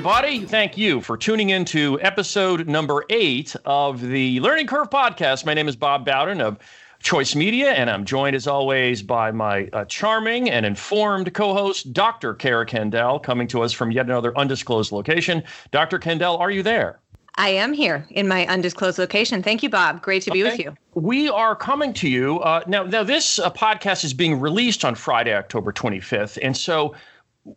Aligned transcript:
everybody. 0.00 0.46
Thank 0.46 0.78
you 0.78 1.02
for 1.02 1.18
tuning 1.18 1.50
in 1.50 1.66
to 1.66 2.00
episode 2.00 2.66
number 2.66 3.04
eight 3.10 3.54
of 3.66 4.00
the 4.00 4.40
Learning 4.40 4.66
Curve 4.66 4.88
podcast. 4.88 5.44
My 5.44 5.52
name 5.52 5.68
is 5.68 5.76
Bob 5.76 6.06
Bowden 6.06 6.40
of 6.40 6.58
Choice 7.02 7.34
Media, 7.34 7.72
and 7.72 7.90
I'm 7.90 8.06
joined 8.06 8.34
as 8.34 8.46
always 8.46 9.02
by 9.02 9.30
my 9.30 9.68
uh, 9.74 9.84
charming 9.84 10.48
and 10.48 10.64
informed 10.64 11.34
co 11.34 11.52
host, 11.52 11.92
Dr. 11.92 12.32
Cara 12.32 12.64
Candal, 12.64 13.18
coming 13.18 13.46
to 13.48 13.60
us 13.60 13.74
from 13.74 13.92
yet 13.92 14.06
another 14.06 14.34
undisclosed 14.38 14.90
location. 14.90 15.42
Dr. 15.70 15.98
Candal, 15.98 16.38
are 16.38 16.50
you 16.50 16.62
there? 16.62 16.98
I 17.34 17.50
am 17.50 17.74
here 17.74 18.06
in 18.08 18.26
my 18.26 18.46
undisclosed 18.46 18.98
location. 18.98 19.42
Thank 19.42 19.62
you, 19.62 19.68
Bob. 19.68 20.00
Great 20.00 20.22
to 20.22 20.30
be 20.30 20.42
okay. 20.42 20.52
with 20.52 20.60
you. 20.60 20.74
We 20.94 21.28
are 21.28 21.54
coming 21.54 21.92
to 21.94 22.08
you 22.08 22.40
uh, 22.40 22.64
now. 22.66 22.84
Now, 22.84 23.04
this 23.04 23.38
uh, 23.38 23.50
podcast 23.50 24.04
is 24.04 24.14
being 24.14 24.40
released 24.40 24.82
on 24.82 24.94
Friday, 24.94 25.34
October 25.34 25.74
25th, 25.74 26.38
and 26.40 26.56
so 26.56 26.94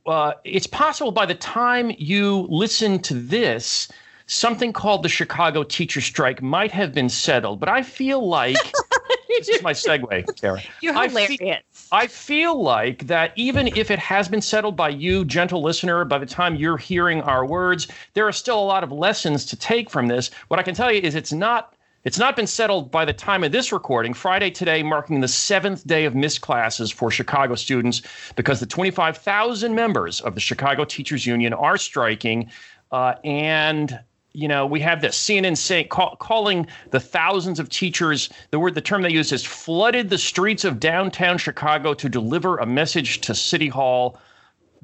uh, 0.06 0.34
it's 0.44 0.68
possible 0.68 1.12
by 1.12 1.26
the 1.26 1.36
time 1.36 1.92
you 1.98 2.48
listen 2.50 3.00
to 3.00 3.14
this, 3.14 3.90
something 4.28 4.74
called 4.74 5.04
the 5.04 5.10
Chicago 5.10 5.64
teacher 5.64 6.02
strike 6.02 6.42
might 6.42 6.72
have 6.72 6.94
been 6.94 7.10
settled. 7.10 7.60
But 7.60 7.70
I 7.70 7.84
feel 7.84 8.28
like 8.28 8.58
this 9.28 9.50
is 9.50 9.62
my 9.62 9.74
segue, 9.74 10.40
Cara. 10.40 10.62
You're 10.82 10.94
hilarious. 10.94 11.32
I 11.32 11.38
feel, 11.38 11.58
I 11.92 12.08
feel 12.08 12.62
like 12.62 13.08
that 13.08 13.34
even 13.36 13.68
if 13.76 13.92
it 13.92 14.00
has 14.00 14.28
been 14.28 14.42
settled 14.42 14.76
by 14.76 14.90
you, 14.90 15.26
gentle 15.26 15.62
listener, 15.62 16.06
by 16.06 16.18
the 16.18 16.26
time 16.26 16.56
you're 16.56 16.78
hearing 16.78 17.22
our 17.22 17.46
words, 17.46 17.88
there 18.14 18.28
are 18.28 18.32
still 18.32 18.60
a 18.60 18.66
lot 18.66 18.84
of 18.84 18.92
lessons 18.92 19.46
to 19.48 19.56
take 19.56 19.90
from 19.90 20.08
this. 20.08 20.32
What 20.48 20.60
I 20.60 20.64
can 20.64 20.76
tell 20.76 20.92
you 20.92 21.02
is 21.02 21.16
it's 21.16 21.34
not 21.34 21.73
it's 22.04 22.20
not 22.20 22.36
been 22.36 22.48
settled 22.48 22.92
by 22.92 23.06
the 23.06 23.14
time 23.14 23.44
of 23.44 23.52
this 23.52 23.72
recording. 23.72 24.14
Friday 24.14 24.52
today, 24.52 24.84
marking 24.84 25.22
the 25.22 25.28
seventh 25.28 25.88
day 25.88 26.06
of 26.06 26.16
missed 26.16 26.42
classes 26.42 26.92
for 26.92 27.10
Chicago 27.10 27.56
students 27.56 28.02
because 28.36 28.60
the 28.60 28.66
25,000 28.66 29.74
members 29.74 30.20
of 30.22 30.36
the 30.36 30.42
Chicago 30.42 30.84
Teachers 30.84 31.26
Union 31.26 31.54
are 31.54 31.78
striking. 31.78 32.50
Uh, 32.92 33.16
and 33.24 34.00
you 34.34 34.48
know, 34.48 34.66
we 34.66 34.80
have 34.80 35.02
this 35.02 35.18
CNN 35.18 35.56
saying, 35.56 35.88
call, 35.90 36.16
calling 36.16 36.66
the 36.90 37.00
thousands 37.00 37.60
of 37.60 37.70
teachers, 37.70 38.30
the 38.50 38.60
word, 38.60 38.74
the 38.74 38.82
term 38.82 39.04
they 39.04 39.12
use 39.12 39.32
is 39.32 39.46
flooded 39.46 40.10
the 40.10 40.18
streets 40.18 40.66
of 40.66 40.80
downtown 40.80 41.38
Chicago 41.38 41.94
to 41.94 42.10
deliver 42.10 42.58
a 42.58 42.66
message 42.66 43.22
to 43.22 43.36
City 43.36 43.68
Hall. 43.68 44.20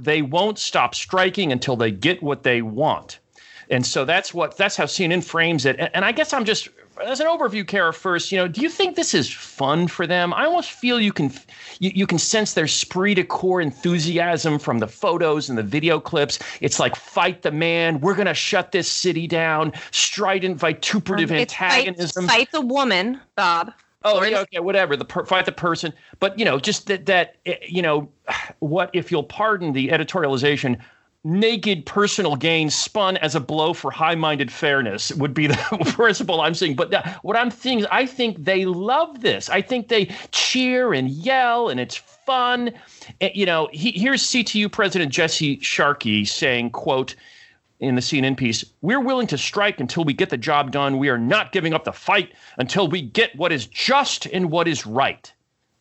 They 0.02 0.22
won't 0.22 0.60
stop 0.60 0.94
striking 0.94 1.52
until 1.52 1.76
they 1.76 1.90
get 1.90 2.22
what 2.22 2.44
they 2.44 2.62
want. 2.62 3.20
And 3.72 3.86
so 3.86 4.06
that's 4.06 4.34
what 4.34 4.56
that's 4.56 4.76
how 4.76 4.86
CNN 4.86 5.24
frames 5.24 5.66
it. 5.66 5.76
And, 5.80 5.90
and 5.96 6.06
I 6.06 6.12
guess 6.12 6.32
I'm 6.32 6.46
just 6.46 6.70
as 7.04 7.20
an 7.20 7.28
overview, 7.28 7.66
Cara, 7.66 7.94
first, 7.94 8.32
you 8.32 8.38
know, 8.38 8.48
do 8.48 8.62
you 8.62 8.70
think 8.70 8.96
this 8.96 9.14
is 9.14 9.32
fun 9.32 9.88
for 9.88 10.06
them? 10.06 10.34
I 10.34 10.46
almost 10.46 10.72
feel 10.72 11.00
you 11.00 11.14
can 11.14 11.32
you, 11.80 11.92
you 11.94 12.08
can 12.08 12.20
sense 12.20 12.54
their 12.54 12.66
esprit 12.66 13.16
de 13.16 13.24
corps 13.24 13.62
enthusiasm 13.62 14.60
from 14.60 14.80
the 14.80 14.88
photos 14.88 15.50
and 15.50 15.58
the 15.58 15.64
video 15.64 16.00
clips. 16.00 16.40
It's 16.62 16.80
like 16.80 16.96
fight 16.96 17.42
the 17.42 17.52
man, 17.52 18.00
we're 18.00 18.16
gonna 18.16 18.34
shut 18.34 18.72
this 18.72 18.90
city 18.90 19.28
down, 19.28 19.74
strident 19.92 20.58
vituperative 20.58 21.32
um, 21.32 21.38
antagonism. 21.38 22.28
Fight, 22.28 22.34
fight 22.34 22.52
the 22.52 22.62
woman, 22.62 23.20
Bob. 23.36 23.74
Oh, 24.04 24.24
yeah, 24.24 24.40
okay, 24.40 24.60
whatever. 24.60 24.96
The 24.96 25.04
per, 25.04 25.26
fight 25.26 25.46
the 25.46 25.52
person, 25.52 25.94
but 26.20 26.38
you 26.40 26.46
know, 26.46 26.58
just 26.58 26.88
that 26.88 27.06
that 27.08 27.36
eh, 27.46 27.58
you 27.68 27.82
know, 27.82 28.10
what 28.60 28.90
if 28.94 29.12
you'll 29.12 29.24
pardon 29.24 29.74
the 29.74 29.90
editorialization? 29.90 30.80
Naked 31.24 31.86
personal 31.86 32.36
gain 32.36 32.70
spun 32.70 33.18
as 33.18 33.36
a 33.36 33.40
blow 33.40 33.74
for 33.74 33.92
high-minded 33.92 34.52
fairness 34.52 35.12
would 35.14 35.34
be 35.34 35.48
the 35.48 35.56
principle 35.94 36.42
I'm 36.42 36.54
seeing. 36.54 36.76
But 36.76 36.94
what 37.24 37.36
I'm 37.36 37.52
seeing 37.52 37.80
is 37.80 37.88
I 37.92 38.06
think 38.06 38.44
they 38.44 38.66
love 38.66 39.22
this. 39.22 39.50
I 39.50 39.62
think 39.62 39.90
they 39.90 40.06
cheer 40.32 40.94
and 40.94 41.10
yell, 41.10 41.70
and 41.70 41.80
it's 41.80 41.96
fun. 41.98 42.72
Eh, 43.22 43.32
you 43.34 43.46
know, 43.46 43.70
he, 43.72 43.92
here's 43.92 44.24
CTU 44.24 44.72
President 44.72 45.12
Jesse 45.12 45.60
Sharkey 45.60 46.26
saying, 46.26 46.72
"quote." 46.72 47.16
in 47.80 47.96
the 47.96 48.02
CNN 48.02 48.36
piece, 48.36 48.66
we're 48.82 49.00
willing 49.00 49.28
to 49.28 49.38
strike 49.38 49.80
until 49.80 50.04
we 50.04 50.12
get 50.12 50.30
the 50.30 50.38
job 50.38 50.70
done. 50.72 50.98
We 50.98 51.08
are 51.08 51.18
not 51.18 51.54
giving 51.54 51.74
up 51.74 51.86
the 51.86 51.94
fight 51.94 52.34
until 52.58 52.90
we 52.90 53.02
get 53.02 53.34
what 53.38 53.54
is 53.54 53.68
just 53.68 54.26
and 54.26 54.52
what 54.52 54.68
is 54.68 54.86
right. 54.86 55.32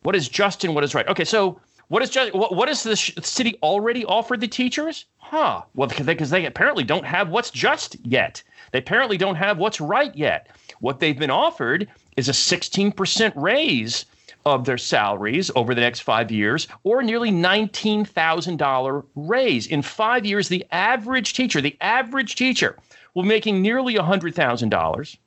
What 0.03 0.15
is 0.15 0.29
just 0.29 0.63
and 0.63 0.73
what 0.73 0.85
is 0.85 0.95
right. 0.95 1.05
Okay, 1.09 1.25
so 1.25 1.59
what 1.89 2.03
is 2.03 2.09
just 2.09 2.33
what, 2.33 2.55
what 2.55 2.69
is 2.69 2.83
the 2.83 2.95
city 2.95 3.57
already 3.61 4.05
offered 4.05 4.39
the 4.39 4.47
teachers? 4.47 5.05
Huh. 5.17 5.63
Well, 5.75 5.87
because 5.87 6.05
they, 6.05 6.15
they 6.41 6.45
apparently 6.45 6.83
don't 6.83 7.05
have 7.05 7.29
what's 7.29 7.51
just 7.51 7.97
yet. 8.03 8.41
They 8.71 8.79
apparently 8.79 9.17
don't 9.17 9.35
have 9.35 9.57
what's 9.57 9.81
right 9.81 10.15
yet. 10.15 10.47
What 10.79 10.99
they've 10.99 11.17
been 11.17 11.31
offered 11.31 11.87
is 12.15 12.29
a 12.29 12.31
16% 12.31 13.33
raise 13.35 14.05
of 14.45 14.65
their 14.65 14.77
salaries 14.77 15.51
over 15.55 15.75
the 15.75 15.81
next 15.81 16.01
five 16.01 16.31
years, 16.31 16.67
or 16.83 17.03
nearly 17.03 17.31
$19,000 17.31 19.05
raise. 19.15 19.67
In 19.67 19.81
five 19.81 20.25
years, 20.25 20.47
the 20.47 20.65
average 20.71 21.33
teacher, 21.33 21.59
the 21.59 21.77
average 21.81 22.35
teacher, 22.35 22.77
will 23.13 23.23
be 23.23 23.29
making 23.29 23.61
nearly 23.61 23.95
$100,000. 23.95 25.17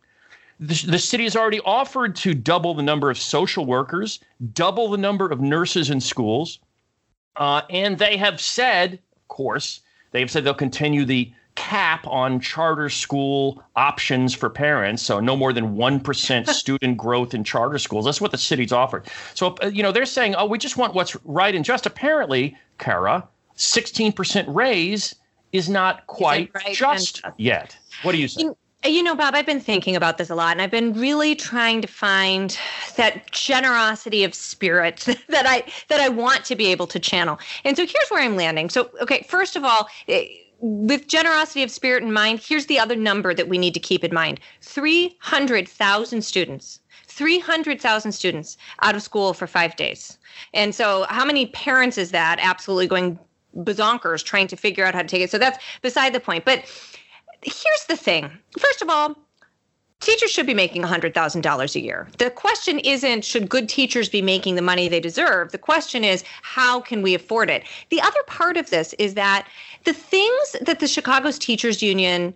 The, 0.62 0.86
the 0.92 0.98
city 0.98 1.24
has 1.24 1.36
already 1.36 1.60
offered 1.60 2.16
to 2.16 2.34
double 2.34 2.74
the 2.74 2.82
number 2.82 3.10
of 3.10 3.18
social 3.18 3.66
workers, 3.66 4.20
double 4.54 4.88
the 4.88 4.98
number 4.98 5.28
of 5.28 5.40
nurses 5.40 5.90
in 5.90 6.00
schools. 6.00 6.60
Uh, 7.36 7.62
and 7.68 7.98
they 7.98 8.16
have 8.16 8.40
said, 8.40 8.94
of 8.94 9.28
course, 9.28 9.80
They've 10.12 10.30
said 10.30 10.44
they'll 10.44 10.54
continue 10.54 11.04
the 11.04 11.32
cap 11.54 12.06
on 12.06 12.40
charter 12.40 12.88
school 12.88 13.62
options 13.76 14.34
for 14.34 14.48
parents. 14.48 15.02
So 15.02 15.20
no 15.20 15.36
more 15.36 15.52
than 15.52 15.76
1% 15.76 16.48
student 16.54 16.96
growth 16.96 17.34
in 17.34 17.44
charter 17.44 17.78
schools. 17.78 18.04
That's 18.04 18.20
what 18.20 18.30
the 18.30 18.38
city's 18.38 18.72
offered. 18.72 19.08
So, 19.34 19.56
uh, 19.62 19.66
you 19.66 19.82
know, 19.82 19.92
they're 19.92 20.06
saying, 20.06 20.34
oh, 20.36 20.46
we 20.46 20.58
just 20.58 20.76
want 20.76 20.94
what's 20.94 21.16
right 21.24 21.54
and 21.54 21.64
just. 21.64 21.84
Apparently, 21.84 22.56
Cara, 22.78 23.26
16% 23.56 24.44
raise 24.54 25.14
is 25.52 25.68
not 25.68 26.06
quite 26.06 26.50
right 26.54 26.74
just 26.74 27.22
yet. 27.36 27.76
What 28.02 28.12
do 28.12 28.18
you 28.18 28.28
say? 28.28 28.42
You 28.42 28.56
know, 29.02 29.14
Bob, 29.14 29.34
I've 29.34 29.46
been 29.46 29.60
thinking 29.60 29.94
about 29.94 30.18
this 30.18 30.28
a 30.30 30.34
lot, 30.34 30.52
and 30.52 30.62
I've 30.62 30.70
been 30.70 30.92
really 30.94 31.36
trying 31.36 31.80
to 31.82 31.88
find 31.88 32.58
that 32.96 33.30
generosity 33.30 34.24
of 34.24 34.34
spirit 34.34 35.00
that 35.28 35.46
I 35.46 35.64
that 35.88 36.00
I 36.00 36.08
want 36.08 36.44
to 36.46 36.56
be 36.56 36.66
able 36.66 36.86
to 36.88 36.98
channel. 36.98 37.38
And 37.64 37.76
so 37.76 37.84
here's 37.84 38.08
where 38.08 38.22
I'm 38.22 38.36
landing. 38.36 38.70
So, 38.70 38.90
okay, 39.00 39.24
first 39.28 39.54
of 39.56 39.64
all, 39.64 39.88
eh, 40.08 40.26
with 40.58 41.06
generosity 41.06 41.62
of 41.62 41.70
spirit 41.70 42.02
in 42.02 42.12
mind, 42.12 42.40
here's 42.40 42.66
the 42.66 42.78
other 42.78 42.96
number 42.96 43.34
that 43.34 43.48
we 43.48 43.58
need 43.58 43.74
to 43.74 43.80
keep 43.80 44.02
in 44.02 44.12
mind: 44.12 44.40
three 44.60 45.16
hundred 45.20 45.68
thousand 45.68 46.22
students. 46.22 46.80
300,000 47.08 48.10
students 48.12 48.56
out 48.80 48.94
of 48.94 49.02
school 49.02 49.34
for 49.34 49.46
five 49.46 49.76
days. 49.76 50.16
And 50.54 50.74
so, 50.74 51.04
how 51.10 51.26
many 51.26 51.44
parents 51.46 51.98
is 51.98 52.10
that 52.12 52.38
absolutely 52.40 52.86
going 52.86 53.18
bazonkers 53.54 54.24
trying 54.24 54.46
to 54.46 54.56
figure 54.56 54.86
out 54.86 54.94
how 54.94 55.02
to 55.02 55.08
take 55.08 55.20
it? 55.20 55.30
So, 55.30 55.36
that's 55.36 55.62
beside 55.82 56.14
the 56.14 56.20
point. 56.20 56.46
But 56.46 56.64
here's 57.42 57.84
the 57.88 57.96
thing 57.96 58.30
first 58.58 58.82
of 58.82 58.88
all, 58.88 59.16
teachers 60.00 60.30
should 60.30 60.46
be 60.46 60.54
making 60.54 60.82
$100,000 60.82 61.74
a 61.74 61.80
year. 61.80 62.08
The 62.18 62.30
question 62.30 62.78
isn't 62.80 63.24
should 63.24 63.48
good 63.48 63.68
teachers 63.68 64.08
be 64.08 64.20
making 64.20 64.56
the 64.56 64.62
money 64.62 64.88
they 64.88 65.00
deserve? 65.00 65.52
The 65.52 65.58
question 65.58 66.04
is 66.04 66.24
how 66.42 66.80
can 66.80 67.02
we 67.02 67.14
afford 67.14 67.48
it? 67.48 67.64
The 67.90 68.00
other 68.00 68.22
part 68.26 68.56
of 68.56 68.70
this 68.70 68.92
is 68.94 69.14
that 69.14 69.46
the 69.84 69.92
things 69.92 70.56
that 70.60 70.80
the 70.80 70.88
Chicago's 70.88 71.38
teachers 71.38 71.82
union 71.82 72.34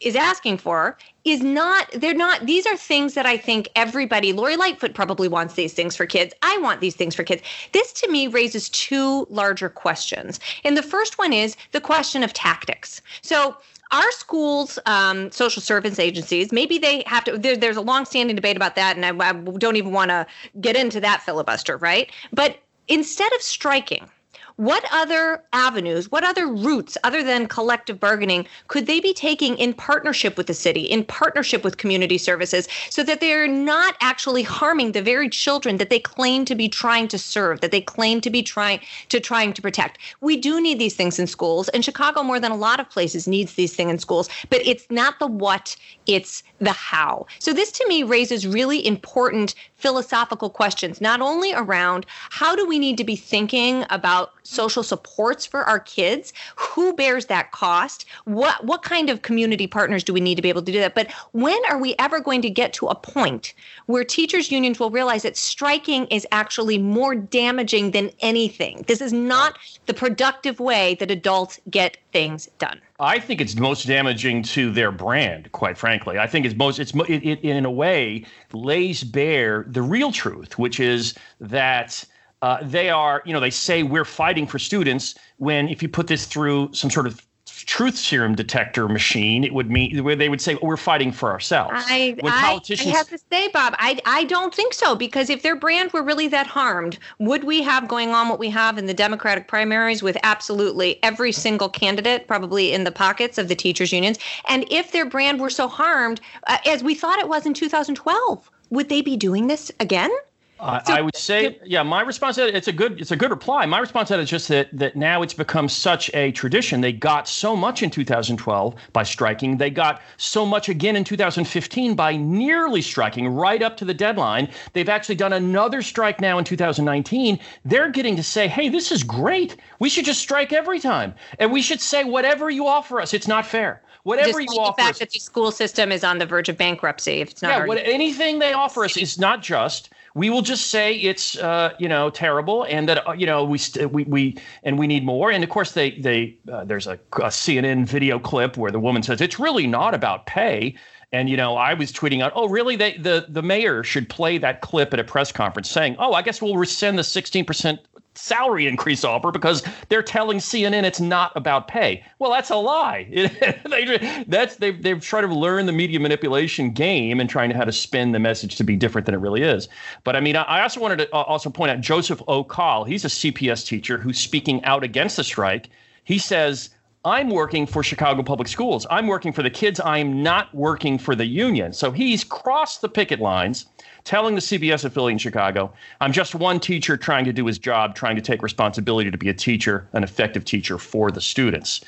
is 0.00 0.14
asking 0.14 0.58
for 0.58 0.98
is 1.24 1.42
not 1.42 1.90
they're 1.92 2.12
not 2.12 2.44
these 2.44 2.66
are 2.66 2.76
things 2.76 3.14
that 3.14 3.24
I 3.24 3.38
think 3.38 3.68
everybody 3.74 4.32
Lori 4.32 4.56
Lightfoot 4.56 4.94
probably 4.94 5.26
wants 5.26 5.54
these 5.54 5.72
things 5.72 5.96
for 5.96 6.04
kids. 6.04 6.34
I 6.42 6.58
want 6.58 6.82
these 6.82 6.94
things 6.94 7.14
for 7.14 7.24
kids. 7.24 7.42
This 7.72 7.92
to 7.94 8.10
me 8.10 8.26
raises 8.26 8.68
two 8.68 9.26
larger 9.30 9.70
questions. 9.70 10.38
And 10.64 10.76
the 10.76 10.82
first 10.82 11.16
one 11.16 11.32
is 11.32 11.56
the 11.72 11.80
question 11.80 12.22
of 12.22 12.34
tactics. 12.34 13.00
So 13.22 13.56
our 13.90 14.10
schools 14.12 14.78
um, 14.86 15.30
social 15.30 15.62
service 15.62 15.98
agencies 15.98 16.52
maybe 16.52 16.78
they 16.78 17.02
have 17.06 17.24
to 17.24 17.38
there, 17.38 17.56
there's 17.56 17.76
a 17.76 17.82
long-standing 17.82 18.36
debate 18.36 18.56
about 18.56 18.74
that 18.74 18.96
and 18.96 19.04
I, 19.04 19.28
I 19.28 19.32
don't 19.32 19.76
even 19.76 19.92
want 19.92 20.10
to 20.10 20.26
get 20.60 20.76
into 20.76 21.00
that 21.00 21.22
filibuster 21.22 21.76
right? 21.76 22.10
But 22.32 22.58
instead 22.88 23.32
of 23.32 23.42
striking 23.42 24.08
what 24.56 24.84
other 24.90 25.42
avenues, 25.52 26.10
what 26.10 26.24
other 26.24 26.46
routes 26.46 26.96
other 27.04 27.22
than 27.22 27.46
collective 27.46 28.00
bargaining 28.00 28.46
could 28.68 28.86
they 28.86 29.00
be 29.00 29.12
taking 29.12 29.56
in 29.58 29.74
partnership 29.74 30.36
with 30.36 30.46
the 30.46 30.54
city, 30.54 30.82
in 30.82 31.04
partnership 31.04 31.62
with 31.62 31.76
community 31.76 32.16
services, 32.16 32.66
so 32.88 33.02
that 33.02 33.20
they're 33.20 33.46
not 33.46 33.96
actually 34.00 34.42
harming 34.42 34.92
the 34.92 35.02
very 35.02 35.28
children 35.28 35.76
that 35.76 35.90
they 35.90 35.98
claim 35.98 36.44
to 36.46 36.54
be 36.54 36.68
trying 36.68 37.06
to 37.06 37.18
serve, 37.18 37.60
that 37.60 37.70
they 37.70 37.82
claim 37.82 38.20
to 38.20 38.30
be 38.30 38.42
trying 38.42 38.80
to 39.10 39.20
trying 39.20 39.52
to 39.52 39.60
protect? 39.60 39.98
We 40.22 40.38
do 40.38 40.60
need 40.60 40.78
these 40.78 40.94
things 40.94 41.18
in 41.18 41.26
schools, 41.26 41.68
and 41.70 41.84
Chicago 41.84 42.22
more 42.22 42.40
than 42.40 42.52
a 42.52 42.56
lot 42.56 42.80
of 42.80 42.88
places 42.88 43.28
needs 43.28 43.54
these 43.54 43.74
things 43.74 43.90
in 43.90 43.98
schools, 43.98 44.30
but 44.48 44.66
it's 44.66 44.86
not 44.90 45.18
the 45.18 45.26
what, 45.26 45.76
it's 46.06 46.42
the 46.60 46.72
how. 46.72 47.26
So 47.40 47.52
this 47.52 47.70
to 47.72 47.86
me 47.88 48.02
raises 48.02 48.46
really 48.46 48.86
important 48.86 49.54
philosophical 49.76 50.48
questions, 50.48 51.00
not 51.00 51.20
only 51.20 51.52
around 51.52 52.06
how 52.30 52.56
do 52.56 52.66
we 52.66 52.78
need 52.78 52.96
to 52.96 53.04
be 53.04 53.16
thinking 53.16 53.84
about 53.90 54.32
social 54.46 54.82
supports 54.82 55.44
for 55.44 55.64
our 55.64 55.80
kids, 55.80 56.32
who 56.56 56.92
bears 56.94 57.26
that 57.26 57.52
cost? 57.52 58.06
What 58.24 58.64
what 58.64 58.82
kind 58.82 59.10
of 59.10 59.22
community 59.22 59.66
partners 59.66 60.04
do 60.04 60.12
we 60.12 60.20
need 60.20 60.36
to 60.36 60.42
be 60.42 60.48
able 60.48 60.62
to 60.62 60.72
do 60.72 60.80
that? 60.80 60.94
But 60.94 61.10
when 61.32 61.58
are 61.70 61.78
we 61.78 61.94
ever 61.98 62.20
going 62.20 62.42
to 62.42 62.50
get 62.50 62.72
to 62.74 62.86
a 62.86 62.94
point 62.94 63.54
where 63.86 64.04
teachers 64.04 64.50
unions 64.50 64.78
will 64.78 64.90
realize 64.90 65.22
that 65.22 65.36
striking 65.36 66.06
is 66.06 66.26
actually 66.32 66.78
more 66.78 67.14
damaging 67.14 67.90
than 67.90 68.10
anything? 68.20 68.84
This 68.86 69.00
is 69.00 69.12
not 69.12 69.58
the 69.86 69.94
productive 69.94 70.60
way 70.60 70.94
that 70.96 71.10
adults 71.10 71.60
get 71.70 71.96
things 72.12 72.48
done. 72.58 72.80
I 72.98 73.18
think 73.18 73.40
it's 73.40 73.56
most 73.56 73.86
damaging 73.86 74.42
to 74.44 74.70
their 74.72 74.90
brand, 74.90 75.52
quite 75.52 75.76
frankly. 75.76 76.18
I 76.18 76.26
think 76.26 76.46
it's 76.46 76.54
most 76.54 76.78
it's 76.78 76.94
it, 76.94 77.22
it 77.22 77.40
in 77.42 77.64
a 77.66 77.70
way 77.70 78.24
lays 78.52 79.04
bare 79.04 79.66
the 79.68 79.82
real 79.82 80.12
truth, 80.12 80.58
which 80.58 80.80
is 80.80 81.14
that 81.40 82.04
uh, 82.42 82.58
they 82.62 82.90
are, 82.90 83.22
you 83.24 83.32
know, 83.32 83.40
they 83.40 83.50
say 83.50 83.82
we're 83.82 84.04
fighting 84.04 84.46
for 84.46 84.58
students 84.58 85.14
when 85.38 85.68
if 85.68 85.82
you 85.82 85.88
put 85.88 86.06
this 86.06 86.26
through 86.26 86.70
some 86.72 86.90
sort 86.90 87.06
of 87.06 87.26
truth 87.46 87.96
serum 87.96 88.34
detector 88.34 88.88
machine, 88.88 89.42
it 89.42 89.54
would 89.54 89.70
mean 89.70 90.04
where 90.04 90.14
they 90.14 90.28
would 90.28 90.40
say 90.40 90.56
we're 90.62 90.76
fighting 90.76 91.10
for 91.10 91.30
ourselves. 91.30 91.72
I, 91.74 92.16
I, 92.22 92.60
I, 92.68 92.82
have 92.90 93.08
to 93.08 93.18
say, 93.30 93.48
Bob, 93.48 93.74
I, 93.78 93.98
I 94.04 94.24
don't 94.24 94.54
think 94.54 94.74
so 94.74 94.94
because 94.94 95.30
if 95.30 95.42
their 95.42 95.56
brand 95.56 95.92
were 95.92 96.02
really 96.02 96.28
that 96.28 96.46
harmed, 96.46 96.98
would 97.18 97.44
we 97.44 97.62
have 97.62 97.88
going 97.88 98.10
on 98.10 98.28
what 98.28 98.38
we 98.38 98.50
have 98.50 98.78
in 98.78 98.86
the 98.86 98.94
Democratic 98.94 99.48
primaries 99.48 100.02
with 100.02 100.16
absolutely 100.22 101.02
every 101.02 101.32
single 101.32 101.68
candidate 101.68 102.28
probably 102.28 102.72
in 102.72 102.84
the 102.84 102.92
pockets 102.92 103.38
of 103.38 103.48
the 103.48 103.56
teachers 103.56 103.92
unions? 103.92 104.18
And 104.48 104.64
if 104.70 104.92
their 104.92 105.06
brand 105.06 105.40
were 105.40 105.50
so 105.50 105.66
harmed, 105.66 106.20
uh, 106.46 106.58
as 106.66 106.84
we 106.84 106.94
thought 106.94 107.18
it 107.18 107.28
was 107.28 107.46
in 107.46 107.54
2012, 107.54 108.50
would 108.70 108.88
they 108.88 109.00
be 109.00 109.16
doing 109.16 109.46
this 109.46 109.72
again? 109.80 110.10
Uh, 110.58 110.82
so, 110.82 110.94
I 110.94 111.02
would 111.02 111.14
say, 111.14 111.58
yeah. 111.64 111.82
My 111.82 112.00
response 112.00 112.36
to 112.36 112.42
that, 112.42 112.54
it's 112.54 112.68
a 112.68 112.72
good, 112.72 112.98
it's 112.98 113.10
a 113.10 113.16
good 113.16 113.30
reply. 113.30 113.66
My 113.66 113.78
response 113.78 114.08
to 114.08 114.16
that 114.16 114.22
is 114.22 114.30
just 114.30 114.48
that 114.48 114.68
that 114.72 114.96
now 114.96 115.20
it's 115.20 115.34
become 115.34 115.68
such 115.68 116.10
a 116.14 116.32
tradition. 116.32 116.80
They 116.80 116.92
got 116.92 117.28
so 117.28 117.54
much 117.54 117.82
in 117.82 117.90
2012 117.90 118.74
by 118.94 119.02
striking. 119.02 119.58
They 119.58 119.68
got 119.68 120.00
so 120.16 120.46
much 120.46 120.70
again 120.70 120.96
in 120.96 121.04
2015 121.04 121.94
by 121.94 122.16
nearly 122.16 122.80
striking 122.80 123.28
right 123.28 123.62
up 123.62 123.76
to 123.78 123.84
the 123.84 123.92
deadline. 123.92 124.48
They've 124.72 124.88
actually 124.88 125.16
done 125.16 125.34
another 125.34 125.82
strike 125.82 126.22
now 126.22 126.38
in 126.38 126.44
2019. 126.44 127.38
They're 127.66 127.90
getting 127.90 128.16
to 128.16 128.22
say, 128.22 128.48
hey, 128.48 128.70
this 128.70 128.90
is 128.90 129.02
great. 129.02 129.56
We 129.78 129.90
should 129.90 130.06
just 130.06 130.20
strike 130.20 130.54
every 130.54 130.80
time, 130.80 131.14
and 131.38 131.52
we 131.52 131.60
should 131.60 131.82
say 131.82 132.04
whatever 132.04 132.48
you 132.48 132.66
offer 132.66 133.00
us. 133.00 133.12
It's 133.12 133.28
not 133.28 133.44
fair. 133.44 133.82
Whatever 134.04 134.38
Despite 134.38 134.50
you 134.54 134.60
offer 134.60 134.74
the 134.76 134.82
fact 134.82 134.94
us, 134.94 134.98
that 135.00 135.10
the 135.10 135.18
school 135.18 135.50
system 135.50 135.90
is 135.90 136.04
on 136.04 136.18
the 136.18 136.26
verge 136.26 136.48
of 136.48 136.56
bankruptcy. 136.56 137.20
If 137.20 137.32
it's 137.32 137.42
not, 137.42 137.48
yeah, 137.50 137.66
what, 137.66 137.78
anything 137.78 138.38
they 138.38 138.52
offer 138.52 138.84
us 138.84 138.96
is 138.96 139.18
not 139.18 139.42
just 139.42 139.90
we 140.16 140.30
will 140.30 140.42
just 140.46 140.68
say 140.68 140.94
it's 140.94 141.36
uh, 141.38 141.74
you 141.78 141.88
know 141.88 142.10
terrible 142.10 142.64
and 142.64 142.88
that 142.88 143.06
uh, 143.06 143.12
you 143.12 143.26
know 143.26 143.44
we, 143.44 143.58
st- 143.58 143.92
we 143.92 144.04
we 144.04 144.36
and 144.62 144.78
we 144.78 144.86
need 144.86 145.04
more. 145.04 145.30
And 145.30 145.44
of 145.44 145.50
course 145.50 145.72
they 145.72 145.90
they 145.92 146.36
uh, 146.50 146.64
there's 146.64 146.86
a, 146.86 146.94
a, 147.14 147.28
CNN 147.28 147.86
video 147.86 148.18
clip 148.18 148.56
where 148.56 148.70
the 148.70 148.80
woman 148.80 149.02
says 149.02 149.20
it's 149.20 149.38
really 149.38 149.66
not 149.66 149.94
about 149.94 150.26
pay. 150.26 150.74
And 151.12 151.28
you 151.28 151.36
know 151.36 151.56
I 151.56 151.74
was 151.74 151.92
tweeting 151.92 152.22
out 152.22 152.32
oh 152.34 152.48
really? 152.48 152.76
They 152.76 152.96
the 152.96 153.26
the 153.28 153.42
mayor 153.42 153.82
should 153.82 154.08
play 154.08 154.38
that 154.38 154.60
clip 154.60 154.92
at 154.94 155.00
a 155.00 155.04
press 155.04 155.32
conference 155.32 155.70
saying 155.70 155.96
oh 155.98 156.12
I 156.12 156.22
guess 156.22 156.40
we'll 156.40 156.56
rescind 156.56 156.98
the 156.98 157.02
16% 157.02 157.78
salary 158.18 158.66
increase 158.66 159.04
offer 159.04 159.30
because 159.30 159.62
they're 159.88 160.02
telling 160.02 160.38
CNN 160.38 160.84
it's 160.84 161.00
not 161.00 161.32
about 161.36 161.68
pay. 161.68 162.04
Well, 162.18 162.30
that's 162.30 162.50
a 162.50 162.56
lie. 162.56 163.04
they, 163.70 164.24
that's 164.26 164.56
they've 164.56 164.82
they've 164.82 165.00
tried 165.00 165.22
to 165.22 165.34
learn 165.34 165.66
the 165.66 165.72
media 165.72 166.00
manipulation 166.00 166.70
game 166.70 167.20
and 167.20 167.28
trying 167.28 167.50
to 167.50 167.56
how 167.56 167.64
to 167.64 167.72
spin 167.72 168.12
the 168.12 168.18
message 168.18 168.56
to 168.56 168.64
be 168.64 168.76
different 168.76 169.06
than 169.06 169.14
it 169.14 169.18
really 169.18 169.42
is. 169.42 169.68
But 170.04 170.16
I 170.16 170.20
mean, 170.20 170.36
I 170.36 170.62
also 170.62 170.80
wanted 170.80 170.98
to 170.98 171.14
uh, 171.14 171.22
also 171.22 171.50
point 171.50 171.70
out 171.70 171.80
Joseph 171.80 172.22
O'Call. 172.28 172.84
He's 172.84 173.04
a 173.04 173.08
CPS 173.08 173.66
teacher 173.66 173.98
who's 173.98 174.18
speaking 174.18 174.64
out 174.64 174.82
against 174.82 175.16
the 175.16 175.24
strike. 175.24 175.68
He 176.04 176.18
says. 176.18 176.70
I'm 177.06 177.30
working 177.30 177.66
for 177.66 177.84
Chicago 177.84 178.24
Public 178.24 178.48
Schools. 178.48 178.84
I'm 178.90 179.06
working 179.06 179.32
for 179.32 179.44
the 179.44 179.48
kids. 179.48 179.78
I'm 179.78 180.24
not 180.24 180.52
working 180.52 180.98
for 180.98 181.14
the 181.14 181.24
union. 181.24 181.72
So 181.72 181.92
he's 181.92 182.24
crossed 182.24 182.80
the 182.80 182.88
picket 182.88 183.20
lines 183.20 183.66
telling 184.02 184.34
the 184.34 184.40
CBS 184.40 184.84
affiliate 184.84 185.12
in 185.12 185.18
Chicago, 185.18 185.72
I'm 186.00 186.10
just 186.10 186.34
one 186.34 186.58
teacher 186.58 186.96
trying 186.96 187.24
to 187.26 187.32
do 187.32 187.46
his 187.46 187.60
job, 187.60 187.94
trying 187.94 188.16
to 188.16 188.22
take 188.22 188.42
responsibility 188.42 189.08
to 189.12 189.16
be 189.16 189.28
a 189.28 189.34
teacher, 189.34 189.86
an 189.92 190.02
effective 190.02 190.44
teacher 190.44 190.78
for 190.78 191.12
the 191.12 191.20
students. 191.20 191.80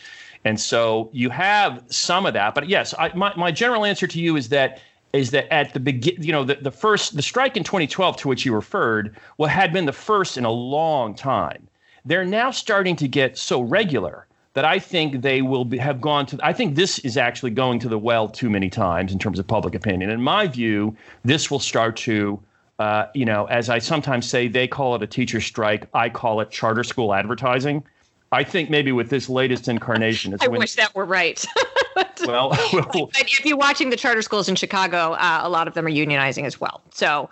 And 0.45 0.61
so 0.61 1.11
you 1.13 1.31
have 1.31 1.83
some 1.89 2.25
of 2.25 2.33
that. 2.35 2.55
But 2.55 2.69
yes, 2.69 2.95
I, 2.97 3.13
my, 3.13 3.35
my 3.35 3.51
general 3.51 3.85
answer 3.85 4.07
to 4.07 4.21
you 4.21 4.37
is 4.37 4.51
that 4.51 4.81
is 5.13 5.33
that 5.33 5.53
at 5.53 5.75
the 5.75 5.81
begin, 5.81 6.23
you 6.23 6.31
know, 6.31 6.45
the, 6.45 6.55
the 6.57 6.71
first 6.71 7.17
the 7.17 7.23
strike 7.23 7.57
in 7.57 7.65
2012 7.65 8.19
to 8.19 8.29
which 8.29 8.47
you 8.47 8.55
referred, 8.55 9.17
well, 9.37 9.49
had 9.49 9.73
been 9.73 9.87
the 9.87 9.93
first 9.93 10.39
in 10.39 10.45
a 10.45 10.53
long 10.53 11.13
time. 11.13 11.67
They're 12.05 12.25
now 12.25 12.53
starting 12.53 12.95
to 12.97 13.09
get 13.09 13.37
so 13.37 13.61
regular 13.63 14.28
that 14.59 14.65
I 14.65 14.81
think 14.81 15.23
they 15.23 15.41
will 15.41 15.65
be, 15.65 15.79
have 15.79 16.01
gone 16.01 16.27
to. 16.27 16.39
I 16.43 16.53
think 16.53 16.75
this 16.75 16.99
is 16.99 17.17
actually 17.17 17.53
going 17.53 17.79
to 17.79 17.89
the 17.89 17.97
well 17.97 18.29
too 18.29 18.51
many 18.51 18.69
times 18.69 19.13
in 19.13 19.19
terms 19.21 19.39
of 19.39 19.47
public 19.47 19.73
opinion. 19.77 20.11
In 20.11 20.21
my 20.21 20.49
view, 20.49 20.97
this 21.25 21.49
will 21.49 21.61
start 21.61 21.95
to, 21.99 22.41
uh, 22.81 23.07
you 23.15 23.25
know, 23.25 23.45
as 23.45 23.71
I 23.71 23.79
sometimes 23.79 24.29
say, 24.29 24.49
they 24.49 24.67
call 24.67 24.97
it 24.97 25.03
a 25.05 25.07
teacher 25.07 25.41
strike. 25.41 25.87
I 25.95 26.09
call 26.09 26.41
it 26.41 26.51
charter 26.51 26.83
school 26.83 27.15
advertising. 27.15 27.85
I 28.33 28.43
think 28.43 28.69
maybe 28.69 28.91
with 28.91 29.11
this 29.11 29.29
latest 29.29 29.69
incarnation, 29.69 30.35
it's 30.35 30.43
I 30.43 30.49
when, 30.49 30.59
wish 30.59 30.75
that 30.75 30.93
were 30.93 31.05
right. 31.05 31.47
well, 32.27 32.49
well, 32.73 33.11
if 33.15 33.45
you're 33.45 33.57
watching 33.57 33.91
the 33.91 33.97
charter 33.97 34.23
schools 34.23 34.49
in 34.49 34.57
Chicago, 34.57 35.13
uh, 35.13 35.39
a 35.41 35.49
lot 35.49 35.69
of 35.69 35.75
them 35.75 35.87
are 35.87 35.91
unionizing 35.91 36.47
as 36.47 36.61
well. 36.61 36.83
So 36.93 37.31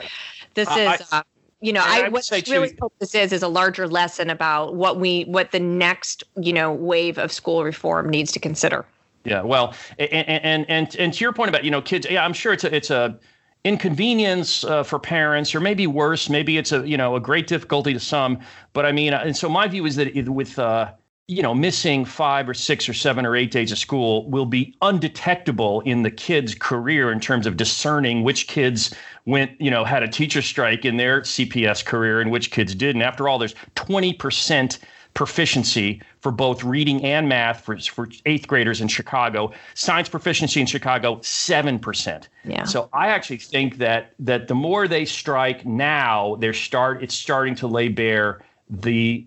this 0.54 0.68
is. 0.68 0.76
I, 0.76 0.98
uh, 1.10 1.22
you 1.66 1.72
know, 1.72 1.82
I, 1.84 2.02
I 2.02 2.08
what 2.10 2.32
I 2.32 2.44
really 2.48 2.70
too, 2.70 2.76
hope 2.80 2.92
this 3.00 3.12
is 3.12 3.32
is 3.32 3.42
a 3.42 3.48
larger 3.48 3.88
lesson 3.88 4.30
about 4.30 4.76
what 4.76 5.00
we 5.00 5.24
what 5.24 5.50
the 5.50 5.58
next 5.58 6.22
you 6.36 6.52
know 6.52 6.72
wave 6.72 7.18
of 7.18 7.32
school 7.32 7.64
reform 7.64 8.08
needs 8.08 8.30
to 8.32 8.38
consider. 8.38 8.86
Yeah, 9.24 9.42
well, 9.42 9.74
and 9.98 10.28
and 10.28 10.70
and, 10.70 10.96
and 10.96 11.12
to 11.12 11.24
your 11.24 11.32
point 11.32 11.48
about 11.48 11.64
you 11.64 11.72
know 11.72 11.82
kids, 11.82 12.06
yeah, 12.08 12.24
I'm 12.24 12.32
sure 12.32 12.52
it's 12.52 12.62
a 12.62 12.72
it's 12.72 12.90
a 12.90 13.18
inconvenience 13.64 14.62
uh, 14.62 14.84
for 14.84 15.00
parents, 15.00 15.56
or 15.56 15.60
maybe 15.60 15.88
worse, 15.88 16.30
maybe 16.30 16.56
it's 16.56 16.70
a 16.70 16.88
you 16.88 16.96
know 16.96 17.16
a 17.16 17.20
great 17.20 17.48
difficulty 17.48 17.92
to 17.92 18.00
some. 18.00 18.38
But 18.72 18.86
I 18.86 18.92
mean, 18.92 19.12
and 19.12 19.36
so 19.36 19.48
my 19.48 19.66
view 19.66 19.86
is 19.86 19.96
that 19.96 20.16
it, 20.16 20.28
with 20.28 20.60
uh, 20.60 20.92
you 21.28 21.42
know, 21.42 21.54
missing 21.54 22.04
five 22.04 22.48
or 22.48 22.54
six 22.54 22.88
or 22.88 22.94
seven 22.94 23.26
or 23.26 23.34
eight 23.34 23.50
days 23.50 23.72
of 23.72 23.78
school 23.78 24.30
will 24.30 24.46
be 24.46 24.76
undetectable 24.80 25.80
in 25.80 26.02
the 26.02 26.10
kid's 26.10 26.54
career 26.54 27.10
in 27.10 27.18
terms 27.18 27.46
of 27.46 27.56
discerning 27.56 28.22
which 28.22 28.46
kids 28.46 28.94
went, 29.24 29.60
you 29.60 29.70
know, 29.70 29.84
had 29.84 30.04
a 30.04 30.08
teacher 30.08 30.40
strike 30.40 30.84
in 30.84 30.98
their 30.98 31.22
CPS 31.22 31.84
career 31.84 32.20
and 32.20 32.30
which 32.30 32.52
kids 32.52 32.76
didn't. 32.76 33.02
after 33.02 33.28
all, 33.28 33.38
there's 33.38 33.56
20% 33.74 34.78
proficiency 35.14 36.00
for 36.20 36.30
both 36.30 36.62
reading 36.62 37.02
and 37.02 37.28
math 37.28 37.64
for, 37.64 37.76
for 37.80 38.08
eighth 38.26 38.46
graders 38.46 38.80
in 38.80 38.86
Chicago. 38.86 39.50
Science 39.74 40.08
proficiency 40.08 40.60
in 40.60 40.66
Chicago, 40.66 41.16
7%. 41.16 42.28
Yeah. 42.44 42.64
So 42.64 42.88
I 42.92 43.08
actually 43.08 43.38
think 43.38 43.78
that 43.78 44.12
that 44.20 44.46
the 44.46 44.54
more 44.54 44.86
they 44.86 45.06
strike 45.06 45.66
now, 45.66 46.36
they're 46.36 46.52
start 46.52 47.02
it's 47.02 47.14
starting 47.14 47.56
to 47.56 47.66
lay 47.66 47.88
bare 47.88 48.42
the 48.68 49.26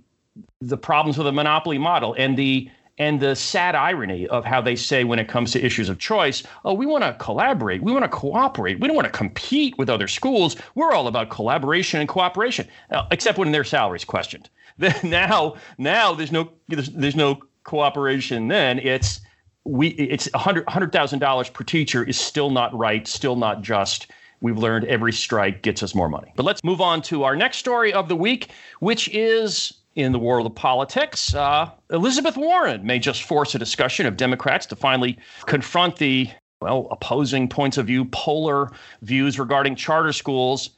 the 0.61 0.77
problems 0.77 1.17
with 1.17 1.25
the 1.25 1.31
monopoly 1.31 1.77
model 1.77 2.15
and 2.17 2.37
the 2.37 2.69
and 2.99 3.21
the 3.21 3.35
sad 3.35 3.75
irony 3.75 4.27
of 4.27 4.43
how 4.43 4.61
they 4.61 4.75
say 4.75 5.05
when 5.05 5.19
it 5.19 5.29
comes 5.29 5.51
to 5.51 5.65
issues 5.65 5.87
of 5.87 5.97
choice, 5.99 6.43
oh, 6.65 6.73
we 6.73 6.85
want 6.85 7.03
to 7.03 7.13
collaborate, 7.13 7.81
we 7.81 7.93
want 7.93 8.03
to 8.03 8.09
cooperate, 8.09 8.79
we 8.79 8.87
don't 8.87 8.95
want 8.95 9.05
to 9.05 9.17
compete 9.17 9.77
with 9.77 9.89
other 9.89 10.07
schools. 10.07 10.57
We're 10.75 10.91
all 10.91 11.07
about 11.07 11.29
collaboration 11.29 12.01
and 12.01 12.09
cooperation, 12.09 12.67
uh, 12.91 13.05
except 13.09 13.37
when 13.37 13.53
their 13.53 13.63
salaries 13.63 14.05
questioned. 14.05 14.49
Then 14.79 14.95
now, 15.03 15.55
now 15.77 16.13
there's 16.13 16.31
no 16.31 16.51
there's, 16.69 16.87
there's 16.91 17.15
no 17.15 17.41
cooperation. 17.65 18.47
Then 18.47 18.79
it's 18.79 19.19
we 19.65 19.89
it's 19.89 20.29
hundred 20.33 20.69
hundred 20.69 20.93
thousand 20.93 21.19
dollars 21.19 21.49
per 21.49 21.65
teacher 21.65 22.01
is 22.01 22.17
still 22.17 22.49
not 22.49 22.73
right, 22.73 23.05
still 23.05 23.35
not 23.35 23.61
just. 23.61 24.07
We've 24.39 24.57
learned 24.57 24.85
every 24.85 25.11
strike 25.11 25.63
gets 25.63 25.83
us 25.83 25.93
more 25.93 26.07
money. 26.07 26.31
But 26.37 26.45
let's 26.45 26.63
move 26.63 26.79
on 26.79 27.01
to 27.03 27.25
our 27.25 27.35
next 27.35 27.57
story 27.57 27.91
of 27.91 28.07
the 28.07 28.15
week, 28.15 28.51
which 28.79 29.09
is 29.09 29.73
in 30.01 30.11
the 30.11 30.19
world 30.19 30.45
of 30.45 30.55
politics. 30.55 31.33
Uh, 31.33 31.69
Elizabeth 31.91 32.37
Warren 32.37 32.85
may 32.85 32.99
just 32.99 33.23
force 33.23 33.55
a 33.55 33.59
discussion 33.59 34.05
of 34.05 34.17
Democrats 34.17 34.65
to 34.67 34.75
finally 34.75 35.17
confront 35.45 35.97
the, 35.97 36.29
well, 36.61 36.87
opposing 36.91 37.47
points 37.47 37.77
of 37.77 37.87
view, 37.87 38.05
polar 38.05 38.71
views 39.01 39.39
regarding 39.39 39.75
charter 39.75 40.13
schools. 40.13 40.71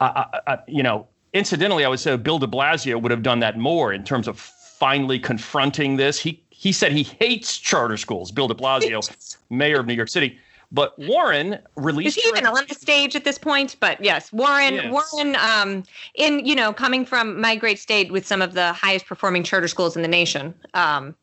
Uh, 0.00 0.24
uh, 0.32 0.40
uh 0.46 0.56
you 0.66 0.82
know, 0.82 1.06
incidentally, 1.32 1.84
I 1.84 1.88
would 1.88 2.00
say 2.00 2.16
Bill 2.16 2.38
de 2.38 2.46
Blasio 2.46 3.00
would 3.00 3.10
have 3.10 3.22
done 3.22 3.40
that 3.40 3.58
more 3.58 3.92
in 3.92 4.04
terms 4.04 4.28
of 4.28 4.38
finally 4.38 5.18
confronting 5.18 5.96
this. 5.96 6.20
He 6.20 6.42
he 6.50 6.72
said 6.72 6.92
he 6.92 7.02
hates 7.02 7.58
charter 7.58 7.96
schools. 7.96 8.32
Bill 8.32 8.48
de 8.48 8.54
Blasio, 8.54 9.36
mayor 9.50 9.80
of 9.80 9.86
New 9.86 9.94
York 9.94 10.08
City. 10.08 10.38
But 10.72 10.98
Warren 10.98 11.58
released. 11.76 12.18
Is 12.18 12.24
he 12.24 12.28
even 12.28 12.46
on 12.46 12.64
the 12.68 12.74
stage 12.74 13.14
at 13.14 13.24
this 13.24 13.38
point? 13.38 13.76
But 13.80 14.02
yes, 14.02 14.32
Warren. 14.32 14.74
Yes. 14.74 15.12
Warren, 15.12 15.36
um, 15.36 15.84
in 16.14 16.44
you 16.44 16.54
know, 16.54 16.72
coming 16.72 17.04
from 17.04 17.40
my 17.40 17.56
great 17.56 17.78
state 17.78 18.10
with 18.12 18.26
some 18.26 18.42
of 18.42 18.54
the 18.54 18.72
highest 18.72 19.06
performing 19.06 19.42
charter 19.42 19.68
schools 19.68 19.96
in 19.96 20.02
the 20.02 20.08
nation, 20.08 20.54
um, 20.74 21.14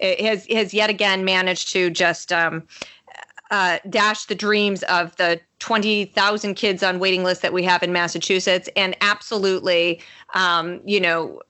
has 0.00 0.46
has 0.46 0.72
yet 0.72 0.90
again 0.90 1.24
managed 1.24 1.70
to 1.72 1.90
just 1.90 2.32
um, 2.32 2.66
uh, 3.50 3.78
dash 3.88 4.26
the 4.26 4.34
dreams 4.34 4.82
of 4.84 5.16
the 5.16 5.40
20,000 5.58 6.54
kids 6.54 6.82
on 6.82 6.98
waiting 6.98 7.24
lists 7.24 7.42
that 7.42 7.52
we 7.52 7.62
have 7.64 7.82
in 7.82 7.92
Massachusetts 7.92 8.68
and 8.76 8.96
absolutely, 9.00 10.00
um, 10.34 10.80
you 10.84 11.00
know, 11.00 11.40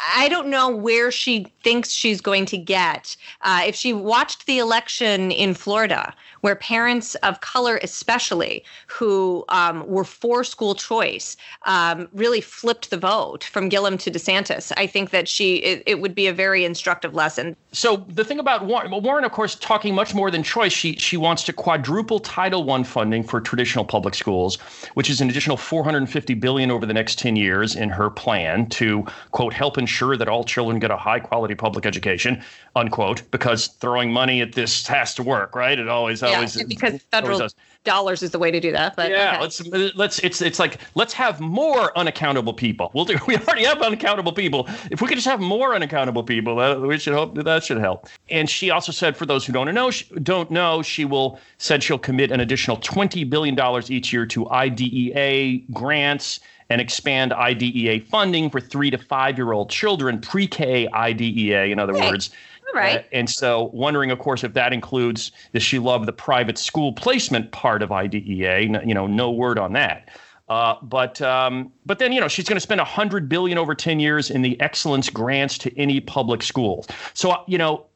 I 0.00 0.28
don't 0.28 0.48
know 0.48 0.68
where 0.68 1.10
she 1.10 1.46
thinks 1.62 1.90
she's 1.90 2.20
going 2.20 2.46
to 2.46 2.58
get. 2.58 3.16
Uh, 3.42 3.62
if 3.66 3.74
she 3.74 3.92
watched 3.92 4.46
the 4.46 4.58
election 4.58 5.30
in 5.30 5.54
Florida, 5.54 6.14
where 6.40 6.56
parents 6.56 7.14
of 7.16 7.40
color, 7.40 7.80
especially 7.82 8.64
who 8.86 9.44
um, 9.48 9.86
were 9.86 10.04
for 10.04 10.44
school 10.44 10.74
choice, 10.74 11.38
um, 11.64 12.06
really 12.12 12.42
flipped 12.42 12.90
the 12.90 12.98
vote 12.98 13.44
from 13.44 13.70
Gillum 13.70 13.96
to 13.98 14.10
DeSantis, 14.10 14.70
I 14.76 14.86
think 14.86 15.08
that 15.10 15.26
she 15.26 15.56
it, 15.56 15.82
it, 15.86 16.00
would 16.00 16.14
be 16.14 16.26
a 16.26 16.34
very 16.34 16.66
instructive 16.66 17.14
lesson. 17.14 17.56
So 17.72 18.04
the 18.08 18.24
thing 18.24 18.38
about 18.38 18.66
Warren, 18.66 18.90
Warren, 19.02 19.24
of 19.24 19.32
course, 19.32 19.54
talking 19.54 19.94
much 19.94 20.14
more 20.14 20.30
than 20.30 20.42
choice. 20.42 20.72
She 20.72 20.96
she 20.96 21.16
wants 21.16 21.44
to 21.44 21.52
quadruple 21.52 22.20
Title 22.20 22.70
I 22.70 22.82
funding 22.82 23.22
for 23.22 23.40
traditional 23.40 23.84
public 23.86 24.14
schools, 24.14 24.56
which 24.94 25.08
is 25.08 25.22
an 25.22 25.30
additional 25.30 25.56
450 25.56 26.34
billion 26.34 26.70
over 26.70 26.84
the 26.84 26.94
next 26.94 27.18
10 27.18 27.36
years 27.36 27.74
in 27.74 27.88
her 27.88 28.10
plan 28.10 28.66
to 28.66 29.06
quote 29.30 29.54
help 29.54 29.78
ensure 29.84 30.16
that 30.16 30.28
all 30.28 30.44
children 30.44 30.78
get 30.78 30.90
a 30.90 30.96
high 30.96 31.20
quality 31.20 31.54
public 31.54 31.84
education 31.86 32.42
unquote 32.74 33.22
because 33.30 33.66
throwing 33.82 34.10
money 34.10 34.40
at 34.40 34.52
this 34.52 34.86
has 34.86 35.14
to 35.14 35.22
work 35.22 35.54
right? 35.54 35.78
It 35.78 35.88
always 35.88 36.22
yeah, 36.22 36.28
always 36.34 36.62
because 36.64 37.02
federal 37.10 37.48
dollars 37.84 38.22
is 38.22 38.30
the 38.30 38.38
way 38.38 38.50
to 38.50 38.60
do 38.60 38.72
that 38.72 38.96
but 38.96 39.10
yeah 39.10 39.32
okay. 39.32 39.40
let's 39.42 39.66
let's 39.94 40.18
it's 40.20 40.40
it's 40.40 40.58
like 40.58 40.78
let's 40.94 41.12
have 41.12 41.40
more 41.40 41.96
unaccountable 41.98 42.54
people. 42.54 42.90
We'll 42.94 43.04
do 43.04 43.18
we 43.26 43.36
already 43.36 43.64
have 43.64 43.82
unaccountable 43.82 44.32
people. 44.32 44.66
If 44.90 45.02
we 45.02 45.08
could 45.08 45.16
just 45.16 45.26
have 45.26 45.40
more 45.40 45.74
unaccountable 45.74 46.22
people 46.22 46.56
that, 46.56 46.80
we 46.80 46.98
should 46.98 47.12
hope 47.12 47.34
that, 47.34 47.44
that 47.44 47.64
should 47.64 47.78
help. 47.78 48.08
And 48.30 48.48
she 48.48 48.70
also 48.70 48.92
said 48.92 49.16
for 49.16 49.26
those 49.26 49.44
who 49.44 49.52
don't 49.52 49.72
know 49.74 49.90
don't 50.22 50.50
know 50.50 50.82
she 50.82 51.04
will 51.04 51.38
said 51.58 51.82
she'll 51.82 51.98
commit 51.98 52.30
an 52.30 52.40
additional 52.40 52.76
20 52.78 53.24
billion 53.24 53.54
dollars 53.54 53.90
each 53.90 54.12
year 54.12 54.26
to 54.26 54.48
IDEA 54.50 55.58
grants 55.72 56.40
and 56.70 56.80
expand 56.80 57.32
IDEA 57.32 58.00
funding 58.00 58.50
for 58.50 58.60
three 58.60 58.90
to 58.90 58.98
five 58.98 59.36
year 59.36 59.52
old 59.52 59.70
children, 59.70 60.20
pre 60.20 60.46
K 60.46 60.88
IDEA, 60.88 61.64
in 61.66 61.78
other 61.78 61.94
words. 61.94 62.30
Right. 62.74 63.00
Uh, 63.00 63.02
and 63.12 63.30
so, 63.30 63.70
wondering, 63.72 64.10
of 64.10 64.18
course, 64.18 64.42
if 64.42 64.52
that 64.54 64.72
includes 64.72 65.30
does 65.52 65.62
she 65.62 65.78
love 65.78 66.06
the 66.06 66.12
private 66.12 66.58
school 66.58 66.92
placement 66.92 67.52
part 67.52 67.82
of 67.82 67.92
IDEA? 67.92 68.60
You 68.60 68.94
know, 68.94 69.06
no 69.06 69.30
word 69.30 69.58
on 69.58 69.72
that. 69.74 70.10
Uh, 70.48 70.74
but 70.82 71.22
um, 71.22 71.72
but 71.86 71.98
then 71.98 72.12
you 72.12 72.20
know 72.20 72.28
she's 72.28 72.46
going 72.46 72.56
to 72.56 72.60
spend 72.60 72.80
a 72.80 72.84
hundred 72.84 73.28
billion 73.28 73.56
over 73.56 73.74
ten 73.74 73.98
years 73.98 74.30
in 74.30 74.42
the 74.42 74.60
excellence 74.60 75.08
grants 75.08 75.56
to 75.58 75.78
any 75.78 76.00
public 76.00 76.42
schools. 76.42 76.86
So 77.14 77.42
you 77.46 77.56
know 77.56 77.86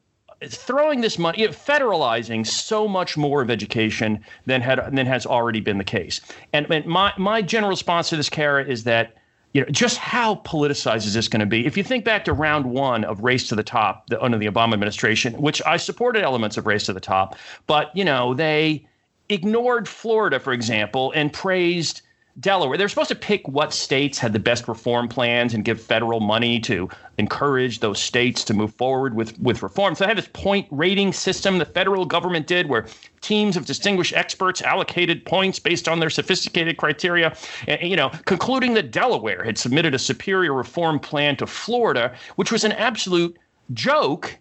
throwing 0.47 1.01
this 1.01 1.19
money, 1.19 1.39
federalizing 1.47 2.45
so 2.45 2.87
much 2.87 3.17
more 3.17 3.41
of 3.41 3.49
education 3.49 4.23
than 4.45 4.61
had 4.61 4.79
than 4.95 5.05
has 5.05 5.25
already 5.25 5.59
been 5.59 5.77
the 5.77 5.83
case. 5.83 6.21
And, 6.53 6.69
and 6.71 6.85
my 6.85 7.13
my 7.17 7.41
general 7.41 7.69
response 7.69 8.09
to 8.09 8.15
this, 8.15 8.29
Cara, 8.29 8.63
is 8.63 8.83
that 8.85 9.15
you 9.53 9.61
know 9.61 9.67
just 9.69 9.97
how 9.97 10.35
politicized 10.45 11.05
is 11.05 11.13
this 11.13 11.27
going 11.27 11.41
to 11.41 11.45
be? 11.45 11.65
If 11.65 11.75
you 11.75 11.83
think 11.83 12.05
back 12.05 12.25
to 12.25 12.33
round 12.33 12.65
one 12.65 13.03
of 13.03 13.23
Race 13.23 13.47
to 13.49 13.55
the 13.55 13.63
Top 13.63 14.07
the, 14.07 14.21
under 14.21 14.37
the 14.37 14.47
Obama 14.47 14.73
administration, 14.73 15.33
which 15.33 15.61
I 15.65 15.77
supported 15.77 16.23
elements 16.23 16.57
of 16.57 16.65
Race 16.67 16.85
to 16.85 16.93
the 16.93 16.99
Top, 16.99 17.35
but 17.67 17.95
you 17.95 18.05
know 18.05 18.33
they 18.33 18.87
ignored 19.27 19.87
Florida, 19.87 20.39
for 20.39 20.53
example, 20.53 21.11
and 21.15 21.31
praised 21.31 22.01
Delaware. 22.39 22.77
They're 22.77 22.89
supposed 22.89 23.09
to 23.09 23.15
pick 23.15 23.47
what 23.47 23.73
states 23.73 24.19
had 24.19 24.33
the 24.33 24.39
best 24.39 24.67
reform 24.67 25.07
plans 25.07 25.53
and 25.53 25.65
give 25.65 25.81
federal 25.81 26.19
money 26.19 26.59
to 26.61 26.89
encourage 27.17 27.79
those 27.79 27.99
states 27.99 28.43
to 28.45 28.53
move 28.53 28.73
forward 28.75 29.15
with, 29.15 29.37
with 29.39 29.61
reform. 29.61 29.95
So 29.95 30.03
they 30.03 30.09
had 30.09 30.17
this 30.17 30.29
point 30.31 30.67
rating 30.71 31.11
system 31.11 31.57
the 31.57 31.65
federal 31.65 32.05
government 32.05 32.47
did 32.47 32.69
where 32.69 32.85
teams 33.21 33.57
of 33.57 33.65
distinguished 33.65 34.13
experts 34.13 34.61
allocated 34.61 35.25
points 35.25 35.59
based 35.59 35.87
on 35.87 35.99
their 35.99 36.09
sophisticated 36.09 36.77
criteria. 36.77 37.35
And, 37.67 37.81
you 37.81 37.95
know, 37.95 38.09
concluding 38.25 38.73
that 38.75 38.91
Delaware 38.91 39.43
had 39.43 39.57
submitted 39.57 39.93
a 39.93 39.99
superior 39.99 40.53
reform 40.53 40.99
plan 40.99 41.35
to 41.37 41.47
Florida, 41.47 42.15
which 42.35 42.51
was 42.51 42.63
an 42.63 42.71
absolute 42.73 43.37
joke, 43.73 44.37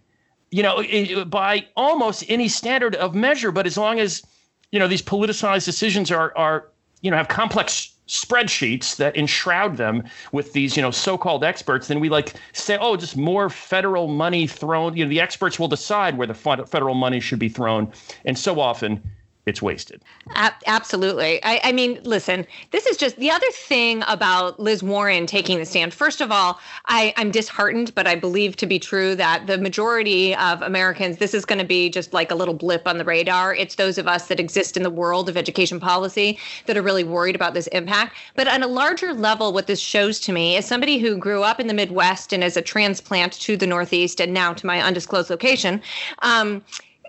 you 0.50 0.62
know, 0.62 0.78
eh, 0.78 1.14
eh, 1.16 1.24
by 1.24 1.66
almost 1.76 2.24
any 2.28 2.48
standard 2.48 2.94
of 2.96 3.14
measure. 3.14 3.50
But 3.50 3.66
as 3.66 3.76
long 3.76 3.98
as, 3.98 4.22
you 4.70 4.78
know, 4.78 4.86
these 4.86 5.02
politicized 5.02 5.64
decisions 5.64 6.10
are, 6.12 6.32
are 6.36 6.68
you 7.02 7.10
know 7.10 7.16
have 7.16 7.28
complex 7.28 7.92
spreadsheets 8.08 8.96
that 8.96 9.16
enshroud 9.16 9.76
them 9.76 10.02
with 10.32 10.52
these 10.54 10.76
you 10.76 10.82
know 10.82 10.90
so-called 10.90 11.44
experts 11.44 11.88
then 11.88 12.00
we 12.00 12.08
like 12.08 12.32
say 12.52 12.78
oh 12.80 12.96
just 12.96 13.16
more 13.16 13.50
federal 13.50 14.08
money 14.08 14.46
thrown 14.46 14.96
you 14.96 15.04
know 15.04 15.08
the 15.10 15.20
experts 15.20 15.58
will 15.58 15.68
decide 15.68 16.16
where 16.16 16.26
the 16.26 16.34
federal 16.34 16.94
money 16.94 17.20
should 17.20 17.38
be 17.38 17.48
thrown 17.50 17.92
and 18.24 18.38
so 18.38 18.60
often 18.60 19.02
it's 19.48 19.62
wasted. 19.62 20.02
absolutely. 20.34 21.42
I, 21.42 21.58
I, 21.64 21.72
mean, 21.72 22.00
listen, 22.04 22.46
this 22.70 22.84
is 22.84 22.98
just 22.98 23.16
the 23.16 23.30
other 23.30 23.50
thing 23.52 24.04
about 24.06 24.60
Liz 24.60 24.82
Warren 24.82 25.24
taking 25.24 25.58
the 25.58 25.64
stand. 25.64 25.94
First 25.94 26.20
of 26.20 26.30
all, 26.30 26.60
I, 26.84 27.14
I'm 27.16 27.30
disheartened, 27.30 27.94
but 27.94 28.06
I 28.06 28.14
believe 28.14 28.56
to 28.56 28.66
be 28.66 28.78
true 28.78 29.14
that 29.14 29.46
the 29.46 29.56
majority 29.56 30.36
of 30.36 30.60
Americans, 30.60 31.16
this 31.16 31.32
is 31.32 31.46
going 31.46 31.60
to 31.60 31.64
be 31.64 31.88
just 31.88 32.12
like 32.12 32.30
a 32.30 32.34
little 32.34 32.52
blip 32.52 32.86
on 32.86 32.98
the 32.98 33.04
radar. 33.04 33.54
It's 33.54 33.76
those 33.76 33.96
of 33.96 34.06
us 34.06 34.26
that 34.26 34.38
exist 34.38 34.76
in 34.76 34.82
the 34.82 34.90
world 34.90 35.30
of 35.30 35.36
education 35.38 35.80
policy 35.80 36.38
that 36.66 36.76
are 36.76 36.82
really 36.82 37.04
worried 37.04 37.34
about 37.34 37.54
this 37.54 37.68
impact. 37.68 38.16
But 38.36 38.48
on 38.48 38.62
a 38.62 38.68
larger 38.68 39.14
level, 39.14 39.54
what 39.54 39.66
this 39.66 39.80
shows 39.80 40.20
to 40.20 40.32
me 40.32 40.56
is 40.56 40.66
somebody 40.66 40.98
who 40.98 41.16
grew 41.16 41.42
up 41.42 41.58
in 41.58 41.68
the 41.68 41.74
Midwest 41.74 42.34
and 42.34 42.44
as 42.44 42.58
a 42.58 42.62
transplant 42.62 43.32
to 43.40 43.56
the 43.56 43.66
Northeast 43.66 44.20
and 44.20 44.34
now 44.34 44.52
to 44.52 44.66
my 44.66 44.82
undisclosed 44.82 45.30
location. 45.30 45.80
Um, 46.18 46.62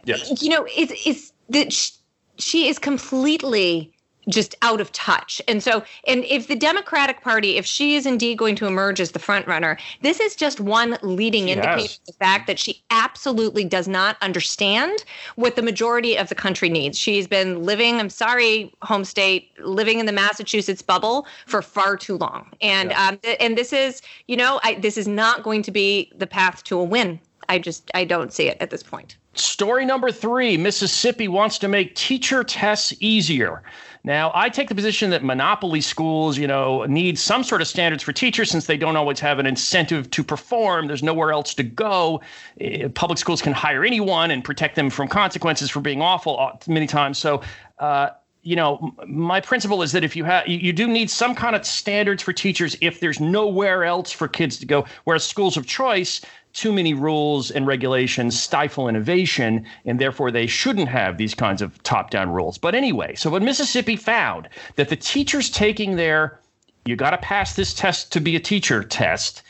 yes. 0.05 0.41
You 0.41 0.51
know, 0.51 0.65
it's, 0.69 0.93
it's 1.05 1.33
that 1.49 1.98
she 2.39 2.67
is 2.67 2.79
completely 2.79 3.93
just 4.27 4.55
out 4.61 4.79
of 4.79 4.91
touch. 4.91 5.41
And 5.47 5.63
so, 5.63 5.83
and 6.07 6.23
if 6.25 6.47
the 6.47 6.55
Democratic 6.55 7.21
Party, 7.21 7.57
if 7.57 7.65
she 7.65 7.95
is 7.95 8.05
indeed 8.05 8.37
going 8.37 8.55
to 8.55 8.67
emerge 8.67 8.99
as 8.99 9.11
the 9.11 9.19
front 9.19 9.47
runner, 9.47 9.77
this 10.01 10.19
is 10.19 10.35
just 10.35 10.59
one 10.59 10.97
leading 11.01 11.45
she 11.45 11.51
indicator 11.51 11.81
has. 11.81 11.97
of 11.97 12.05
the 12.05 12.13
fact 12.13 12.47
that 12.47 12.59
she 12.59 12.83
absolutely 12.91 13.65
does 13.65 13.87
not 13.87 14.17
understand 14.21 15.03
what 15.35 15.55
the 15.55 15.61
majority 15.61 16.17
of 16.17 16.29
the 16.29 16.35
country 16.35 16.69
needs. 16.69 16.97
She's 16.97 17.27
been 17.27 17.63
living, 17.63 17.99
I'm 17.99 18.09
sorry, 18.09 18.73
home 18.81 19.03
state, 19.03 19.51
living 19.59 19.99
in 19.99 20.05
the 20.05 20.11
Massachusetts 20.11 20.81
bubble 20.81 21.25
for 21.47 21.61
far 21.61 21.97
too 21.97 22.17
long. 22.17 22.51
And 22.61 22.91
yeah. 22.91 23.07
um, 23.07 23.19
and 23.39 23.57
this 23.57 23.73
is, 23.73 24.01
you 24.27 24.37
know, 24.37 24.59
I, 24.63 24.75
this 24.75 24.97
is 24.97 25.07
not 25.07 25.43
going 25.43 25.63
to 25.63 25.71
be 25.71 26.11
the 26.15 26.27
path 26.27 26.63
to 26.65 26.79
a 26.79 26.83
win. 26.83 27.19
I 27.47 27.57
just 27.57 27.89
I 27.95 28.05
don't 28.05 28.31
see 28.31 28.47
it 28.47 28.57
at 28.59 28.69
this 28.69 28.83
point. 28.83 29.17
Story 29.39 29.85
number 29.85 30.11
three 30.11 30.57
Mississippi 30.57 31.27
wants 31.27 31.57
to 31.59 31.67
make 31.67 31.95
teacher 31.95 32.43
tests 32.43 32.93
easier. 32.99 33.63
Now, 34.03 34.31
I 34.33 34.49
take 34.49 34.69
the 34.69 34.75
position 34.75 35.09
that 35.09 35.23
monopoly 35.23 35.81
schools, 35.81 36.37
you 36.37 36.47
know, 36.47 36.85
need 36.85 37.19
some 37.19 37.43
sort 37.43 37.61
of 37.61 37.67
standards 37.67 38.01
for 38.01 38.13
teachers 38.13 38.49
since 38.49 38.65
they 38.65 38.77
don't 38.77 38.95
always 38.95 39.19
have 39.19 39.39
an 39.39 39.45
incentive 39.45 40.09
to 40.11 40.23
perform. 40.23 40.87
There's 40.87 41.03
nowhere 41.03 41.31
else 41.31 41.53
to 41.55 41.63
go. 41.63 42.21
Eh, 42.61 42.87
public 42.95 43.19
schools 43.19 43.41
can 43.41 43.51
hire 43.51 43.83
anyone 43.83 44.31
and 44.31 44.43
protect 44.43 44.75
them 44.75 44.89
from 44.89 45.09
consequences 45.09 45.69
for 45.69 45.81
being 45.81 46.01
awful 46.01 46.39
uh, 46.39 46.53
many 46.67 46.87
times. 46.87 47.17
So, 47.17 47.41
uh, 47.79 48.11
you 48.41 48.55
know, 48.55 48.95
my 49.05 49.41
principle 49.41 49.81
is 49.81 49.91
that 49.91 50.03
if 50.05 50.15
you 50.15 50.23
have, 50.23 50.47
you 50.47 50.71
do 50.71 50.87
need 50.87 51.09
some 51.09 51.35
kind 51.35 51.55
of 51.55 51.65
standards 51.65 52.23
for 52.23 52.31
teachers 52.31 52.77
if 52.79 53.01
there's 53.01 53.19
nowhere 53.19 53.83
else 53.83 54.13
for 54.13 54.29
kids 54.29 54.57
to 54.59 54.65
go. 54.65 54.85
Whereas 55.03 55.25
schools 55.25 55.57
of 55.57 55.67
choice, 55.67 56.21
too 56.59 56.73
many 56.73 56.93
rules 56.93 57.51
and 57.51 57.65
regulations 57.65 58.37
stifle 58.37 58.89
innovation, 58.89 59.65
and 59.85 59.97
therefore 59.97 60.29
they 60.29 60.45
shouldn't 60.45 60.89
have 60.89 61.17
these 61.17 61.33
kinds 61.33 61.61
of 61.61 61.81
top 61.83 62.09
down 62.09 62.29
rules. 62.29 62.57
But 62.57 62.75
anyway, 62.75 63.15
so 63.15 63.29
what 63.29 63.41
Mississippi 63.41 63.95
found 63.95 64.49
that 64.75 64.89
the 64.89 64.97
teachers 64.97 65.49
taking 65.49 65.95
their, 65.95 66.41
you 66.83 66.97
got 66.97 67.11
to 67.11 67.17
pass 67.19 67.55
this 67.55 67.73
test 67.73 68.11
to 68.11 68.19
be 68.19 68.35
a 68.35 68.41
teacher 68.41 68.83
test, 68.83 69.41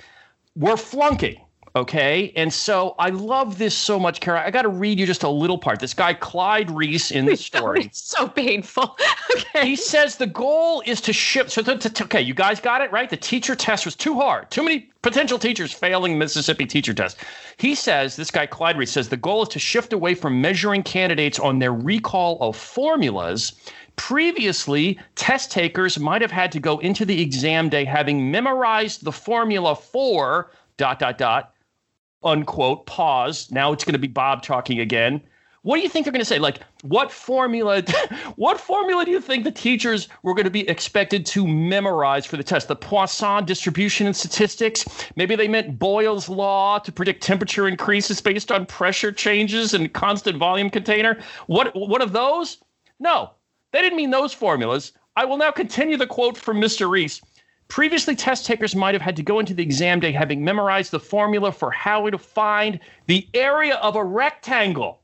were 0.56 0.78
flunking. 0.78 1.42
Okay. 1.76 2.34
And 2.36 2.54
so 2.54 2.96
I 3.00 3.10
love 3.10 3.58
this 3.58 3.78
so 3.78 4.00
much, 4.00 4.20
Cara. 4.20 4.46
I 4.46 4.52
got 4.52 4.64
to 4.64 4.70
read 4.70 5.00
you 5.00 5.06
just 5.06 5.24
a 5.24 5.30
little 5.30 5.58
part. 5.58 5.80
This 5.80 5.94
guy, 5.94 6.14
Clyde 6.14 6.72
Reese, 6.72 7.12
in 7.12 7.26
the 7.26 7.38
story. 7.50 7.86
It's 7.86 8.02
so 8.02 8.28
painful. 8.28 8.98
okay. 9.36 9.68
He 9.68 9.76
says 9.76 10.16
the 10.16 10.28
goal 10.28 10.82
is 10.86 11.02
to 11.02 11.14
ship. 11.14 11.50
So, 11.50 11.62
to, 11.62 11.78
to, 11.78 12.04
okay, 12.06 12.22
you 12.22 12.34
guys 12.34 12.60
got 12.60 12.82
it, 12.82 12.92
right? 12.92 13.10
The 13.10 13.18
teacher 13.18 13.56
test 13.56 13.86
was 13.86 13.96
too 13.96 14.16
hard. 14.16 14.50
Too 14.52 14.64
many 14.64 14.90
potential 15.02 15.40
teachers 15.40 15.72
failing 15.72 16.18
Mississippi 16.18 16.66
teacher 16.66 16.94
test. 16.94 17.18
He 17.58 17.76
says, 17.76 18.16
this 18.16 18.32
guy, 18.32 18.46
Clyde 18.46 18.78
Reese, 18.78 18.92
says 18.92 19.10
the 19.10 19.18
goal 19.18 19.44
is 19.44 19.50
to 19.50 19.60
shift 19.60 19.94
away 19.94 20.16
from 20.16 20.42
measuring 20.42 20.84
candidates 20.84 21.40
on 21.40 21.60
their 21.60 21.74
recall 21.74 22.38
of 22.42 22.56
formulas 22.56 23.54
Previously, 24.00 24.98
test 25.16 25.52
takers 25.52 26.00
might 26.00 26.22
have 26.22 26.32
had 26.32 26.54
to 26.54 26.60
go 26.62 26.80
into 26.80 27.04
the 27.04 27.22
exam 27.22 27.68
day 27.68 27.84
having 27.84 28.32
memorized 28.32 29.04
the 29.04 29.12
formula 29.12 29.76
for 29.76 30.52
dot 30.78 31.00
dot 31.00 31.18
dot 31.18 31.54
unquote, 32.24 32.86
pause. 32.86 33.52
Now 33.52 33.72
it's 33.72 33.84
going 33.84 33.94
to 33.94 34.00
be 34.00 34.08
Bob 34.08 34.44
talking 34.44 34.80
again. 34.80 35.22
What 35.64 35.76
do 35.76 35.82
you 35.82 35.90
think 35.90 36.06
they're 36.06 36.14
going 36.14 36.22
to 36.22 36.26
say? 36.26 36.40
Like, 36.40 36.62
what 36.84 37.12
formula? 37.12 37.84
what 38.38 38.60
formula 38.60 39.04
do 39.04 39.12
you 39.12 39.20
think 39.20 39.44
the 39.44 39.52
teachers 39.52 40.08
were 40.24 40.34
going 40.34 40.46
to 40.46 40.52
be 40.52 40.68
expected 40.70 41.26
to 41.28 41.46
memorize 41.46 42.26
for 42.26 42.38
the 42.38 42.44
test? 42.44 42.70
The 42.70 42.78
Poisson 42.78 43.44
distribution 43.44 44.08
and 44.08 44.16
statistics. 44.16 44.86
Maybe 45.18 45.36
they 45.36 45.50
meant 45.50 45.78
Boyle's 45.78 46.30
law 46.30 46.80
to 46.80 46.92
predict 46.92 47.24
temperature 47.24 47.68
increases 47.68 48.22
based 48.22 48.54
on 48.54 48.66
pressure 48.68 49.12
changes 49.12 49.74
and 49.74 49.92
constant 49.92 50.38
volume 50.38 50.70
container. 50.70 51.20
What? 51.48 51.76
What 51.76 52.02
of 52.02 52.14
those? 52.14 52.60
No, 53.02 53.32
they 53.74 53.82
didn't 53.82 53.98
mean 53.98 54.12
those 54.12 54.34
formulas. 54.34 54.94
I 55.16 55.26
will 55.26 55.38
now 55.38 55.52
continue 55.52 55.98
the 55.98 56.08
quote 56.08 56.38
from 56.38 56.62
Mr. 56.62 56.90
Reese. 56.90 57.20
Previously, 57.70 58.16
test 58.16 58.48
takers 58.48 58.76
might 58.76 58.96
have 58.96 59.02
had 59.02 59.16
to 59.16 59.24
go 59.24 59.40
into 59.40 59.54
the 59.54 59.62
exam 59.62 60.00
day 60.00 60.12
having 60.12 60.44
memorized 60.44 60.90
the 60.92 61.00
formula 61.00 61.52
for 61.52 61.70
how 61.70 62.10
to 62.10 62.18
find 62.18 62.80
the 63.06 63.28
area 63.36 63.76
of 63.76 63.96
a 63.96 64.04
rectangle. 64.04 65.02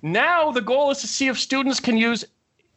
Now, 0.00 0.52
the 0.52 0.60
goal 0.60 0.92
is 0.92 1.00
to 1.00 1.08
see 1.08 1.26
if 1.26 1.38
students 1.38 1.80
can 1.80 1.96
use, 1.96 2.24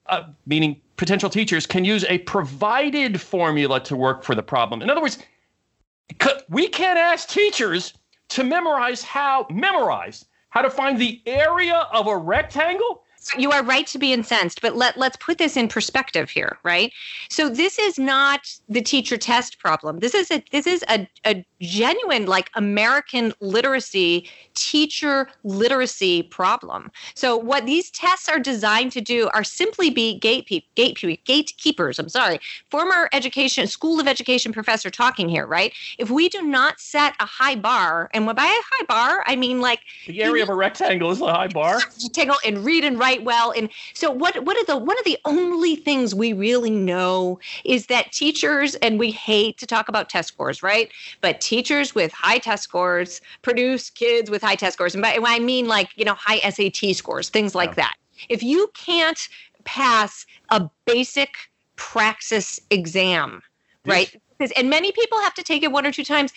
uh, 0.07 0.23
meaning 0.47 0.81
potential 0.97 1.29
teachers, 1.29 1.67
can 1.67 1.85
use 1.85 2.03
a 2.05 2.17
provided 2.19 3.21
formula 3.21 3.79
to 3.81 3.95
work 3.95 4.23
for 4.23 4.33
the 4.33 4.43
problem. 4.43 4.81
In 4.81 4.89
other 4.89 5.01
words, 5.01 5.19
we 6.49 6.67
can't 6.67 6.97
ask 6.97 7.29
teachers 7.29 7.93
to 8.29 8.43
memorize 8.43 9.03
how, 9.03 9.45
memorize 9.51 10.25
how 10.49 10.63
to 10.63 10.69
find 10.69 10.99
the 10.99 11.21
area 11.27 11.87
of 11.93 12.07
a 12.07 12.17
rectangle 12.17 13.03
you 13.37 13.51
are 13.51 13.63
right 13.63 13.87
to 13.87 13.97
be 13.97 14.13
incensed, 14.13 14.61
but 14.61 14.75
let, 14.75 14.97
let's 14.97 15.17
put 15.17 15.37
this 15.37 15.57
in 15.57 15.67
perspective 15.67 16.29
here, 16.29 16.57
right? 16.63 16.91
So 17.29 17.49
this 17.49 17.79
is 17.79 17.97
not 17.97 18.41
the 18.69 18.81
teacher 18.81 19.17
test 19.17 19.59
problem. 19.59 19.99
This 19.99 20.13
is 20.13 20.31
a 20.31 20.43
this 20.51 20.67
is 20.67 20.83
a, 20.89 21.07
a 21.25 21.45
genuine 21.61 22.25
like 22.25 22.49
American 22.55 23.33
literacy, 23.39 24.29
teacher 24.53 25.27
literacy 25.43 26.23
problem. 26.23 26.91
So 27.15 27.35
what 27.35 27.65
these 27.65 27.89
tests 27.91 28.29
are 28.29 28.39
designed 28.39 28.91
to 28.93 29.01
do 29.01 29.29
are 29.33 29.43
simply 29.43 29.89
be 29.89 30.19
gate 30.19 30.47
gate 30.75 31.23
gatekeepers. 31.25 31.99
I'm 31.99 32.09
sorry, 32.09 32.39
former 32.69 33.09
education 33.11 33.67
school 33.67 33.99
of 33.99 34.07
education 34.07 34.53
professor 34.53 34.89
talking 34.89 35.29
here, 35.29 35.45
right? 35.45 35.73
If 35.97 36.09
we 36.09 36.29
do 36.29 36.41
not 36.41 36.79
set 36.79 37.13
a 37.19 37.25
high 37.25 37.55
bar, 37.55 38.09
and 38.13 38.25
by 38.25 38.31
a 38.31 38.35
high 38.37 38.85
bar 38.87 39.23
I 39.25 39.35
mean 39.35 39.61
like 39.61 39.79
the 40.07 40.21
area 40.23 40.43
of 40.43 40.49
a 40.49 40.55
rectangle 40.55 41.11
is 41.11 41.21
a 41.21 41.33
high 41.33 41.47
bar. 41.47 41.79
Rectangle 42.03 42.37
and 42.45 42.63
read 42.63 42.83
and 42.83 42.99
write 42.99 43.14
well. 43.23 43.51
And 43.51 43.69
so 43.93 44.11
what 44.11 44.43
what 44.43 44.57
are 44.57 44.65
the 44.65 44.77
one 44.77 44.97
of 44.97 45.05
the 45.05 45.17
only 45.25 45.75
things 45.75 46.13
we 46.13 46.33
really 46.33 46.69
know 46.69 47.39
is 47.63 47.87
that 47.87 48.11
teachers 48.11 48.75
and 48.75 48.99
we 48.99 49.11
hate 49.11 49.57
to 49.59 49.65
talk 49.65 49.89
about 49.89 50.09
test 50.09 50.29
scores, 50.29 50.61
right? 50.61 50.91
But 51.21 51.41
teachers 51.41 51.95
with 51.95 52.11
high 52.11 52.37
test 52.37 52.63
scores 52.63 53.21
produce 53.41 53.89
kids 53.89 54.29
with 54.29 54.41
high 54.41 54.55
test 54.55 54.73
scores. 54.73 54.95
And 54.95 55.01
by 55.01 55.19
I 55.25 55.39
mean 55.39 55.67
like, 55.67 55.89
you 55.95 56.05
know, 56.05 56.15
high 56.15 56.39
SAT 56.49 56.95
scores, 56.95 57.29
things 57.29 57.55
like 57.55 57.71
yeah. 57.71 57.75
that. 57.75 57.95
If 58.29 58.43
you 58.43 58.69
can't 58.73 59.27
pass 59.65 60.25
a 60.49 60.69
basic 60.85 61.35
praxis 61.75 62.59
exam, 62.69 63.41
right? 63.85 64.15
And 64.55 64.69
many 64.69 64.91
people 64.91 65.19
have 65.19 65.33
to 65.35 65.43
take 65.43 65.63
it 65.63 65.71
one 65.71 65.85
or 65.85 65.91
two 65.91 66.03
times 66.03 66.33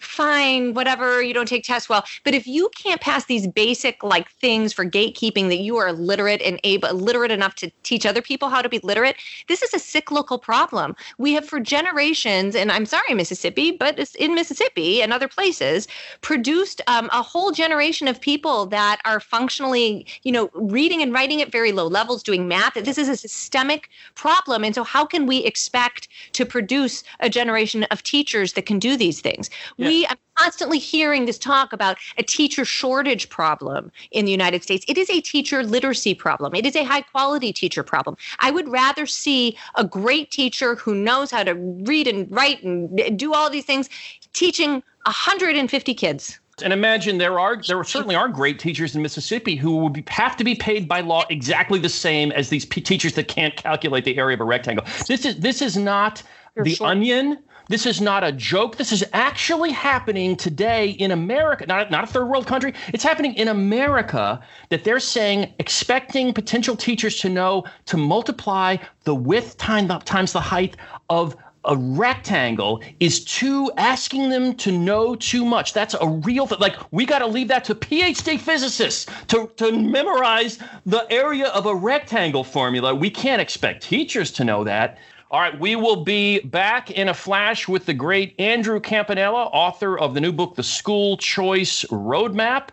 fine, 0.00 0.74
whatever, 0.74 1.22
you 1.22 1.34
don't 1.34 1.48
take 1.48 1.64
tests 1.64 1.88
well. 1.88 2.04
But 2.24 2.34
if 2.34 2.46
you 2.46 2.70
can't 2.76 3.00
pass 3.00 3.24
these 3.26 3.46
basic 3.46 4.02
like 4.02 4.30
things 4.30 4.72
for 4.72 4.84
gatekeeping 4.84 5.48
that 5.48 5.58
you 5.58 5.76
are 5.76 5.92
literate 5.92 6.42
and 6.42 6.60
able 6.64 6.92
literate 6.92 7.30
enough 7.30 7.54
to 7.56 7.70
teach 7.82 8.06
other 8.06 8.22
people 8.22 8.48
how 8.48 8.62
to 8.62 8.68
be 8.68 8.80
literate, 8.82 9.16
this 9.48 9.62
is 9.62 9.72
a 9.74 9.78
cyclical 9.78 10.38
problem. 10.38 10.94
We 11.18 11.32
have 11.34 11.46
for 11.46 11.60
generations, 11.60 12.54
and 12.54 12.70
I'm 12.70 12.86
sorry, 12.86 13.14
Mississippi, 13.14 13.72
but 13.72 13.98
it's 13.98 14.14
in 14.14 14.34
Mississippi 14.34 15.02
and 15.02 15.12
other 15.12 15.28
places, 15.28 15.88
produced 16.20 16.80
um, 16.86 17.08
a 17.12 17.22
whole 17.22 17.52
generation 17.52 18.08
of 18.08 18.20
people 18.20 18.66
that 18.66 19.00
are 19.04 19.20
functionally, 19.20 20.06
you 20.22 20.32
know, 20.32 20.50
reading 20.54 21.02
and 21.02 21.12
writing 21.12 21.42
at 21.42 21.50
very 21.50 21.72
low 21.72 21.86
levels, 21.86 22.22
doing 22.22 22.48
math. 22.48 22.74
This 22.74 22.98
is 22.98 23.08
a 23.08 23.16
systemic 23.16 23.88
problem. 24.14 24.64
And 24.64 24.74
so 24.74 24.84
how 24.84 25.04
can 25.04 25.26
we 25.26 25.38
expect 25.38 26.08
to 26.32 26.44
produce 26.44 27.02
a 27.20 27.30
generation 27.30 27.84
of 27.84 28.02
teachers 28.02 28.52
that 28.54 28.66
can 28.66 28.78
do 28.78 28.96
these 28.96 29.20
things? 29.20 29.50
Yeah 29.76 29.85
we 29.86 30.06
I'm 30.06 30.16
constantly 30.36 30.78
hearing 30.78 31.26
this 31.26 31.38
talk 31.38 31.72
about 31.72 31.96
a 32.18 32.22
teacher 32.22 32.64
shortage 32.64 33.28
problem 33.28 33.90
in 34.10 34.24
the 34.24 34.30
United 34.30 34.62
States. 34.62 34.84
It 34.88 34.98
is 34.98 35.08
a 35.10 35.20
teacher 35.20 35.62
literacy 35.62 36.14
problem. 36.14 36.54
It 36.54 36.66
is 36.66 36.76
a 36.76 36.84
high 36.84 37.00
quality 37.00 37.52
teacher 37.52 37.82
problem. 37.82 38.16
I 38.40 38.50
would 38.50 38.68
rather 38.68 39.06
see 39.06 39.56
a 39.76 39.84
great 39.84 40.30
teacher 40.30 40.74
who 40.76 40.94
knows 40.94 41.30
how 41.30 41.42
to 41.44 41.54
read 41.54 42.06
and 42.06 42.30
write 42.30 42.62
and 42.62 43.18
do 43.18 43.32
all 43.32 43.48
these 43.50 43.64
things 43.64 43.88
teaching 44.32 44.82
150 45.04 45.94
kids 45.94 46.38
and 46.62 46.72
imagine 46.72 47.18
there 47.18 47.38
are 47.38 47.60
there 47.62 47.82
certainly 47.84 48.14
are 48.14 48.28
great 48.28 48.58
teachers 48.58 48.96
in 48.96 49.02
Mississippi 49.02 49.56
who 49.56 49.76
would 49.76 49.92
be, 49.92 50.04
have 50.08 50.36
to 50.36 50.44
be 50.44 50.54
paid 50.54 50.88
by 50.88 51.00
law 51.00 51.24
exactly 51.28 51.78
the 51.78 51.88
same 51.88 52.32
as 52.32 52.48
these 52.48 52.64
p- 52.64 52.80
teachers 52.80 53.12
that 53.14 53.28
can't 53.28 53.54
calculate 53.56 54.04
the 54.04 54.16
area 54.16 54.34
of 54.34 54.40
a 54.40 54.44
rectangle. 54.44 54.84
This 55.06 55.26
is 55.26 55.38
this 55.38 55.60
is 55.60 55.76
not 55.76 56.22
the 56.56 56.76
onion 56.80 57.38
this 57.68 57.86
is 57.86 58.00
not 58.00 58.22
a 58.22 58.32
joke. 58.32 58.76
This 58.76 58.92
is 58.92 59.04
actually 59.12 59.72
happening 59.72 60.36
today 60.36 60.90
in 60.90 61.10
America, 61.10 61.66
not, 61.66 61.90
not 61.90 62.04
a 62.04 62.06
third 62.06 62.28
world 62.28 62.46
country. 62.46 62.74
It's 62.92 63.02
happening 63.02 63.34
in 63.34 63.48
America 63.48 64.40
that 64.68 64.84
they're 64.84 65.00
saying, 65.00 65.52
expecting 65.58 66.32
potential 66.32 66.76
teachers 66.76 67.18
to 67.20 67.28
know 67.28 67.64
to 67.86 67.96
multiply 67.96 68.76
the 69.04 69.14
width 69.14 69.56
time, 69.58 69.88
times 69.88 70.32
the 70.32 70.40
height 70.40 70.76
of 71.10 71.36
a 71.66 71.76
rectangle 71.76 72.80
is 73.00 73.24
too 73.24 73.70
asking 73.76 74.30
them 74.30 74.54
to 74.54 74.70
know 74.70 75.16
too 75.16 75.44
much. 75.44 75.72
That's 75.72 75.94
a 76.00 76.08
real 76.08 76.46
thing. 76.46 76.58
Like 76.60 76.76
we 76.92 77.04
got 77.04 77.18
to 77.18 77.26
leave 77.26 77.48
that 77.48 77.64
to 77.64 77.74
PhD 77.74 78.38
physicists 78.38 79.06
to, 79.28 79.50
to 79.56 79.72
memorize 79.72 80.60
the 80.84 81.06
area 81.10 81.48
of 81.48 81.66
a 81.66 81.74
rectangle 81.74 82.44
formula. 82.44 82.94
We 82.94 83.10
can't 83.10 83.42
expect 83.42 83.82
teachers 83.82 84.30
to 84.32 84.44
know 84.44 84.62
that. 84.64 84.98
All 85.28 85.40
right, 85.40 85.58
we 85.58 85.74
will 85.74 86.04
be 86.04 86.38
back 86.38 86.92
in 86.92 87.08
a 87.08 87.14
flash 87.14 87.66
with 87.66 87.84
the 87.84 87.92
great 87.92 88.38
Andrew 88.38 88.78
Campanella, 88.78 89.46
author 89.46 89.98
of 89.98 90.14
the 90.14 90.20
new 90.20 90.30
book, 90.30 90.54
The 90.54 90.62
School 90.62 91.16
Choice 91.16 91.84
Roadmap, 91.86 92.68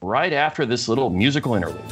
right 0.00 0.32
after 0.32 0.64
this 0.64 0.88
little 0.88 1.10
musical 1.10 1.54
interlude. 1.54 1.84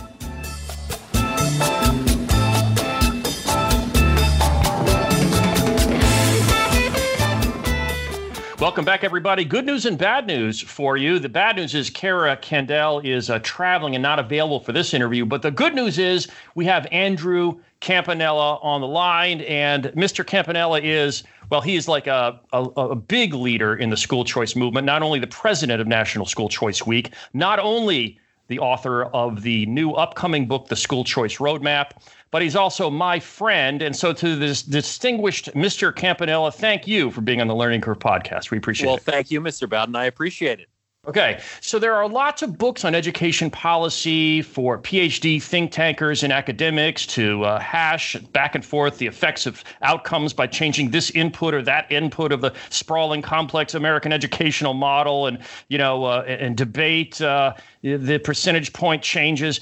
Welcome 8.60 8.84
back, 8.84 9.04
everybody. 9.04 9.46
Good 9.46 9.64
news 9.64 9.86
and 9.86 9.96
bad 9.96 10.26
news 10.26 10.60
for 10.60 10.98
you. 10.98 11.18
The 11.18 11.30
bad 11.30 11.56
news 11.56 11.74
is 11.74 11.88
Cara 11.88 12.36
Candal 12.36 13.00
is 13.00 13.30
uh, 13.30 13.38
traveling 13.38 13.94
and 13.94 14.02
not 14.02 14.18
available 14.18 14.60
for 14.60 14.72
this 14.72 14.92
interview. 14.92 15.24
But 15.24 15.40
the 15.40 15.50
good 15.50 15.74
news 15.74 15.98
is 15.98 16.28
we 16.54 16.66
have 16.66 16.86
Andrew 16.92 17.58
Campanella 17.80 18.56
on 18.56 18.82
the 18.82 18.86
line. 18.86 19.40
And 19.40 19.84
Mr. 19.96 20.26
Campanella 20.26 20.78
is, 20.82 21.22
well, 21.48 21.62
he 21.62 21.74
is 21.74 21.88
like 21.88 22.06
a, 22.06 22.38
a, 22.52 22.62
a, 22.64 22.94
big 22.94 23.32
leader 23.32 23.76
in 23.76 23.88
the 23.88 23.96
school 23.96 24.26
choice 24.26 24.54
movement, 24.54 24.84
not 24.84 25.00
only 25.00 25.20
the 25.20 25.26
president 25.26 25.80
of 25.80 25.86
National 25.86 26.26
School 26.26 26.50
Choice 26.50 26.84
Week, 26.84 27.14
not 27.32 27.60
only 27.60 28.18
the 28.48 28.58
author 28.58 29.04
of 29.04 29.40
the 29.40 29.64
new 29.66 29.92
upcoming 29.92 30.46
book, 30.46 30.68
The 30.68 30.76
School 30.76 31.04
Choice 31.04 31.38
Roadmap, 31.38 31.92
but 32.30 32.42
he's 32.42 32.56
also 32.56 32.90
my 32.90 33.18
friend. 33.18 33.82
And 33.82 33.94
so, 33.94 34.12
to 34.12 34.36
this 34.36 34.62
distinguished 34.62 35.52
Mr. 35.54 35.94
Campanella, 35.94 36.52
thank 36.52 36.86
you 36.86 37.10
for 37.10 37.20
being 37.20 37.40
on 37.40 37.48
the 37.48 37.54
Learning 37.54 37.80
Curve 37.80 37.98
podcast. 37.98 38.50
We 38.50 38.58
appreciate 38.58 38.86
well, 38.86 38.96
it. 38.96 39.06
Well, 39.06 39.14
thank 39.14 39.30
you, 39.30 39.40
Mr. 39.40 39.68
Bowden. 39.68 39.96
I 39.96 40.06
appreciate 40.06 40.60
it. 40.60 40.68
Okay, 41.08 41.40
so 41.62 41.78
there 41.78 41.94
are 41.94 42.06
lots 42.06 42.42
of 42.42 42.58
books 42.58 42.84
on 42.84 42.94
education 42.94 43.50
policy 43.50 44.42
for 44.42 44.78
PhD 44.78 45.42
think 45.42 45.72
tankers 45.72 46.22
and 46.22 46.30
academics 46.30 47.06
to 47.06 47.42
uh, 47.42 47.58
hash 47.58 48.16
back 48.32 48.54
and 48.54 48.62
forth 48.62 48.98
the 48.98 49.06
effects 49.06 49.46
of 49.46 49.64
outcomes 49.80 50.34
by 50.34 50.46
changing 50.46 50.90
this 50.90 51.08
input 51.12 51.54
or 51.54 51.62
that 51.62 51.90
input 51.90 52.32
of 52.32 52.42
the 52.42 52.52
sprawling, 52.68 53.22
complex 53.22 53.72
American 53.74 54.12
educational 54.12 54.74
model, 54.74 55.26
and 55.26 55.38
you 55.68 55.78
know, 55.78 56.04
uh, 56.04 56.22
and 56.28 56.54
debate 56.58 57.18
uh, 57.22 57.54
the 57.80 58.18
percentage 58.18 58.74
point 58.74 59.02
changes. 59.02 59.58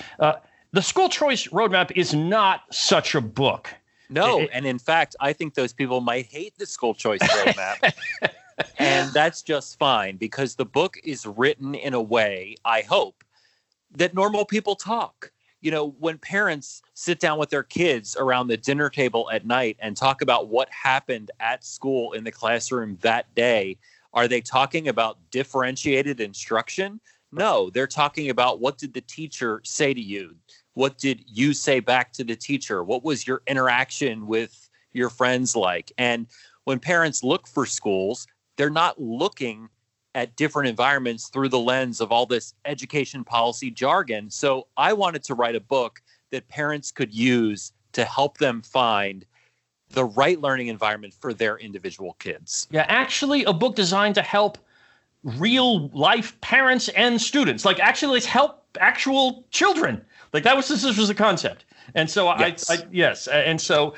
The 0.73 0.83
school 0.83 1.09
choice 1.09 1.47
roadmap 1.49 1.93
is 1.97 2.15
not 2.15 2.63
such 2.71 3.15
a 3.15 3.21
book. 3.21 3.71
No, 4.11 4.41
it, 4.41 4.51
and 4.53 4.67
in 4.67 4.79
fact, 4.79 5.17
I 5.21 5.33
think 5.33 5.55
those 5.55 5.73
people 5.73 6.01
might 6.01 6.27
hate 6.27 6.57
the 6.59 6.67
school 6.67 6.95
choice 6.95 7.21
roadmap. 7.21 7.93
and 8.79 9.13
that's 9.13 9.43
just 9.43 9.79
fine 9.79 10.17
because 10.17 10.55
the 10.55 10.65
book 10.65 10.97
is 11.05 11.27
written 11.27 11.75
in 11.75 11.95
a 11.95 12.01
way, 12.01 12.57
I 12.65 12.83
hope, 12.83 13.25
that 13.93 14.15
normal 14.15 14.45
people 14.45 14.77
talk. 14.77 15.33
You 15.61 15.71
know, 15.71 15.97
when 15.99 16.19
parents 16.19 16.83
sit 16.95 17.19
down 17.19 17.39
with 17.39 17.51
their 17.51 17.65
kids 17.65 18.17
around 18.17 18.47
the 18.47 18.57
dinner 18.57 18.89
table 18.89 19.29
at 19.33 19.45
night 19.45 19.77
and 19.81 19.97
talk 19.97 20.23
about 20.23 20.49
what 20.49 20.69
happened 20.71 21.31
at 21.41 21.65
school 21.65 22.13
in 22.13 22.25
the 22.25 22.31
classroom 22.31 22.97
that 23.01 23.35
day, 23.35 23.77
are 24.15 24.29
they 24.29 24.41
talking 24.41 24.89
about 24.89 25.19
differentiated 25.31 26.21
instruction? 26.21 27.01
No, 27.33 27.71
they're 27.71 27.87
talking 27.87 28.31
about 28.31 28.61
what 28.61 28.79
did 28.79 28.95
the 28.95 29.01
teacher 29.03 29.61
say 29.65 29.93
to 29.93 30.01
you? 30.01 30.35
What 30.79 30.97
did 30.97 31.25
you 31.27 31.55
say 31.55 31.81
back 31.81 32.13
to 32.13 32.23
the 32.23 32.37
teacher? 32.37 32.85
What 32.85 33.03
was 33.03 33.27
your 33.27 33.43
interaction 33.49 34.29
with 34.29 34.71
your 34.93 35.11
friends 35.11 35.57
like? 35.57 35.91
And 35.99 36.29
when 36.67 36.79
parents 36.79 37.25
look 37.25 37.49
for 37.49 37.67
schools, 37.67 38.29
they're 38.57 38.71
not 38.71 38.97
looking 39.03 39.71
at 40.15 40.37
different 40.37 40.69
environments 40.69 41.31
through 41.31 41.49
the 41.49 41.59
lens 41.59 42.01
of 42.01 42.13
all 42.13 42.27
this 42.27 42.55
education 42.65 43.25
policy 43.25 43.73
jargon. 43.73 44.31
So 44.31 44.69
I 44.77 44.93
wanted 44.93 45.25
to 45.25 45.35
write 45.35 45.57
a 45.57 45.61
book 45.61 46.01
that 46.31 46.47
parents 46.47 46.93
could 46.93 47.13
use 47.13 47.73
to 47.95 48.05
help 48.05 48.39
them 48.39 48.63
find 48.63 49.27
the 49.91 50.05
right 50.05 50.41
learning 50.41 50.69
environment 50.69 51.13
for 51.13 51.35
their 51.35 51.59
individual 51.59 52.15
kids. 52.21 52.69
Yeah, 52.71 52.87
actually, 52.87 53.43
a 53.43 53.53
book 53.53 53.75
designed 53.75 54.15
to 54.15 54.23
help 54.23 54.59
real 55.25 55.89
life 55.89 56.41
parents 56.41 56.89
and 56.91 57.21
students. 57.21 57.65
Like, 57.65 57.81
actually, 57.81 58.13
let's 58.13 58.27
help 58.27 58.65
actual 58.79 59.45
children. 59.51 60.05
Like 60.33 60.45
that 60.45 60.57
was 60.57 60.69
this 60.69 60.85
was 60.85 61.11
a 61.11 61.15
concept. 61.15 61.65
And 61.95 62.11
so 62.11 62.27
yes. 62.39 62.69
I, 62.71 62.75
I 62.75 62.79
yes, 62.91 63.29
and 63.29 63.61
so 63.61 63.95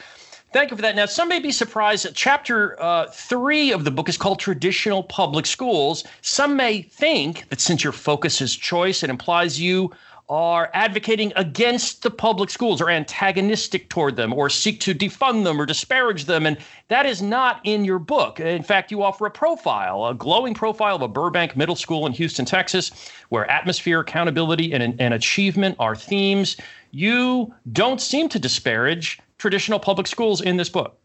Thank 0.52 0.72
you 0.72 0.76
for 0.76 0.82
that. 0.82 0.96
Now, 0.96 1.06
some 1.06 1.28
may 1.28 1.38
be 1.38 1.52
surprised 1.52 2.04
that 2.04 2.16
chapter 2.16 2.80
uh, 2.82 3.06
three 3.06 3.70
of 3.70 3.84
the 3.84 3.92
book 3.92 4.08
is 4.08 4.16
called 4.16 4.40
Traditional 4.40 5.04
Public 5.04 5.46
Schools. 5.46 6.02
Some 6.22 6.56
may 6.56 6.82
think 6.82 7.48
that 7.50 7.60
since 7.60 7.84
your 7.84 7.92
focus 7.92 8.40
is 8.40 8.56
choice, 8.56 9.04
it 9.04 9.10
implies 9.10 9.60
you 9.60 9.92
are 10.30 10.70
advocating 10.74 11.32
against 11.34 12.04
the 12.04 12.10
public 12.10 12.50
schools 12.50 12.80
or 12.80 12.88
antagonistic 12.88 13.88
toward 13.88 14.14
them 14.14 14.32
or 14.32 14.48
seek 14.48 14.78
to 14.78 14.94
defund 14.94 15.42
them 15.42 15.60
or 15.60 15.66
disparage 15.66 16.26
them. 16.26 16.46
And 16.46 16.56
that 16.86 17.04
is 17.04 17.20
not 17.20 17.60
in 17.64 17.84
your 17.84 17.98
book. 17.98 18.38
In 18.38 18.62
fact, 18.62 18.92
you 18.92 19.02
offer 19.02 19.26
a 19.26 19.30
profile, 19.30 20.06
a 20.06 20.14
glowing 20.14 20.54
profile 20.54 20.94
of 20.94 21.02
a 21.02 21.08
Burbank 21.08 21.56
Middle 21.56 21.74
School 21.74 22.06
in 22.06 22.12
Houston, 22.12 22.44
Texas, 22.44 22.92
where 23.30 23.50
atmosphere, 23.50 23.98
accountability, 23.98 24.72
and, 24.72 24.98
and 25.00 25.12
achievement 25.12 25.74
are 25.80 25.96
themes. 25.96 26.56
You 26.92 27.52
don't 27.72 28.00
seem 28.00 28.28
to 28.28 28.38
disparage 28.38 29.18
traditional 29.36 29.80
public 29.80 30.06
schools 30.06 30.40
in 30.40 30.56
this 30.56 30.68
book. 30.68 30.96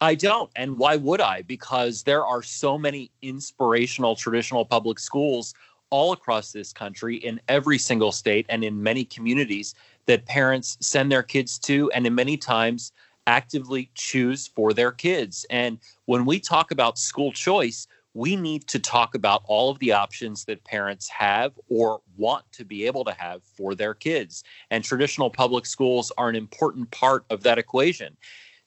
I 0.00 0.14
don't. 0.14 0.50
And 0.54 0.78
why 0.78 0.96
would 0.96 1.20
I? 1.20 1.42
Because 1.42 2.02
there 2.02 2.24
are 2.24 2.42
so 2.42 2.78
many 2.78 3.10
inspirational 3.22 4.14
traditional 4.14 4.64
public 4.64 4.98
schools 4.98 5.54
all 5.90 6.12
across 6.12 6.52
this 6.52 6.72
country 6.72 7.16
in 7.16 7.40
every 7.48 7.78
single 7.78 8.12
state 8.12 8.46
and 8.48 8.64
in 8.64 8.82
many 8.82 9.04
communities 9.04 9.74
that 10.06 10.26
parents 10.26 10.76
send 10.80 11.10
their 11.10 11.22
kids 11.22 11.58
to 11.58 11.90
and 11.92 12.06
in 12.06 12.14
many 12.14 12.36
times 12.36 12.92
actively 13.26 13.90
choose 13.94 14.46
for 14.46 14.72
their 14.72 14.90
kids. 14.90 15.44
And 15.50 15.78
when 16.06 16.24
we 16.24 16.40
talk 16.40 16.70
about 16.70 16.98
school 16.98 17.30
choice, 17.30 17.86
we 18.14 18.34
need 18.36 18.66
to 18.68 18.78
talk 18.78 19.14
about 19.14 19.42
all 19.44 19.70
of 19.70 19.78
the 19.78 19.92
options 19.92 20.44
that 20.46 20.64
parents 20.64 21.08
have 21.08 21.52
or 21.68 22.00
want 22.16 22.44
to 22.52 22.64
be 22.64 22.86
able 22.86 23.04
to 23.04 23.12
have 23.12 23.42
for 23.44 23.74
their 23.74 23.94
kids. 23.94 24.44
And 24.70 24.82
traditional 24.82 25.30
public 25.30 25.66
schools 25.66 26.10
are 26.18 26.28
an 26.28 26.36
important 26.36 26.90
part 26.90 27.24
of 27.30 27.42
that 27.42 27.58
equation. 27.58 28.16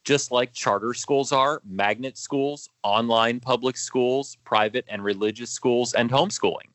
Just 0.03 0.31
like 0.31 0.53
charter 0.53 0.93
schools 0.93 1.31
are, 1.31 1.61
magnet 1.65 2.17
schools, 2.17 2.69
online 2.83 3.39
public 3.39 3.77
schools, 3.77 4.37
private 4.45 4.85
and 4.87 5.03
religious 5.03 5.51
schools, 5.51 5.93
and 5.93 6.09
homeschooling. 6.09 6.70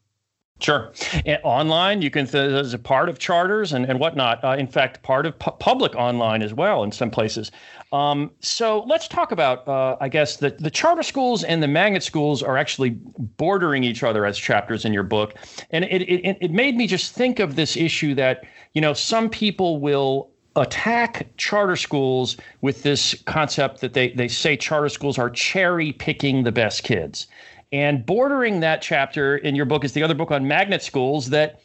Sure. 0.59 0.91
And 1.27 1.39
online, 1.45 2.01
you 2.01 2.11
can, 2.11 2.27
as 2.35 2.73
a 2.73 2.79
part 2.79 3.11
of 3.11 3.19
charters 3.19 3.75
and, 3.75 3.85
and 3.85 4.01
whatnot. 4.01 4.43
Uh, 4.43 4.57
in 4.59 4.67
fact, 4.67 5.03
part 5.03 5.27
of 5.27 5.39
pu- 5.39 5.51
public 5.53 5.95
online 5.95 6.43
as 6.43 6.55
well 6.55 6.83
in 6.83 6.91
some 6.93 7.11
places. 7.11 7.51
Um, 7.93 8.31
so 8.41 8.83
let's 8.87 9.07
talk 9.07 9.33
about, 9.33 9.69
uh, 9.69 9.97
I 10.01 10.09
guess, 10.09 10.39
the, 10.39 10.57
the 10.59 10.71
charter 10.71 11.03
schools 11.03 11.45
and 11.45 11.63
the 11.63 11.69
magnet 11.69 12.03
schools 12.03 12.43
are 12.43 12.57
actually 12.57 12.97
bordering 13.37 13.85
each 13.85 14.03
other 14.03 14.25
as 14.25 14.39
chapters 14.39 14.87
in 14.87 14.95
your 14.95 15.03
book. 15.03 15.35
And 15.73 15.85
it, 15.85 16.03
it, 16.03 16.39
it 16.41 16.51
made 16.51 16.75
me 16.75 16.87
just 16.87 17.13
think 17.13 17.39
of 17.39 17.57
this 17.57 17.77
issue 17.77 18.15
that, 18.15 18.45
you 18.73 18.81
know, 18.81 18.95
some 18.95 19.29
people 19.29 19.79
will 19.79 20.31
attack 20.57 21.27
charter 21.37 21.77
schools 21.77 22.39
with 22.63 22.83
this 22.83 23.15
concept 23.27 23.83
that 23.83 23.93
they, 23.93 24.09
they 24.13 24.27
say 24.27 24.57
charter 24.57 24.89
schools 24.89 25.19
are 25.19 25.29
cherry 25.29 25.93
picking 25.93 26.45
the 26.45 26.53
best 26.53 26.83
kids. 26.83 27.27
And 27.73 28.07
bordering 28.07 28.61
that 28.61 28.81
chapter 28.83 29.37
in 29.37 29.55
your 29.55 29.67
book 29.67 29.85
is 29.85 29.93
the 29.93 30.03
other 30.03 30.15
book 30.15 30.31
on 30.31 30.47
magnet 30.47 30.83
schools 30.83 31.31
that 31.31 31.61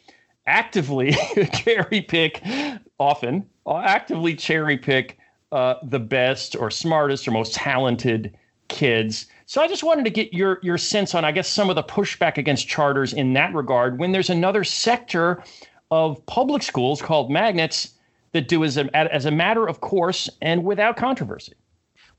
actively 0.46 1.12
cherry 1.54 2.00
pick, 2.02 2.42
often 2.98 3.46
actively 3.66 4.34
cherry 4.34 4.76
pick 4.76 5.18
uh, 5.52 5.74
the 5.82 6.00
best 6.00 6.56
or 6.56 6.70
smartest 6.70 7.28
or 7.28 7.30
most 7.30 7.54
talented 7.54 8.36
kids. 8.68 9.26
So 9.46 9.60
I 9.60 9.68
just 9.68 9.84
wanted 9.84 10.04
to 10.04 10.10
get 10.10 10.32
your 10.32 10.58
your 10.62 10.78
sense 10.78 11.14
on, 11.14 11.24
I 11.24 11.32
guess, 11.32 11.48
some 11.48 11.68
of 11.68 11.76
the 11.76 11.82
pushback 11.82 12.38
against 12.38 12.68
charters 12.68 13.12
in 13.12 13.34
that 13.34 13.54
regard. 13.54 13.98
When 13.98 14.12
there's 14.12 14.30
another 14.30 14.64
sector 14.64 15.42
of 15.90 16.24
public 16.26 16.62
schools 16.62 17.02
called 17.02 17.30
magnets 17.30 17.90
that 18.32 18.48
do 18.48 18.64
as 18.64 18.78
a 18.78 18.96
as 18.96 19.26
a 19.26 19.30
matter 19.30 19.68
of 19.68 19.80
course 19.80 20.28
and 20.40 20.64
without 20.64 20.96
controversy. 20.96 21.52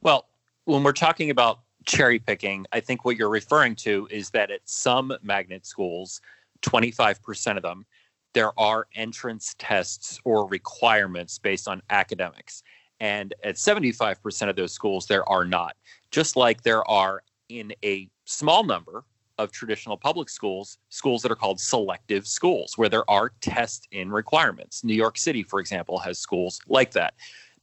Well, 0.02 0.28
when 0.65 0.84
we're 0.84 0.91
talking 0.91 1.30
about 1.30 1.60
cherry 1.86 2.19
picking, 2.19 2.65
I 2.72 2.80
think 2.80 3.06
what 3.06 3.17
you're 3.17 3.30
referring 3.30 3.76
to 3.78 4.08
is 4.12 4.30
that 4.32 4.52
at 4.52 4.62
some 4.65 5.13
magnet 5.22 5.65
schools, 5.65 6.22
25% 6.62 7.58
of 7.58 7.63
them, 7.63 7.86
there 8.34 8.58
are 8.60 8.88
entrance 8.96 9.56
tests 9.60 10.19
or 10.24 10.48
requirements 10.48 11.38
based 11.38 11.67
on 11.67 11.82
academics. 11.89 12.63
And 13.00 13.34
at 13.43 13.56
75% 13.56 14.50
of 14.50 14.56
those 14.56 14.72
schools, 14.72 15.06
there 15.08 15.28
are 15.30 15.46
not. 15.46 15.76
Just 16.12 16.36
like 16.36 16.63
there 16.63 16.88
are 16.89 17.24
in 17.50 17.74
a 17.84 18.10
small 18.26 18.63
number 18.63 19.04
of 19.39 19.52
traditional 19.52 19.98
public 19.98 20.30
schools, 20.30 20.78
schools 20.89 21.22
that 21.22 21.32
are 21.32 21.36
called 21.36 21.60
selective 21.60 22.28
schools, 22.28 22.78
where 22.78 22.89
there 22.89 23.10
are 23.10 23.32
test 23.41 23.88
in 23.91 24.12
requirements. 24.12 24.84
New 24.84 24.93
York 24.93 25.17
City, 25.17 25.43
for 25.43 25.60
example, 25.60 25.98
has 26.00 26.19
schools 26.19 26.60
like 26.67 26.91
that. 26.91 27.13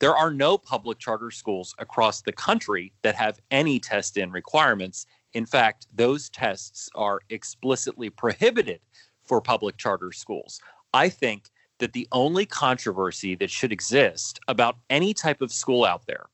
There 0.01 0.17
are 0.17 0.33
no 0.33 0.57
public 0.57 0.99
charter 0.99 1.31
schools 1.31 1.75
across 1.79 2.23
the 2.23 2.33
country 2.33 2.93
that 3.03 3.15
have 3.17 3.39
any 3.51 3.79
test 3.79 4.17
in 4.17 4.33
requirements. 4.33 5.07
In 5.35 5.45
fact, 5.45 5.87
those 5.95 6.31
tests 6.31 6.89
are 6.95 7.21
explicitly 7.29 8.09
prohibited 8.09 8.81
for 9.23 9.43
public 9.43 9.77
charter 9.77 10.11
schools. 10.11 10.59
I 10.95 11.11
think 11.11 11.51
that 11.79 11.93
the 11.93 12.09
only 12.13 12.47
controversy 12.47 13.35
that 13.37 13.51
should 13.51 13.73
exist 13.73 14.41
about 14.49 14.79
any 14.89 15.13
type 15.13 15.43
of 15.43 15.53
school 15.53 15.85
out 15.85 16.07
there 16.07 16.27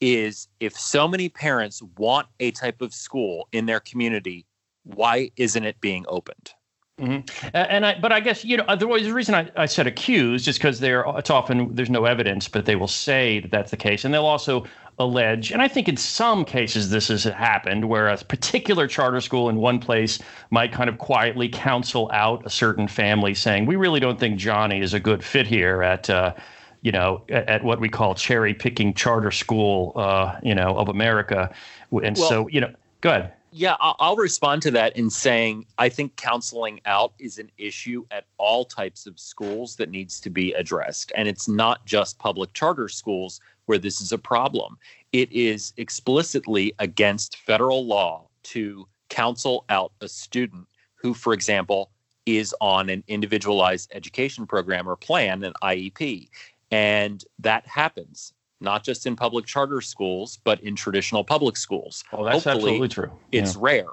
is 0.00 0.48
if 0.60 0.74
so 0.74 1.06
many 1.06 1.28
parents 1.28 1.82
want 1.98 2.26
a 2.40 2.50
type 2.52 2.80
of 2.80 2.94
school 2.94 3.48
in 3.52 3.66
their 3.66 3.80
community, 3.80 4.46
why 4.82 5.30
isn't 5.36 5.64
it 5.64 5.80
being 5.80 6.04
opened? 6.08 6.52
Mm-hmm. 7.00 7.48
And 7.54 7.84
I, 7.84 7.98
but 7.98 8.12
I 8.12 8.20
guess 8.20 8.44
you 8.44 8.56
know 8.56 8.64
the, 8.68 8.86
the 8.86 9.12
reason 9.12 9.34
I, 9.34 9.50
I 9.56 9.66
said 9.66 9.88
accused 9.88 10.46
is 10.46 10.56
because 10.56 10.78
they're 10.78 11.04
it's 11.16 11.30
often 11.30 11.74
there's 11.74 11.90
no 11.90 12.04
evidence, 12.04 12.46
but 12.46 12.66
they 12.66 12.76
will 12.76 12.86
say 12.86 13.40
that 13.40 13.50
that's 13.50 13.72
the 13.72 13.76
case, 13.76 14.04
and 14.04 14.14
they'll 14.14 14.26
also 14.26 14.64
allege, 15.00 15.50
and 15.50 15.60
I 15.60 15.66
think 15.66 15.88
in 15.88 15.96
some 15.96 16.44
cases 16.44 16.90
this 16.90 17.08
has 17.08 17.24
happened, 17.24 17.88
where 17.88 18.08
a 18.08 18.16
particular 18.18 18.86
charter 18.86 19.20
school 19.20 19.48
in 19.48 19.56
one 19.56 19.80
place 19.80 20.20
might 20.50 20.70
kind 20.70 20.88
of 20.88 20.98
quietly 20.98 21.48
counsel 21.48 22.08
out 22.12 22.46
a 22.46 22.50
certain 22.50 22.86
family, 22.86 23.34
saying 23.34 23.66
we 23.66 23.74
really 23.74 23.98
don't 23.98 24.20
think 24.20 24.38
Johnny 24.38 24.80
is 24.80 24.94
a 24.94 25.00
good 25.00 25.24
fit 25.24 25.46
here 25.46 25.82
at. 25.82 26.08
Uh, 26.08 26.34
you 26.82 26.92
know, 26.92 27.24
at, 27.30 27.48
at, 27.48 27.64
what 27.64 27.80
we 27.80 27.88
call 27.88 28.14
cherry 28.14 28.52
picking 28.52 28.92
charter 28.92 29.30
school, 29.30 29.92
uh, 29.96 30.38
you 30.42 30.54
know, 30.54 30.76
of 30.76 30.90
America, 30.90 31.50
and 31.90 32.14
well, 32.14 32.28
so 32.28 32.48
you 32.48 32.60
know, 32.60 32.70
go 33.00 33.08
ahead. 33.08 33.32
Yeah, 33.56 33.76
I'll 33.78 34.16
respond 34.16 34.62
to 34.62 34.72
that 34.72 34.96
in 34.96 35.08
saying 35.08 35.66
I 35.78 35.88
think 35.88 36.16
counseling 36.16 36.80
out 36.86 37.12
is 37.20 37.38
an 37.38 37.52
issue 37.56 38.04
at 38.10 38.24
all 38.36 38.64
types 38.64 39.06
of 39.06 39.16
schools 39.16 39.76
that 39.76 39.90
needs 39.90 40.18
to 40.22 40.28
be 40.30 40.52
addressed. 40.54 41.12
And 41.14 41.28
it's 41.28 41.46
not 41.46 41.86
just 41.86 42.18
public 42.18 42.52
charter 42.52 42.88
schools 42.88 43.40
where 43.66 43.78
this 43.78 44.00
is 44.00 44.10
a 44.10 44.18
problem. 44.18 44.76
It 45.12 45.30
is 45.30 45.72
explicitly 45.76 46.74
against 46.80 47.36
federal 47.36 47.86
law 47.86 48.26
to 48.42 48.88
counsel 49.08 49.64
out 49.68 49.92
a 50.00 50.08
student 50.08 50.66
who, 50.96 51.14
for 51.14 51.32
example, 51.32 51.92
is 52.26 52.52
on 52.60 52.88
an 52.90 53.04
individualized 53.06 53.88
education 53.94 54.48
program 54.48 54.88
or 54.88 54.96
plan, 54.96 55.44
an 55.44 55.52
IEP. 55.62 56.28
And 56.72 57.24
that 57.38 57.68
happens 57.68 58.32
not 58.60 58.84
just 58.84 59.06
in 59.06 59.16
public 59.16 59.46
charter 59.46 59.80
schools, 59.80 60.38
but 60.44 60.60
in 60.60 60.76
traditional 60.76 61.24
public 61.24 61.56
schools. 61.56 62.04
Oh, 62.12 62.24
that's 62.24 62.44
Hopefully, 62.44 62.72
absolutely 62.72 62.88
true. 62.88 63.12
Yeah. 63.32 63.42
It's 63.42 63.56
rare. 63.56 63.90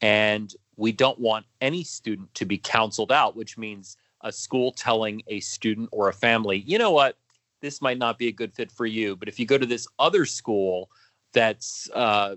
And 0.00 0.54
we 0.76 0.92
don't 0.92 1.18
want 1.18 1.46
any 1.60 1.84
student 1.84 2.34
to 2.34 2.44
be 2.44 2.58
counseled 2.58 3.12
out, 3.12 3.36
which 3.36 3.56
means 3.58 3.96
a 4.22 4.32
school 4.32 4.72
telling 4.72 5.22
a 5.28 5.40
student 5.40 5.88
or 5.92 6.08
a 6.08 6.12
family, 6.12 6.58
you 6.66 6.78
know 6.78 6.90
what, 6.90 7.16
this 7.60 7.80
might 7.80 7.98
not 7.98 8.18
be 8.18 8.28
a 8.28 8.32
good 8.32 8.54
fit 8.54 8.70
for 8.70 8.86
you. 8.86 9.16
But 9.16 9.28
if 9.28 9.38
you 9.38 9.46
go 9.46 9.58
to 9.58 9.66
this 9.66 9.86
other 9.98 10.24
school 10.24 10.90
that's 11.32 11.88
uh, 11.94 12.36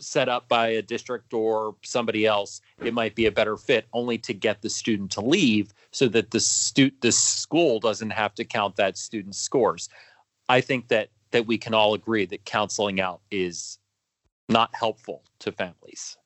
set 0.00 0.28
up 0.28 0.48
by 0.48 0.68
a 0.68 0.82
district 0.82 1.32
or 1.32 1.76
somebody 1.82 2.26
else, 2.26 2.60
it 2.82 2.92
might 2.92 3.14
be 3.14 3.26
a 3.26 3.32
better 3.32 3.56
fit, 3.56 3.86
only 3.92 4.18
to 4.18 4.34
get 4.34 4.62
the 4.62 4.70
student 4.70 5.10
to 5.12 5.20
leave 5.20 5.72
so 5.90 6.08
that 6.08 6.30
the 6.30 6.40
stu- 6.40 6.92
the 7.00 7.12
school 7.12 7.80
doesn't 7.80 8.10
have 8.10 8.34
to 8.34 8.44
count 8.44 8.76
that 8.76 8.98
student's 8.98 9.38
scores. 9.38 9.88
I 10.52 10.60
think 10.60 10.88
that 10.88 11.08
that 11.30 11.46
we 11.46 11.56
can 11.56 11.72
all 11.72 11.94
agree 11.94 12.26
that 12.26 12.44
counseling 12.44 13.00
out 13.00 13.22
is 13.30 13.78
not 14.50 14.68
helpful 14.74 15.22
to 15.38 15.50
families. 15.50 16.18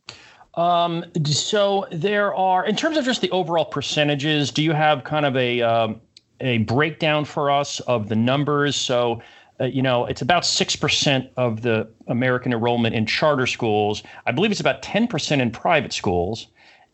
Um, 0.55 1.05
so 1.25 1.87
there 1.93 2.35
are, 2.35 2.67
in 2.67 2.75
terms 2.75 2.97
of 2.97 3.05
just 3.05 3.21
the 3.21 3.31
overall 3.31 3.67
percentages, 3.67 4.51
do 4.51 4.65
you 4.65 4.73
have 4.73 5.05
kind 5.05 5.25
of 5.27 5.37
a 5.37 5.63
um, 5.63 6.01
a 6.41 6.59
breakdown 6.59 7.25
for 7.25 7.53
us 7.53 7.79
of 7.81 8.09
the 8.09 8.17
numbers? 8.17 8.75
So, 8.75 9.23
uh, 9.61 9.67
you 9.67 9.81
know, 9.81 10.07
it's 10.07 10.23
about 10.23 10.45
six 10.45 10.75
percent 10.75 11.31
of 11.37 11.63
the 11.63 11.89
American 12.09 12.53
enrollment 12.53 12.97
in 12.97 13.07
charter 13.07 13.47
schools. 13.47 14.03
I 14.27 14.33
believe 14.33 14.51
it's 14.51 14.61
about 14.61 14.83
ten 14.83 15.07
percent 15.07 15.41
in 15.41 15.53
private 15.53 15.93
schools, 15.93 16.49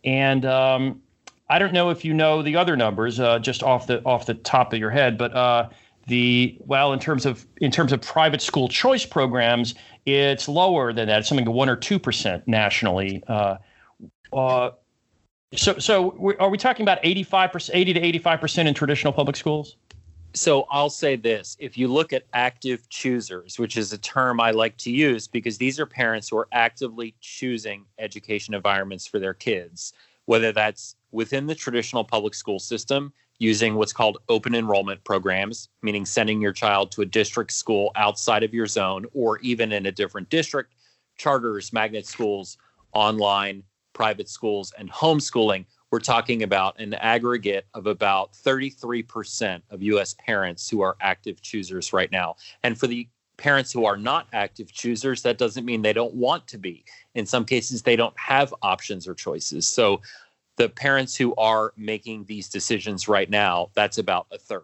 and 0.05 0.45
um, 0.45 1.01
I 1.49 1.59
don't 1.59 1.73
know 1.73 1.89
if 1.89 2.05
you 2.05 2.13
know 2.13 2.43
the 2.43 2.57
other 2.57 2.77
numbers 2.77 3.21
uh, 3.21 3.39
just 3.39 3.63
off 3.63 3.87
the 3.87 4.03
off 4.05 4.27
the 4.27 4.35
top 4.35 4.75
of 4.75 4.79
your 4.79 4.91
head, 4.91 5.17
but 5.17 5.35
uh, 5.35 5.71
the 6.07 6.57
well 6.61 6.93
in 6.93 6.99
terms 6.99 7.27
of 7.27 7.47
in 7.61 7.71
terms 7.71 7.93
of 7.93 8.01
private 8.01 8.43
school 8.43 8.69
choice 8.69 9.07
programs 9.07 9.75
it's 10.07 10.49
lower 10.49 10.93
than 10.93 11.09
that. 11.09 11.21
It's 11.21 11.29
something 11.29 11.47
like 11.47 11.55
one 11.55 11.69
or 11.69 11.77
two 11.77 11.99
percent 11.99 12.47
nationally. 12.49 13.23
Uh, 13.27 13.57
uh, 14.33 14.71
so 15.55 15.79
so 15.79 16.35
are 16.41 16.49
we 16.49 16.59
talking 16.59 16.83
about 16.83 16.99
85 17.03 17.53
percent 17.53 17.77
80 17.77 17.93
to 17.95 18.01
85 18.01 18.41
percent 18.41 18.69
in 18.69 18.75
traditional 18.75 19.13
public 19.13 19.37
schools? 19.37 19.77
So 20.35 20.67
I'll 20.71 20.91
say 20.91 21.17
this. 21.17 21.57
If 21.61 21.77
you 21.77 21.89
look 21.89 22.15
at 22.15 22.25
active 22.33 22.89
choosers, 22.89 23.59
which 23.59 23.77
is 23.77 23.93
a 23.93 23.99
term 23.99 24.41
I 24.41 24.51
like 24.51 24.79
to 24.79 24.91
use 24.91 25.29
because 25.29 25.59
these 25.59 25.79
are 25.79 25.85
parents 25.85 26.31
who 26.31 26.39
are 26.39 26.49
actively 26.53 27.15
choosing 27.21 27.85
education 27.99 28.55
environments 28.55 29.07
for 29.07 29.19
their 29.19 29.35
kids, 29.35 29.93
whether 30.25 30.51
that's 30.51 30.97
within 31.11 31.47
the 31.47 31.55
traditional 31.55 32.03
public 32.03 32.35
school 32.35 32.59
system 32.59 33.13
using 33.43 33.75
what's 33.75 33.93
called 33.93 34.19
open 34.29 34.55
enrollment 34.55 35.03
programs, 35.03 35.69
meaning 35.83 36.07
sending 36.07 36.41
your 36.41 36.53
child 36.53 36.93
to 36.93 37.03
a 37.03 37.07
district 37.07 37.53
school 37.53 37.91
outside 37.97 38.45
of 38.45 38.55
your 38.55 38.67
zone 38.67 39.05
or 39.15 39.39
even 39.41 39.73
in 39.73 39.87
a 39.87 39.93
different 39.93 40.31
district, 40.31 40.75
charters, 41.17 41.73
magnet 41.73 42.07
schools, 42.07 42.57
online, 42.93 43.65
private 43.95 44.29
schools, 44.29 44.73
and 44.79 44.91
homeschooling 44.91 45.65
we're 45.93 46.01
talking 46.01 46.43
about 46.43 46.81
an 46.81 46.95
aggregate 46.95 47.67
of 47.75 47.87
about 47.87 48.33
33% 48.33 49.61
of 49.69 49.83
US 49.83 50.15
parents 50.19 50.69
who 50.71 50.81
are 50.81 50.97
active 51.03 51.43
choosers 51.43 51.93
right 51.93 52.11
now. 52.11 52.37
And 52.63 52.81
for 52.81 52.87
the 52.87 53.07
parents 53.37 53.71
who 53.71 53.85
are 53.85 53.99
not 53.99 54.27
active 54.33 54.73
choosers, 54.73 55.21
that 55.23 55.37
doesn't 55.37 55.67
mean 55.67 55.83
they 55.83 55.93
don't 55.93 56.15
want 56.15 56.49
to 56.49 56.57
be. 56.57 56.87
In 57.15 57.27
some 57.27 57.45
cases, 57.45 57.83
they 57.83 57.95
don't 57.95 58.19
have 58.19 58.55
options 58.63 59.07
or 59.07 59.15
choices. 59.15 59.69
So 59.69 60.01
the 60.57 60.69
parents 60.69 61.17
who 61.17 61.35
are 61.37 61.73
making 61.77 62.25
these 62.25 62.49
decisions 62.49 63.09
right 63.09 63.31
now, 63.31 63.71
that's 63.75 63.99
about 63.99 64.27
a 64.31 64.39
third. 64.39 64.63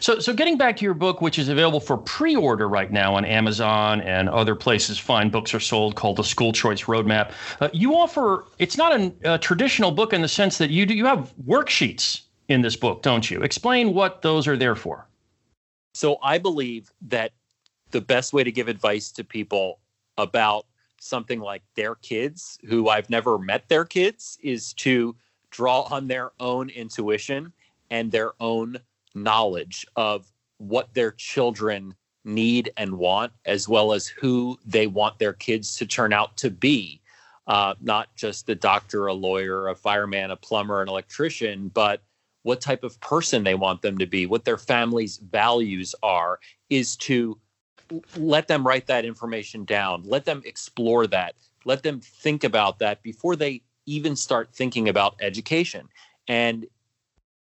So, 0.00 0.18
so 0.18 0.32
getting 0.32 0.56
back 0.56 0.76
to 0.78 0.84
your 0.84 0.94
book, 0.94 1.20
which 1.20 1.38
is 1.38 1.48
available 1.48 1.80
for 1.80 1.98
pre-order 1.98 2.68
right 2.68 2.90
now 2.90 3.14
on 3.14 3.24
Amazon 3.24 4.00
and 4.00 4.28
other 4.28 4.54
places 4.54 4.98
fine 4.98 5.28
books 5.28 5.52
are 5.54 5.60
sold, 5.60 5.96
called 5.96 6.16
the 6.16 6.24
School 6.24 6.52
Choice 6.52 6.84
Roadmap. 6.84 7.32
Uh, 7.60 7.68
you 7.72 7.94
offer 7.94 8.46
it's 8.58 8.78
not 8.78 8.98
a, 8.98 9.12
a, 9.24 9.38
traditional 9.38 9.90
book 9.90 10.12
in 10.12 10.22
the 10.22 10.28
sense 10.28 10.58
that 10.58 10.70
you 10.70 10.86
do 10.86 10.94
you 10.94 11.04
have 11.04 11.32
worksheets 11.46 12.22
in 12.48 12.62
this 12.62 12.76
book, 12.76 13.02
don't 13.02 13.30
you? 13.30 13.42
Explain 13.42 13.92
what 13.92 14.22
those 14.22 14.46
are 14.48 14.56
there 14.56 14.76
for. 14.76 15.06
So, 15.94 16.18
I 16.22 16.38
believe 16.38 16.90
that 17.02 17.32
the 17.90 18.00
best 18.00 18.32
way 18.32 18.44
to 18.44 18.52
give 18.52 18.68
advice 18.68 19.10
to 19.12 19.24
people 19.24 19.78
about 20.16 20.66
something 21.00 21.40
like 21.40 21.62
their 21.74 21.94
kids, 21.96 22.58
who 22.66 22.88
I've 22.88 23.10
never 23.10 23.38
met 23.38 23.68
their 23.68 23.84
kids, 23.84 24.38
is 24.42 24.72
to 24.74 25.14
draw 25.50 25.82
on 25.82 26.08
their 26.08 26.32
own 26.40 26.68
intuition 26.70 27.52
and 27.90 28.10
their 28.10 28.32
own 28.40 28.78
knowledge 29.14 29.86
of 29.96 30.30
what 30.58 30.92
their 30.94 31.12
children 31.12 31.94
need 32.24 32.72
and 32.76 32.98
want, 32.98 33.32
as 33.44 33.68
well 33.68 33.92
as 33.92 34.06
who 34.06 34.58
they 34.66 34.86
want 34.86 35.18
their 35.18 35.32
kids 35.32 35.76
to 35.76 35.86
turn 35.86 36.12
out 36.12 36.36
to 36.36 36.50
be. 36.50 37.00
Uh, 37.46 37.74
not 37.80 38.08
just 38.16 38.48
a 38.48 38.54
doctor, 38.56 39.06
a 39.06 39.14
lawyer, 39.14 39.68
a 39.68 39.74
fireman, 39.74 40.32
a 40.32 40.36
plumber, 40.36 40.82
an 40.82 40.88
electrician, 40.88 41.68
but 41.68 42.02
what 42.42 42.60
type 42.60 42.82
of 42.82 43.00
person 43.00 43.44
they 43.44 43.54
want 43.54 43.82
them 43.82 43.98
to 43.98 44.06
be, 44.06 44.26
what 44.26 44.44
their 44.44 44.58
family's 44.58 45.18
values 45.18 45.94
are, 46.02 46.40
is 46.70 46.96
to 46.96 47.38
let 48.16 48.48
them 48.48 48.66
write 48.66 48.86
that 48.86 49.04
information 49.04 49.64
down, 49.64 50.02
let 50.04 50.24
them 50.24 50.42
explore 50.44 51.06
that, 51.08 51.34
let 51.64 51.82
them 51.82 52.00
think 52.00 52.44
about 52.44 52.78
that 52.78 53.02
before 53.02 53.36
they 53.36 53.62
even 53.86 54.16
start 54.16 54.52
thinking 54.52 54.88
about 54.88 55.14
education. 55.20 55.88
And 56.28 56.66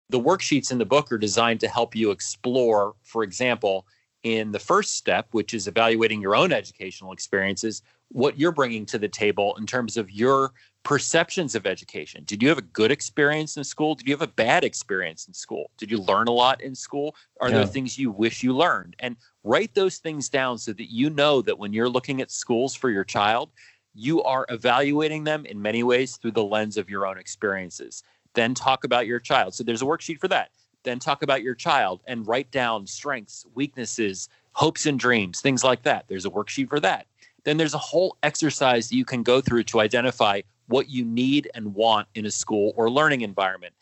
the 0.10 0.20
worksheets 0.20 0.72
in 0.72 0.78
the 0.78 0.86
book 0.86 1.12
are 1.12 1.18
designed 1.18 1.60
to 1.60 1.68
help 1.68 1.96
you 1.96 2.12
explore, 2.12 2.96
for 3.04 3.24
example, 3.24 3.86
in 4.24 4.52
the 4.52 4.60
first 4.60 4.96
step, 4.96 5.28
which 5.32 5.54
is 5.54 5.68
evaluating 5.68 6.22
your 6.22 6.36
own 6.36 6.52
educational 6.52 7.14
experiences, 7.14 7.82
what 8.10 8.40
you're 8.40 8.52
bringing 8.52 8.86
to 8.88 8.98
the 8.98 9.08
table 9.08 9.56
in 9.58 9.66
terms 9.66 9.96
of 9.98 10.10
your 10.12 10.52
perceptions 10.84 11.56
of 11.56 11.68
education. 11.68 12.24
Did 12.26 12.42
you 12.42 12.50
have 12.50 12.58
a 12.58 12.64
good 12.64 12.92
experience 12.92 13.58
in 13.58 13.64
school? 13.64 13.96
Did 13.96 14.08
you 14.08 14.14
have 14.14 14.22
a 14.22 14.28
bad 14.28 14.64
experience 14.64 15.28
in 15.28 15.34
school? 15.34 15.72
Did 15.78 15.92
you 15.92 16.00
learn 16.00 16.28
a 16.28 16.32
lot 16.32 16.62
in 16.62 16.74
school? 16.74 17.16
Are 17.40 17.50
yeah. 17.50 17.58
there 17.58 17.68
things 17.68 17.98
you 17.98 18.12
wish 18.12 18.44
you 18.44 18.56
learned? 18.56 18.96
And 19.00 19.16
write 19.44 19.74
those 19.74 19.98
things 19.98 20.30
down 20.30 20.58
so 20.58 20.74
that 20.74 20.92
you 20.92 21.10
know 21.10 21.42
that 21.42 21.58
when 21.58 21.74
you're 21.74 21.90
looking 21.90 22.22
at 22.22 22.32
schools 22.32 22.76
for 22.76 22.90
your 22.90 23.04
child, 23.04 23.50
you 23.94 24.22
are 24.24 24.46
evaluating 24.50 25.24
them 25.24 25.46
in 25.46 25.62
many 25.62 25.84
ways 25.84 26.18
through 26.18 26.32
the 26.32 26.44
lens 26.44 26.78
of 26.78 26.90
your 26.90 27.08
own 27.08 27.18
experiences. 27.18 28.04
Then 28.34 28.54
talk 28.54 28.84
about 28.84 29.08
your 29.08 29.20
child. 29.20 29.54
So 29.54 29.64
there's 29.64 29.82
a 29.82 29.86
worksheet 29.86 30.20
for 30.20 30.28
that. 30.28 30.52
Then 30.84 31.00
talk 31.00 31.24
about 31.24 31.42
your 31.42 31.56
child 31.56 32.02
and 32.08 32.28
write 32.28 32.52
down 32.52 32.88
strengths, 32.88 33.46
weaknesses, 33.56 34.30
hopes 34.54 34.86
and 34.86 35.00
dreams, 35.00 35.42
things 35.42 35.64
like 35.64 35.84
that. 35.84 36.06
There's 36.08 36.26
a 36.26 36.30
worksheet 36.30 36.70
for 36.70 36.80
that. 36.80 37.08
Then 37.44 37.58
there's 37.58 37.74
a 37.74 37.80
whole 37.80 38.18
exercise 38.24 38.90
that 38.90 38.96
you 38.96 39.06
can 39.06 39.24
go 39.24 39.42
through 39.42 39.64
to 39.64 39.80
identify 39.80 40.42
what 40.68 40.90
you 40.90 41.04
need 41.04 41.50
and 41.56 41.74
want 41.74 42.08
in 42.16 42.26
a 42.26 42.32
school 42.32 42.74
or 42.76 42.90
learning 42.90 43.22
environment. 43.22 43.74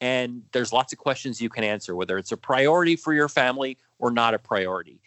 And 0.00 0.42
there's 0.52 0.72
lots 0.72 0.92
of 0.92 0.98
questions 0.98 1.40
you 1.40 1.48
can 1.48 1.64
answer, 1.64 1.96
whether 1.96 2.18
it's 2.18 2.32
a 2.32 2.36
priority 2.36 2.96
for 2.96 3.12
your 3.12 3.28
family 3.28 3.78
or 3.98 4.10
not 4.10 4.34
a 4.34 4.38
priority. 4.38 5.00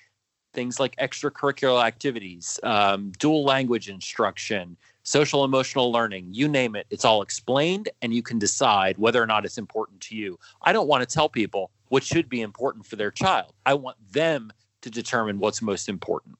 Things 0.54 0.80
like 0.80 0.96
extracurricular 0.96 1.84
activities, 1.84 2.60
um, 2.64 3.12
dual 3.20 3.44
language 3.44 3.88
instruction, 3.90 4.76
social 5.04 5.44
emotional 5.44 5.92
learning, 5.92 6.28
you 6.32 6.48
name 6.48 6.76
it, 6.76 6.86
it's 6.90 7.06
all 7.06 7.22
explained 7.22 7.90
and 8.02 8.14
you 8.14 8.22
can 8.22 8.40
decide 8.40 8.98
whether 8.98 9.22
or 9.22 9.28
not 9.28 9.46
it's 9.46 9.58
important 9.58 10.02
to 10.02 10.16
you. 10.16 10.40
I 10.62 10.74
don't 10.74 10.88
want 10.88 11.08
to 11.08 11.14
tell 11.14 11.30
people 11.30 11.72
what 11.90 12.04
should 12.04 12.30
be 12.30 12.42
important 12.42 12.86
for 12.86 12.96
their 12.96 13.12
child. 13.12 13.54
I 13.66 13.74
want 13.74 13.98
them 14.12 14.52
to 14.82 14.90
determine 14.90 15.40
what's 15.40 15.62
most 15.62 15.90
important. 15.90 16.36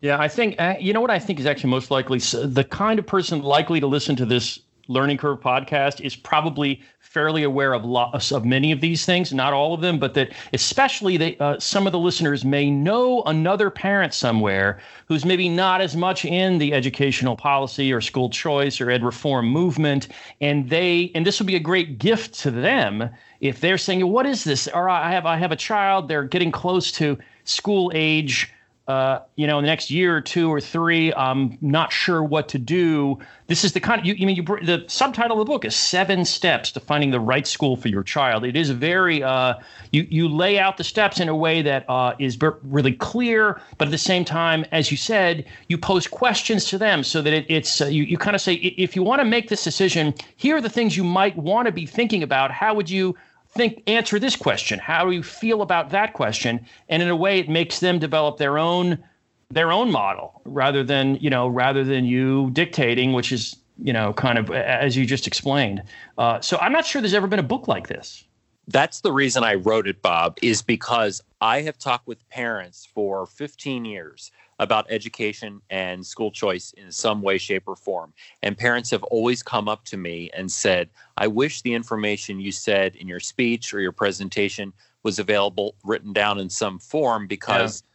Yeah, 0.00 0.20
I 0.20 0.28
think, 0.28 0.60
uh, 0.60 0.74
you 0.78 0.92
know 0.92 1.00
what 1.00 1.10
I 1.10 1.18
think 1.18 1.40
is 1.40 1.46
actually 1.46 1.70
most 1.70 1.90
likely 1.90 2.18
the 2.18 2.66
kind 2.68 2.98
of 2.98 3.06
person 3.06 3.42
likely 3.42 3.80
to 3.80 3.86
listen 3.86 4.16
to 4.16 4.26
this 4.26 4.58
Learning 4.88 5.16
Curve 5.16 5.40
podcast 5.40 6.00
is 6.00 6.14
probably 6.14 6.82
fairly 6.98 7.44
aware 7.44 7.74
of 7.74 7.84
lots 7.84 8.32
of 8.32 8.44
many 8.44 8.72
of 8.72 8.80
these 8.80 9.06
things, 9.06 9.32
not 9.32 9.52
all 9.52 9.72
of 9.72 9.80
them, 9.80 9.98
but 9.98 10.14
that 10.14 10.32
especially 10.52 11.16
they, 11.16 11.36
uh, 11.38 11.58
some 11.60 11.86
of 11.86 11.92
the 11.92 11.98
listeners 11.98 12.44
may 12.44 12.68
know 12.68 13.22
another 13.22 13.70
parent 13.70 14.12
somewhere 14.12 14.80
who's 15.06 15.24
maybe 15.24 15.48
not 15.48 15.80
as 15.80 15.96
much 15.96 16.24
in 16.24 16.58
the 16.58 16.74
educational 16.74 17.36
policy 17.36 17.92
or 17.92 18.00
school 18.00 18.28
choice 18.28 18.80
or 18.80 18.90
ed 18.90 19.04
reform 19.04 19.48
movement, 19.48 20.08
and 20.40 20.68
they 20.68 21.12
and 21.14 21.24
this 21.24 21.38
would 21.38 21.46
be 21.46 21.56
a 21.56 21.60
great 21.60 21.98
gift 21.98 22.34
to 22.40 22.50
them 22.50 23.08
if 23.40 23.60
they're 23.60 23.78
saying, 23.78 24.04
"What 24.06 24.26
is 24.26 24.42
this?" 24.44 24.68
Or 24.74 24.88
I 24.88 25.12
have 25.12 25.24
I 25.24 25.36
have 25.36 25.52
a 25.52 25.56
child, 25.56 26.08
they're 26.08 26.24
getting 26.24 26.50
close 26.50 26.90
to 26.92 27.16
school 27.44 27.92
age 27.94 28.53
uh, 28.86 29.20
you 29.36 29.46
know, 29.46 29.58
in 29.58 29.64
the 29.64 29.70
next 29.70 29.90
year 29.90 30.14
or 30.16 30.20
two 30.20 30.52
or 30.52 30.60
three, 30.60 31.12
I'm 31.14 31.56
not 31.62 31.90
sure 31.90 32.22
what 32.22 32.48
to 32.50 32.58
do. 32.58 33.18
This 33.46 33.64
is 33.64 33.72
the 33.72 33.80
kind 33.80 33.98
of, 34.00 34.06
you, 34.06 34.14
you 34.14 34.26
mean, 34.26 34.36
you, 34.36 34.42
the 34.42 34.84
subtitle 34.88 35.40
of 35.40 35.46
the 35.46 35.50
book 35.50 35.64
is 35.64 35.74
Seven 35.74 36.24
Steps 36.26 36.70
to 36.72 36.80
Finding 36.80 37.10
the 37.10 37.20
Right 37.20 37.46
School 37.46 37.76
for 37.76 37.88
Your 37.88 38.02
Child. 38.02 38.44
It 38.44 38.56
is 38.56 38.68
very, 38.70 39.22
uh, 39.22 39.54
you, 39.90 40.06
you 40.10 40.28
lay 40.28 40.58
out 40.58 40.76
the 40.76 40.84
steps 40.84 41.18
in 41.18 41.30
a 41.30 41.36
way 41.36 41.62
that 41.62 41.88
uh, 41.88 42.14
is 42.18 42.38
really 42.62 42.92
clear, 42.92 43.60
but 43.78 43.88
at 43.88 43.90
the 43.90 43.98
same 43.98 44.24
time, 44.24 44.66
as 44.70 44.90
you 44.90 44.98
said, 44.98 45.46
you 45.68 45.78
pose 45.78 46.06
questions 46.06 46.66
to 46.66 46.76
them 46.76 47.02
so 47.02 47.22
that 47.22 47.32
it, 47.32 47.46
it's, 47.48 47.80
uh, 47.80 47.86
you, 47.86 48.02
you 48.02 48.18
kind 48.18 48.34
of 48.34 48.42
say, 48.42 48.54
if 48.54 48.94
you 48.94 49.02
want 49.02 49.20
to 49.20 49.24
make 49.24 49.48
this 49.48 49.64
decision, 49.64 50.12
here 50.36 50.56
are 50.56 50.60
the 50.60 50.68
things 50.68 50.94
you 50.94 51.04
might 51.04 51.36
want 51.36 51.66
to 51.66 51.72
be 51.72 51.86
thinking 51.86 52.22
about. 52.22 52.50
How 52.50 52.74
would 52.74 52.90
you 52.90 53.16
think 53.54 53.82
answer 53.86 54.18
this 54.18 54.36
question. 54.36 54.78
How 54.78 55.04
do 55.04 55.12
you 55.12 55.22
feel 55.22 55.62
about 55.62 55.90
that 55.90 56.12
question? 56.12 56.64
And 56.88 57.02
in 57.02 57.08
a 57.08 57.16
way 57.16 57.38
it 57.38 57.48
makes 57.48 57.80
them 57.80 57.98
develop 57.98 58.38
their 58.38 58.58
own 58.58 59.02
their 59.50 59.70
own 59.70 59.90
model 59.90 60.40
rather 60.44 60.82
than 60.82 61.16
you 61.16 61.30
know 61.30 61.46
rather 61.46 61.84
than 61.84 62.04
you 62.04 62.50
dictating 62.52 63.12
which 63.12 63.30
is 63.30 63.56
you 63.78 63.92
know 63.92 64.12
kind 64.12 64.38
of 64.38 64.50
as 64.50 64.96
you 64.96 65.06
just 65.06 65.26
explained. 65.26 65.82
Uh, 66.18 66.40
so 66.40 66.58
i'm 66.58 66.72
not 66.72 66.84
sure 66.86 67.00
there's 67.00 67.14
ever 67.14 67.26
been 67.26 67.38
a 67.38 67.42
book 67.42 67.68
like 67.68 67.88
this 67.88 68.24
that's 68.68 69.00
the 69.00 69.12
reason 69.12 69.44
i 69.44 69.54
wrote 69.54 69.86
it 69.86 70.00
bob 70.02 70.38
is 70.42 70.62
because 70.62 71.22
i 71.40 71.60
have 71.60 71.78
talked 71.78 72.06
with 72.06 72.28
parents 72.28 72.88
for 72.94 73.26
15 73.26 73.84
years 73.84 74.30
about 74.58 74.86
education 74.88 75.60
and 75.70 76.04
school 76.04 76.30
choice 76.30 76.72
in 76.76 76.90
some 76.90 77.22
way, 77.22 77.38
shape, 77.38 77.64
or 77.66 77.76
form. 77.76 78.12
And 78.42 78.56
parents 78.56 78.90
have 78.90 79.02
always 79.04 79.42
come 79.42 79.68
up 79.68 79.84
to 79.86 79.96
me 79.96 80.30
and 80.36 80.50
said, 80.50 80.90
I 81.16 81.26
wish 81.26 81.62
the 81.62 81.74
information 81.74 82.40
you 82.40 82.52
said 82.52 82.94
in 82.96 83.08
your 83.08 83.20
speech 83.20 83.74
or 83.74 83.80
your 83.80 83.92
presentation 83.92 84.72
was 85.02 85.18
available 85.18 85.74
written 85.84 86.12
down 86.12 86.38
in 86.38 86.50
some 86.50 86.78
form 86.78 87.26
because. 87.26 87.82
Yeah. 87.82 87.90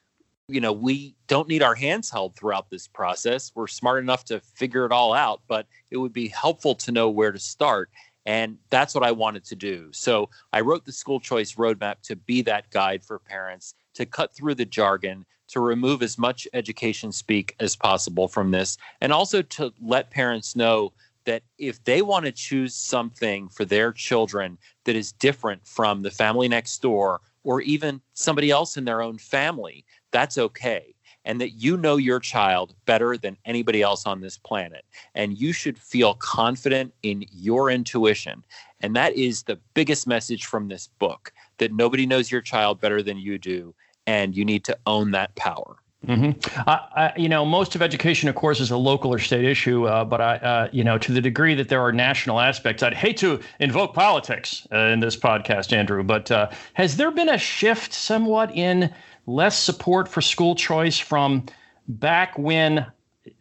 You 0.52 0.62
know, 0.62 0.74
we 0.74 1.14
don't 1.28 1.48
need 1.48 1.62
our 1.62 1.76
hands 1.76 2.10
held 2.10 2.36
throughout 2.36 2.72
this 2.72 2.88
process. 2.88 3.52
We're 3.54 3.68
smart 3.68 4.02
enough 4.02 4.26
to 4.26 4.40
figure 4.40 4.84
it 4.88 4.92
all 4.92 5.14
out, 5.14 5.42
but 5.48 5.68
it 5.92 5.98
would 5.98 6.12
be 6.12 6.28
helpful 6.28 6.74
to 6.74 6.92
know 6.92 7.08
where 7.08 7.32
to 7.32 7.38
start. 7.38 7.92
And 8.30 8.60
that's 8.70 8.94
what 8.94 9.04
I 9.04 9.12
wanted 9.12 9.44
to 9.46 9.56
do. 9.56 9.90
So 9.92 10.30
I 10.54 10.62
wrote 10.62 10.86
the 10.86 10.92
school 10.92 11.20
choice 11.20 11.56
roadmap 11.56 12.04
to 12.04 12.16
be 12.16 12.44
that 12.44 12.70
guide 12.70 13.04
for 13.04 13.18
parents, 13.18 13.74
to 13.96 14.06
cut 14.06 14.36
through 14.36 14.54
the 14.54 14.66
jargon, 14.66 15.26
to 15.48 15.60
remove 15.60 16.04
as 16.04 16.20
much 16.20 16.48
education 16.54 17.12
speak 17.12 17.56
as 17.60 17.76
possible 17.76 18.28
from 18.28 18.52
this, 18.52 18.78
and 19.02 19.12
also 19.12 19.42
to 19.42 19.74
let 19.82 20.12
parents 20.12 20.56
know 20.56 20.94
that 21.26 21.42
if 21.58 21.84
they 21.86 22.04
want 22.04 22.24
to 22.26 22.32
choose 22.32 22.76
something 22.76 23.50
for 23.50 23.66
their 23.66 23.92
children 23.92 24.60
that 24.84 24.96
is 24.96 25.12
different 25.14 25.66
from 25.66 26.04
the 26.04 26.12
family 26.12 26.48
next 26.48 26.84
door 26.84 27.22
or 27.44 27.62
even 27.62 28.00
somebody 28.14 28.52
else 28.52 28.78
in 28.78 28.86
their 28.86 29.02
own 29.02 29.18
family, 29.18 29.84
that's 30.12 30.38
okay. 30.38 30.94
And 31.26 31.40
that 31.42 31.52
you 31.52 31.78
know 31.78 31.98
your 31.98 32.20
child 32.20 32.74
better 32.86 33.18
than 33.18 33.38
anybody 33.46 33.82
else 33.82 34.06
on 34.06 34.22
this 34.22 34.38
planet. 34.38 34.86
And 35.16 35.38
you 35.38 35.52
should 35.52 35.78
feel 35.78 36.14
confident 36.16 36.94
in 37.04 37.26
your 37.32 37.70
intuition. 37.70 38.44
And 38.82 38.96
that 38.96 39.14
is 39.14 39.44
the 39.44 39.60
biggest 39.74 40.08
message 40.08 40.46
from 40.46 40.68
this 40.68 40.88
book 41.00 41.32
that 41.58 41.74
nobody 41.74 42.06
knows 42.06 42.32
your 42.32 42.42
child 42.42 42.80
better 42.80 43.04
than 43.04 43.18
you 43.18 43.38
do, 43.38 43.76
and 44.08 44.36
you 44.36 44.46
need 44.46 44.64
to 44.66 44.78
own 44.86 45.12
that 45.12 45.36
power. 45.36 45.76
Mm-hmm. 46.08 46.70
I, 46.70 47.12
you 47.18 47.28
know, 47.28 47.46
most 47.46 47.76
of 47.76 47.82
education, 47.82 48.30
of 48.30 48.36
course, 48.36 48.62
is 48.62 48.72
a 48.72 48.78
local 48.78 49.14
or 49.14 49.20
state 49.20 49.44
issue. 49.44 49.86
Uh, 49.86 50.06
but 50.06 50.22
I, 50.22 50.36
uh, 50.38 50.70
you 50.72 50.84
know, 50.84 50.98
to 50.98 51.12
the 51.12 51.22
degree 51.22 51.56
that 51.56 51.68
there 51.68 51.82
are 51.82 51.92
national 51.92 52.40
aspects, 52.40 52.82
I'd 52.82 52.94
hate 52.94 53.18
to 53.18 53.40
invoke 53.60 53.94
politics 53.94 54.66
uh, 54.72 54.78
in 54.78 55.02
this 55.02 55.18
podcast, 55.18 55.74
Andrew. 55.74 56.02
But 56.04 56.32
uh, 56.32 56.50
has 56.74 56.96
there 56.96 57.12
been 57.12 57.30
a 57.30 57.38
shift 57.38 57.94
somewhat 57.94 58.56
in 58.56 58.94
less 59.26 59.60
support 59.60 60.08
for 60.08 60.22
school 60.22 60.56
choice 60.56 60.98
from 60.98 61.46
back 61.88 62.38
when 62.38 62.86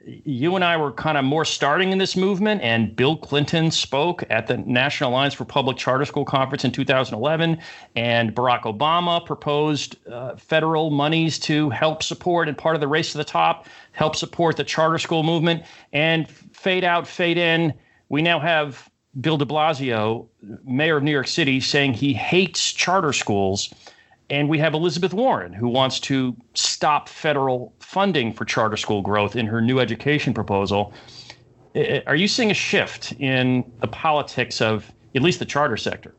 you 0.04 0.54
and 0.54 0.64
I 0.64 0.76
were 0.76 0.92
kind 0.92 1.18
of 1.18 1.24
more 1.24 1.44
starting 1.44 1.92
in 1.92 1.98
this 1.98 2.16
movement, 2.16 2.62
and 2.62 2.94
Bill 2.94 3.16
Clinton 3.16 3.70
spoke 3.70 4.24
at 4.30 4.46
the 4.46 4.56
National 4.58 5.10
Alliance 5.10 5.34
for 5.34 5.44
Public 5.44 5.76
Charter 5.76 6.04
School 6.04 6.24
Conference 6.24 6.64
in 6.64 6.72
2011, 6.72 7.58
and 7.96 8.34
Barack 8.34 8.62
Obama 8.62 9.24
proposed 9.24 9.96
uh, 10.08 10.36
federal 10.36 10.90
monies 10.90 11.38
to 11.40 11.70
help 11.70 12.02
support 12.02 12.48
and 12.48 12.56
part 12.56 12.74
of 12.74 12.80
the 12.80 12.88
race 12.88 13.12
to 13.12 13.18
the 13.18 13.24
top, 13.24 13.66
help 13.92 14.16
support 14.16 14.56
the 14.56 14.64
charter 14.64 14.98
school 14.98 15.22
movement, 15.22 15.62
and 15.92 16.28
fade 16.28 16.84
out, 16.84 17.06
fade 17.06 17.38
in. 17.38 17.74
We 18.08 18.22
now 18.22 18.40
have 18.40 18.88
Bill 19.20 19.36
de 19.36 19.44
Blasio, 19.44 20.26
mayor 20.64 20.96
of 20.98 21.02
New 21.02 21.12
York 21.12 21.28
City, 21.28 21.60
saying 21.60 21.94
he 21.94 22.12
hates 22.12 22.72
charter 22.72 23.12
schools. 23.12 23.72
And 24.30 24.48
we 24.48 24.58
have 24.58 24.74
Elizabeth 24.74 25.14
Warren, 25.14 25.52
who 25.52 25.68
wants 25.68 26.00
to 26.00 26.36
stop 26.54 27.08
federal 27.08 27.72
funding 27.80 28.32
for 28.32 28.44
charter 28.44 28.76
school 28.76 29.00
growth 29.00 29.36
in 29.36 29.46
her 29.46 29.60
new 29.60 29.80
education 29.80 30.34
proposal. 30.34 30.92
Are 32.06 32.16
you 32.16 32.28
seeing 32.28 32.50
a 32.50 32.54
shift 32.54 33.12
in 33.12 33.70
the 33.80 33.86
politics 33.86 34.60
of 34.60 34.92
at 35.14 35.22
least 35.22 35.38
the 35.38 35.46
charter 35.46 35.76
sector? 35.76 36.14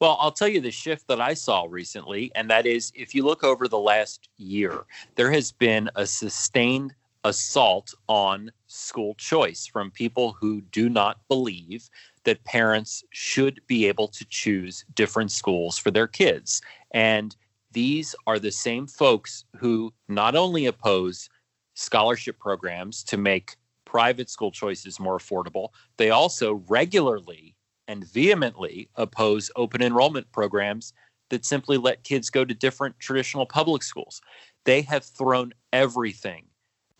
Well, 0.00 0.18
I'll 0.20 0.32
tell 0.32 0.48
you 0.48 0.60
the 0.60 0.70
shift 0.72 1.06
that 1.08 1.20
I 1.20 1.34
saw 1.34 1.66
recently, 1.70 2.32
and 2.34 2.50
that 2.50 2.66
is 2.66 2.92
if 2.94 3.14
you 3.14 3.24
look 3.24 3.44
over 3.44 3.68
the 3.68 3.78
last 3.78 4.28
year, 4.36 4.84
there 5.14 5.30
has 5.30 5.52
been 5.52 5.88
a 5.94 6.06
sustained 6.06 6.92
assault 7.24 7.94
on 8.08 8.50
school 8.66 9.14
choice 9.14 9.66
from 9.66 9.92
people 9.92 10.32
who 10.32 10.60
do 10.60 10.88
not 10.88 11.20
believe 11.28 11.88
that 12.24 12.44
parents 12.44 13.02
should 13.10 13.60
be 13.66 13.86
able 13.86 14.08
to 14.08 14.24
choose 14.26 14.84
different 14.94 15.32
schools 15.32 15.78
for 15.78 15.90
their 15.90 16.06
kids. 16.06 16.62
And 16.92 17.34
these 17.72 18.14
are 18.26 18.38
the 18.38 18.52
same 18.52 18.86
folks 18.86 19.44
who 19.56 19.92
not 20.08 20.34
only 20.34 20.66
oppose 20.66 21.28
scholarship 21.74 22.38
programs 22.38 23.02
to 23.04 23.16
make 23.16 23.56
private 23.84 24.30
school 24.30 24.50
choices 24.50 25.00
more 25.00 25.18
affordable, 25.18 25.68
they 25.96 26.10
also 26.10 26.62
regularly 26.68 27.56
and 27.88 28.06
vehemently 28.06 28.88
oppose 28.96 29.50
open 29.56 29.82
enrollment 29.82 30.30
programs 30.32 30.92
that 31.30 31.44
simply 31.44 31.78
let 31.78 32.04
kids 32.04 32.30
go 32.30 32.44
to 32.44 32.54
different 32.54 32.98
traditional 32.98 33.46
public 33.46 33.82
schools. 33.82 34.20
They 34.64 34.82
have 34.82 35.04
thrown 35.04 35.52
everything 35.72 36.44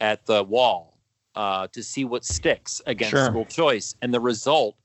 at 0.00 0.26
the 0.26 0.42
wall 0.42 0.98
uh, 1.35 1.68
to 1.68 1.82
see 1.82 2.04
what 2.04 2.24
sticks 2.24 2.82
against 2.87 3.12
sure. 3.12 3.26
school 3.26 3.44
choice. 3.44 3.94
And 4.02 4.12
the 4.12 4.20
result 4.20 4.76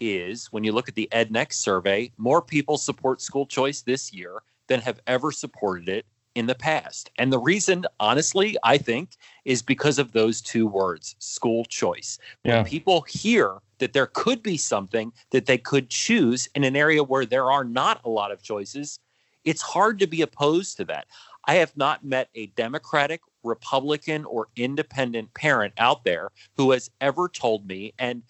is 0.00 0.46
when 0.52 0.64
you 0.64 0.72
look 0.72 0.88
at 0.88 0.94
the 0.94 1.08
EdNext 1.12 1.54
survey, 1.54 2.10
more 2.16 2.42
people 2.42 2.78
support 2.78 3.20
school 3.20 3.46
choice 3.46 3.82
this 3.82 4.12
year 4.12 4.42
than 4.66 4.80
have 4.80 5.00
ever 5.06 5.30
supported 5.30 5.88
it 5.88 6.06
in 6.34 6.46
the 6.46 6.54
past. 6.54 7.10
And 7.18 7.32
the 7.32 7.38
reason, 7.38 7.86
honestly, 8.00 8.56
I 8.64 8.78
think, 8.78 9.10
is 9.44 9.62
because 9.62 9.98
of 9.98 10.12
those 10.12 10.40
two 10.40 10.66
words 10.66 11.14
school 11.18 11.64
choice. 11.64 12.18
Yeah. 12.42 12.56
When 12.56 12.64
people 12.64 13.02
hear 13.02 13.58
that 13.78 13.92
there 13.92 14.06
could 14.06 14.42
be 14.42 14.56
something 14.56 15.12
that 15.30 15.46
they 15.46 15.58
could 15.58 15.90
choose 15.90 16.48
in 16.54 16.64
an 16.64 16.76
area 16.76 17.02
where 17.02 17.26
there 17.26 17.50
are 17.50 17.64
not 17.64 18.00
a 18.04 18.08
lot 18.08 18.32
of 18.32 18.42
choices, 18.42 18.98
it's 19.44 19.62
hard 19.62 19.98
to 20.00 20.06
be 20.06 20.22
opposed 20.22 20.76
to 20.78 20.84
that. 20.86 21.06
I 21.46 21.56
have 21.56 21.76
not 21.76 22.04
met 22.04 22.30
a 22.34 22.46
Democratic, 22.46 23.20
Republican, 23.42 24.24
or 24.24 24.48
independent 24.56 25.34
parent 25.34 25.74
out 25.76 26.04
there 26.04 26.30
who 26.56 26.70
has 26.70 26.90
ever 27.00 27.28
told 27.28 27.66
me, 27.66 27.92
and 27.98 28.22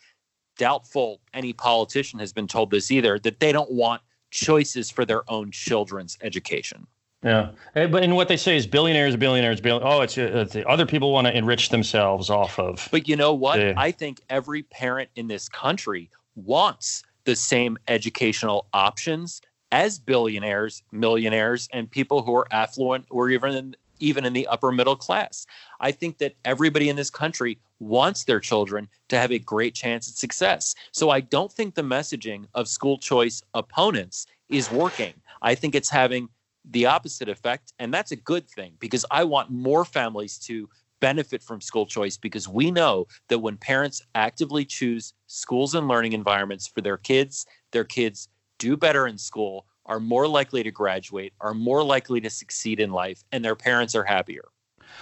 doubtful 0.57 1.21
any 1.33 1.53
politician 1.53 2.19
has 2.19 2.33
been 2.33 2.47
told 2.47 2.71
this 2.71 2.90
either, 2.90 3.19
that 3.21 3.40
they 3.40 3.53
don't 3.53 3.71
want 3.71 4.03
choices 4.31 4.90
for 4.90 5.05
their 5.05 5.29
own 5.31 5.51
children's 5.51 6.19
education. 6.23 6.87
Yeah, 7.23 7.53
but 7.73 8.03
and 8.03 8.14
what 8.14 8.29
they 8.29 8.37
say 8.37 8.55
is 8.55 8.67
billionaires, 8.67 9.17
billionaires, 9.17 9.59
billionaires. 9.59 9.95
Oh, 9.95 10.03
it's, 10.03 10.19
uh, 10.19 10.43
it's 10.43 10.53
the 10.53 10.69
other 10.69 10.85
people 10.85 11.11
want 11.11 11.27
to 11.27 11.35
enrich 11.35 11.71
themselves 11.71 12.29
off 12.29 12.59
of. 12.59 12.87
But 12.90 13.09
you 13.09 13.17
know 13.17 13.33
what? 13.33 13.57
The, 13.57 13.75
I 13.79 13.93
think 13.93 14.21
every 14.29 14.62
parent 14.64 15.09
in 15.17 15.27
this 15.27 15.49
country 15.49 16.11
wants 16.35 17.03
the 17.25 17.35
same 17.35 17.79
educational 17.88 18.67
options 18.75 19.40
as 19.73 19.99
billionaires, 19.99 20.83
millionaires, 20.93 21.67
and 21.73 21.90
people 21.90 22.23
who 22.23 22.35
are 22.37 22.47
affluent 22.51 23.07
or 23.09 23.31
even 23.31 23.55
in, 23.55 23.77
even 24.01 24.27
in 24.27 24.35
the 24.35 24.47
upper 24.47 24.71
middle 24.71 24.95
class. 24.95 25.47
I 25.81 25.93
think 25.93 26.19
that 26.19 26.35
everybody 26.45 26.90
in 26.90 26.97
this 26.97 27.09
country 27.09 27.59
wants 27.85 28.25
their 28.25 28.40
children 28.40 28.88
to 29.09 29.18
have 29.18 29.31
a 29.31 29.38
great 29.38 29.75
chance 29.75 30.09
at 30.09 30.16
success. 30.16 30.75
So 30.92 31.11
I 31.11 31.20
don't 31.20 31.53
think 31.53 31.75
the 31.75 31.83
messaging 31.83 32.47
of 32.55 32.68
school 32.68 32.99
choice 32.99 33.42
opponents 33.53 34.27
is 34.49 34.70
working. 34.70 35.14
I 35.42 35.55
think 35.55 35.75
it's 35.75 35.90
having 35.90 36.29
the 36.70 36.87
opposite 36.87 37.29
effect. 37.29 37.73
And 37.79 37.92
that's 37.92 38.12
a 38.12 38.16
good 38.16 38.49
thing 38.49 38.73
because 38.79 39.05
I 39.11 39.25
want 39.25 39.51
more 39.51 39.85
families 39.85 40.38
to 40.40 40.68
benefit 41.01 41.42
from 41.42 41.61
school 41.61 41.85
choice 41.85 42.16
because 42.16 42.49
we 42.49 42.70
know 42.70 43.07
that 43.29 43.38
when 43.38 43.59
parents 43.59 44.01
actively 44.14 44.64
choose 44.64 45.12
schools 45.27 45.75
and 45.75 45.87
learning 45.87 46.14
environments 46.14 46.66
for 46.66 46.81
their 46.81 46.97
kids, 46.97 47.44
their 47.73 47.85
kids 47.85 48.29
do 48.59 48.77
better 48.77 49.07
in 49.07 49.18
school, 49.18 49.66
are 49.87 50.01
more 50.01 50.27
likely 50.27 50.62
to 50.62 50.70
graduate, 50.70 51.35
are 51.42 51.53
more 51.53 51.83
likely 51.83 52.20
to 52.23 52.31
succeed 52.31 52.81
in 52.81 52.90
life, 52.90 53.23
and 53.33 53.44
their 53.44 53.57
parents 53.57 53.94
are 53.94 54.05
happier. 54.05 54.44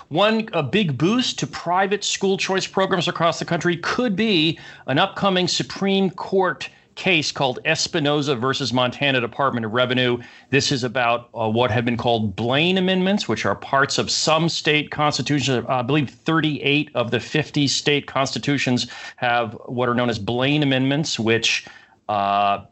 One 0.08 0.48
a 0.52 0.62
big 0.62 0.98
boost 0.98 1.38
to 1.40 1.46
private 1.46 2.04
school 2.04 2.36
choice 2.36 2.66
programs 2.66 3.08
across 3.08 3.38
the 3.38 3.44
country 3.44 3.76
could 3.76 4.16
be 4.16 4.58
an 4.86 4.98
upcoming 4.98 5.48
Supreme 5.48 6.10
Court 6.10 6.68
case 6.94 7.32
called 7.32 7.58
Espinoza 7.64 8.38
versus 8.38 8.72
Montana 8.72 9.20
Department 9.20 9.64
of 9.64 9.72
Revenue. 9.72 10.18
This 10.50 10.72
is 10.72 10.84
about 10.84 11.28
uh, 11.34 11.48
what 11.48 11.70
have 11.70 11.84
been 11.84 11.96
called 11.96 12.36
Blaine 12.36 12.78
amendments, 12.78 13.28
which 13.28 13.46
are 13.46 13.54
parts 13.54 13.98
of 13.98 14.10
some 14.10 14.48
state 14.48 14.90
constitutions. 14.90 15.64
I 15.68 15.82
believe 15.82 16.10
38 16.10 16.90
of 16.94 17.10
the 17.10 17.20
50 17.20 17.68
state 17.68 18.06
constitutions 18.06 18.88
have 19.16 19.56
what 19.66 19.88
are 19.88 19.94
known 19.94 20.10
as 20.10 20.18
Blaine 20.18 20.62
amendments, 20.62 21.18
which 21.18 21.66
uh, 22.08 22.64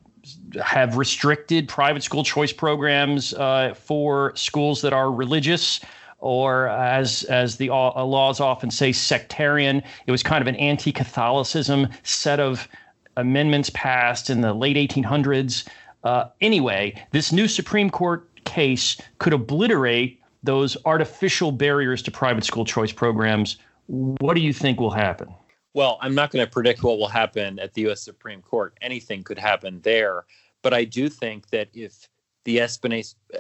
have 0.63 0.97
restricted 0.97 1.69
private 1.69 2.03
school 2.03 2.25
choice 2.25 2.53
programs 2.53 3.33
uh, 3.35 3.75
for 3.75 4.35
schools 4.37 4.83
that 4.83 4.93
are 4.93 5.11
religious 5.11 5.81
or 6.21 6.69
as 6.69 7.25
as 7.25 7.57
the 7.57 7.71
uh, 7.71 8.05
laws 8.05 8.41
often 8.41 8.71
say, 8.71 8.93
sectarian. 8.93 9.83
It 10.07 10.11
was 10.11 10.23
kind 10.23 10.43
of 10.43 10.49
an 10.49 10.57
anti-Catholicism 10.57 11.89
set 12.03 12.41
of 12.41 12.69
amendments 13.17 13.71
passed 13.75 14.31
in 14.31 14.41
the 14.41 14.55
late 14.55 14.77
1800s. 14.77 15.67
Uh, 16.05 16.27
anyway, 16.41 16.95
this 17.11 17.33
new 17.33 17.49
Supreme 17.49 17.91
Court 17.91 18.27
case 18.45 18.97
could 19.19 19.33
obliterate 19.33 20.21
those 20.43 20.77
artificial 20.85 21.53
barriers 21.53 22.03
to 22.03 22.11
private 22.11 22.45
school 22.45 22.65
choice 22.65 22.93
programs. 22.93 23.59
What 23.87 24.35
do 24.35 24.41
you 24.41 24.53
think 24.53 24.81
will 24.81 24.91
happen? 24.91 25.35
Well, 25.75 25.99
I'm 26.01 26.15
not 26.15 26.31
going 26.31 26.45
to 26.45 26.51
predict 26.51 26.83
what 26.83 26.99
will 26.99 27.09
happen 27.09 27.59
at 27.59 27.75
the 27.75 27.83
U.S. 27.83 28.03
Supreme 28.03 28.43
Court. 28.43 28.77
Anything 28.81 29.23
could 29.23 29.39
happen 29.39 29.81
there. 29.83 30.25
But 30.63 30.75
I 30.75 30.85
do 30.85 31.09
think 31.09 31.49
that 31.51 31.69
if 31.73 32.09
the 32.51 32.59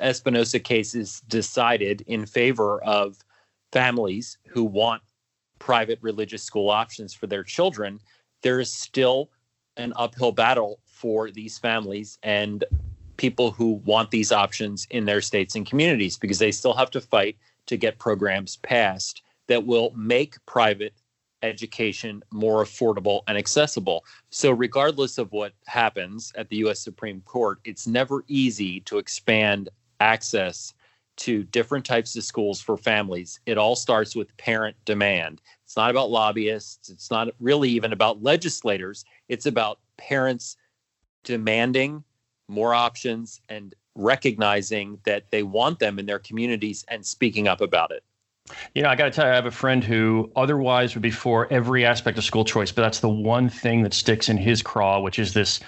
Espinoza, 0.00 0.64
case 0.64 0.94
is 0.94 1.20
decided 1.22 2.02
in 2.06 2.26
favor 2.26 2.82
of 2.84 3.18
families 3.72 4.38
who 4.48 4.64
want 4.64 5.02
private 5.58 5.98
religious 6.00 6.42
school 6.42 6.70
options 6.70 7.12
for 7.12 7.26
their 7.26 7.44
children, 7.44 8.00
there 8.42 8.60
is 8.60 8.72
still 8.72 9.30
an 9.76 9.92
uphill 9.96 10.32
battle 10.32 10.80
for 10.86 11.30
these 11.30 11.58
families 11.58 12.18
and 12.22 12.64
people 13.16 13.50
who 13.50 13.74
want 13.84 14.10
these 14.10 14.32
options 14.32 14.86
in 14.90 15.04
their 15.04 15.20
states 15.20 15.54
and 15.54 15.66
communities 15.66 16.16
because 16.16 16.38
they 16.38 16.52
still 16.52 16.74
have 16.74 16.90
to 16.90 17.00
fight 17.00 17.36
to 17.66 17.76
get 17.76 17.98
programs 17.98 18.56
passed 18.58 19.22
that 19.46 19.66
will 19.66 19.92
make 19.94 20.34
private 20.46 20.94
education 21.42 22.22
more 22.32 22.64
affordable 22.64 23.22
and 23.28 23.36
accessible. 23.36 24.04
So, 24.30 24.50
regardless 24.50 25.18
of 25.18 25.32
what 25.32 25.52
happens 25.66 26.32
at 26.36 26.48
the 26.48 26.56
US 26.56 26.80
Supreme 26.80 27.20
Court, 27.22 27.58
it's 27.64 27.86
never 27.86 28.24
easy 28.28 28.80
to 28.80 28.98
expand 28.98 29.68
access 30.00 30.74
to 31.16 31.44
different 31.44 31.84
types 31.84 32.16
of 32.16 32.24
schools 32.24 32.60
for 32.60 32.76
families. 32.78 33.40
It 33.44 33.58
all 33.58 33.76
starts 33.76 34.16
with 34.16 34.34
parent 34.38 34.74
demand. 34.86 35.42
It's 35.64 35.76
not 35.76 35.90
about 35.90 36.10
lobbyists, 36.10 36.88
it's 36.88 37.10
not 37.10 37.28
really 37.40 37.68
even 37.70 37.92
about 37.92 38.22
legislators, 38.22 39.04
it's 39.28 39.46
about 39.46 39.80
parents 39.98 40.56
demanding 41.24 42.02
more 42.48 42.74
options 42.74 43.40
and 43.48 43.74
recognizing 43.94 44.98
that 45.04 45.30
they 45.30 45.42
want 45.42 45.78
them 45.78 45.98
in 45.98 46.06
their 46.06 46.18
communities 46.18 46.84
and 46.88 47.04
speaking 47.04 47.48
up 47.48 47.60
about 47.60 47.90
it. 47.90 48.02
You 48.74 48.82
know, 48.82 48.88
I 48.88 48.96
got 48.96 49.04
to 49.04 49.10
tell 49.10 49.26
you, 49.26 49.32
I 49.32 49.34
have 49.34 49.46
a 49.46 49.50
friend 49.50 49.82
who 49.82 50.30
otherwise 50.36 50.94
would 50.94 51.02
be 51.02 51.10
for 51.10 51.52
every 51.52 51.84
aspect 51.84 52.18
of 52.18 52.24
school 52.24 52.44
choice, 52.44 52.72
but 52.72 52.82
that's 52.82 53.00
the 53.00 53.08
one 53.08 53.48
thing 53.48 53.82
that 53.82 53.94
sticks 53.94 54.28
in 54.28 54.36
his 54.36 54.62
craw, 54.62 55.00
which 55.00 55.18
is 55.18 55.34
this 55.34 55.60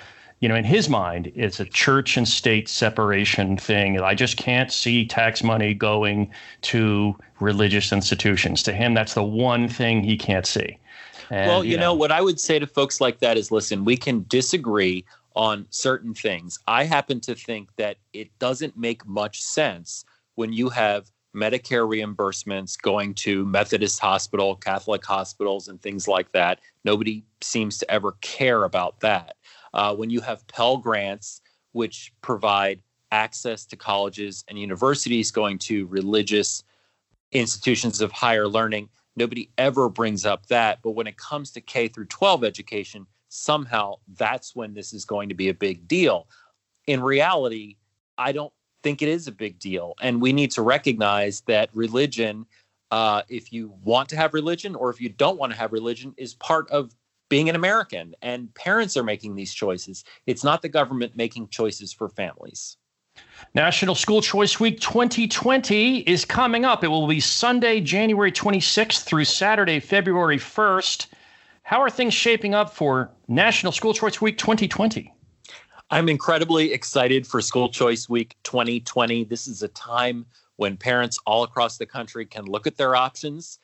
you 0.43 0.49
know, 0.49 0.57
in 0.57 0.65
his 0.65 0.89
mind, 0.89 1.31
it's 1.37 1.61
a 1.61 1.65
church 1.65 2.17
and 2.17 2.27
state 2.27 2.69
separation 2.69 3.57
thing. 3.57 4.01
I 4.01 4.17
just 4.17 4.37
can't 4.37 4.73
see 4.73 5.07
tax 5.07 5.45
money 5.45 5.73
going 5.73 6.33
to 6.63 7.17
religious 7.39 7.93
institutions. 7.93 8.65
To 8.65 8.73
him, 8.73 8.93
that's 8.93 9.15
the 9.15 9.23
one 9.23 9.69
thing 9.69 10.03
he 10.03 10.17
can't 10.17 10.45
see. 10.45 10.79
And, 11.31 11.49
well, 11.49 11.63
you, 11.63 11.71
you 11.71 11.77
know, 11.77 11.83
know, 11.83 11.95
what 11.95 12.11
I 12.11 12.21
would 12.21 12.41
say 12.41 12.59
to 12.59 12.67
folks 12.67 13.01
like 13.01 13.21
that 13.21 13.37
is 13.37 13.53
listen, 13.53 13.85
we 13.85 13.97
can 13.97 14.25
disagree 14.29 15.05
on 15.37 15.65
certain 15.71 16.13
things. 16.13 16.59
I 16.67 16.85
happen 16.85 17.21
to 17.21 17.37
think 17.37 17.69
that 17.77 17.99
it 18.13 18.37
doesn't 18.41 18.77
make 18.77 19.07
much 19.07 19.41
sense 19.41 20.05
when 20.35 20.53
you 20.53 20.71
have 20.71 21.09
Medicare 21.35 21.89
reimbursements 21.89 22.81
going 22.81 23.15
to 23.15 23.45
Methodist 23.47 24.01
hospital, 24.01 24.57
Catholic 24.57 25.05
hospitals, 25.05 25.69
and 25.69 25.81
things 25.81 26.07
like 26.07 26.31
that. 26.33 26.61
Nobody 26.85 27.25
seems 27.41 27.79
to 27.79 27.91
ever 27.91 28.13
care 28.21 28.65
about 28.65 29.01
that. 29.01 29.37
Uh, 29.73 29.95
when 29.95 30.11
you 30.11 30.21
have 30.21 30.47
Pell 30.49 30.77
Grants, 30.77 31.41
which 31.73 32.13
provide 32.21 32.83
access 33.11 33.65
to 33.67 33.77
colleges 33.77 34.45
and 34.49 34.59
universities 34.59 35.31
going 35.31 35.59
to 35.59 35.87
religious 35.87 36.65
institutions 37.33 38.01
of 38.01 38.13
higher 38.13 38.47
learning, 38.47 38.89
nobody 39.17 39.51
ever 39.59 39.89
brings 39.89 40.27
up 40.27 40.47
that. 40.47 40.81
But 40.83 40.91
when 40.91 41.07
it 41.07 41.17
comes 41.17 41.51
to 41.53 41.61
K 41.61 41.89
through 41.89 42.07
12 42.07 42.45
education, 42.45 43.07
somehow 43.29 43.95
that's 44.17 44.55
when 44.55 44.75
this 44.75 44.93
is 44.93 45.07
going 45.07 45.31
to 45.31 45.35
be 45.35 45.49
a 45.49 45.55
big 45.55 45.89
deal. 45.89 46.29
In 46.87 47.03
reality, 47.03 47.77
I 48.19 48.33
don't 48.33 48.53
think 48.83 49.03
it 49.03 49.09
is 49.09 49.29
a 49.29 49.33
big 49.33 49.59
deal. 49.59 49.95
And 50.01 50.21
we 50.21 50.33
need 50.33 50.51
to 50.53 50.63
recognize 50.63 51.43
that 51.43 51.71
religion, 51.75 52.47
uh, 52.91 53.23
if 53.29 53.53
you 53.53 53.75
want 53.83 54.09
to 54.11 54.17
have 54.17 54.35
religion 54.35 54.75
or 54.75 54.91
if 54.91 55.01
you 55.01 55.09
don't 55.09 55.39
want 55.39 55.53
to 55.53 55.59
have 55.59 55.73
religion, 55.73 56.15
is 56.17 56.35
part 56.35 56.71
of 56.71 56.95
being 57.29 57.49
an 57.49 57.57
American, 57.57 58.15
and 58.21 58.53
parents 58.55 58.95
are 58.95 59.03
making 59.03 59.35
these 59.35 59.55
choices. 59.55 60.05
It's 60.27 60.45
not 60.45 60.61
the 60.61 60.69
government 60.69 61.17
making 61.17 61.49
choices 61.49 61.91
for 61.91 62.11
families. 62.11 62.77
National 63.55 63.95
School 63.95 64.21
Choice 64.21 64.61
Week 64.61 64.79
2020 64.81 66.01
is 66.01 66.27
coming 66.27 66.67
up. 66.67 66.85
It 66.85 66.89
will 66.89 67.07
be 67.07 67.21
Sunday, 67.21 67.81
January 67.81 68.33
26th 68.33 69.05
through 69.05 69.25
Saturday, 69.25 69.81
February 69.81 70.37
1st. 70.37 71.07
How 71.63 71.81
are 71.81 71.89
things 71.89 72.13
shaping 72.13 72.55
up 72.55 72.75
for 72.75 73.11
National 73.29 73.73
School 73.73 73.95
Choice 73.95 74.21
Week 74.21 74.37
2020? 74.37 75.13
I'm 75.93 76.09
incredibly 76.09 76.73
excited 76.73 77.27
for 77.27 77.43
School 77.43 77.69
Choice 77.69 78.09
Week 78.09 78.35
2020. 78.45 79.25
This 79.25 79.47
is 79.47 79.63
a 79.63 79.69
time 79.69 80.25
when 80.57 80.79
parents 80.79 81.19
all 81.27 81.43
across 81.43 81.77
the 81.77 81.85
country 81.85 82.25
can 82.25 82.47
look 82.47 82.67
at 82.67 82.79
their 82.79 82.97
options 82.97 83.59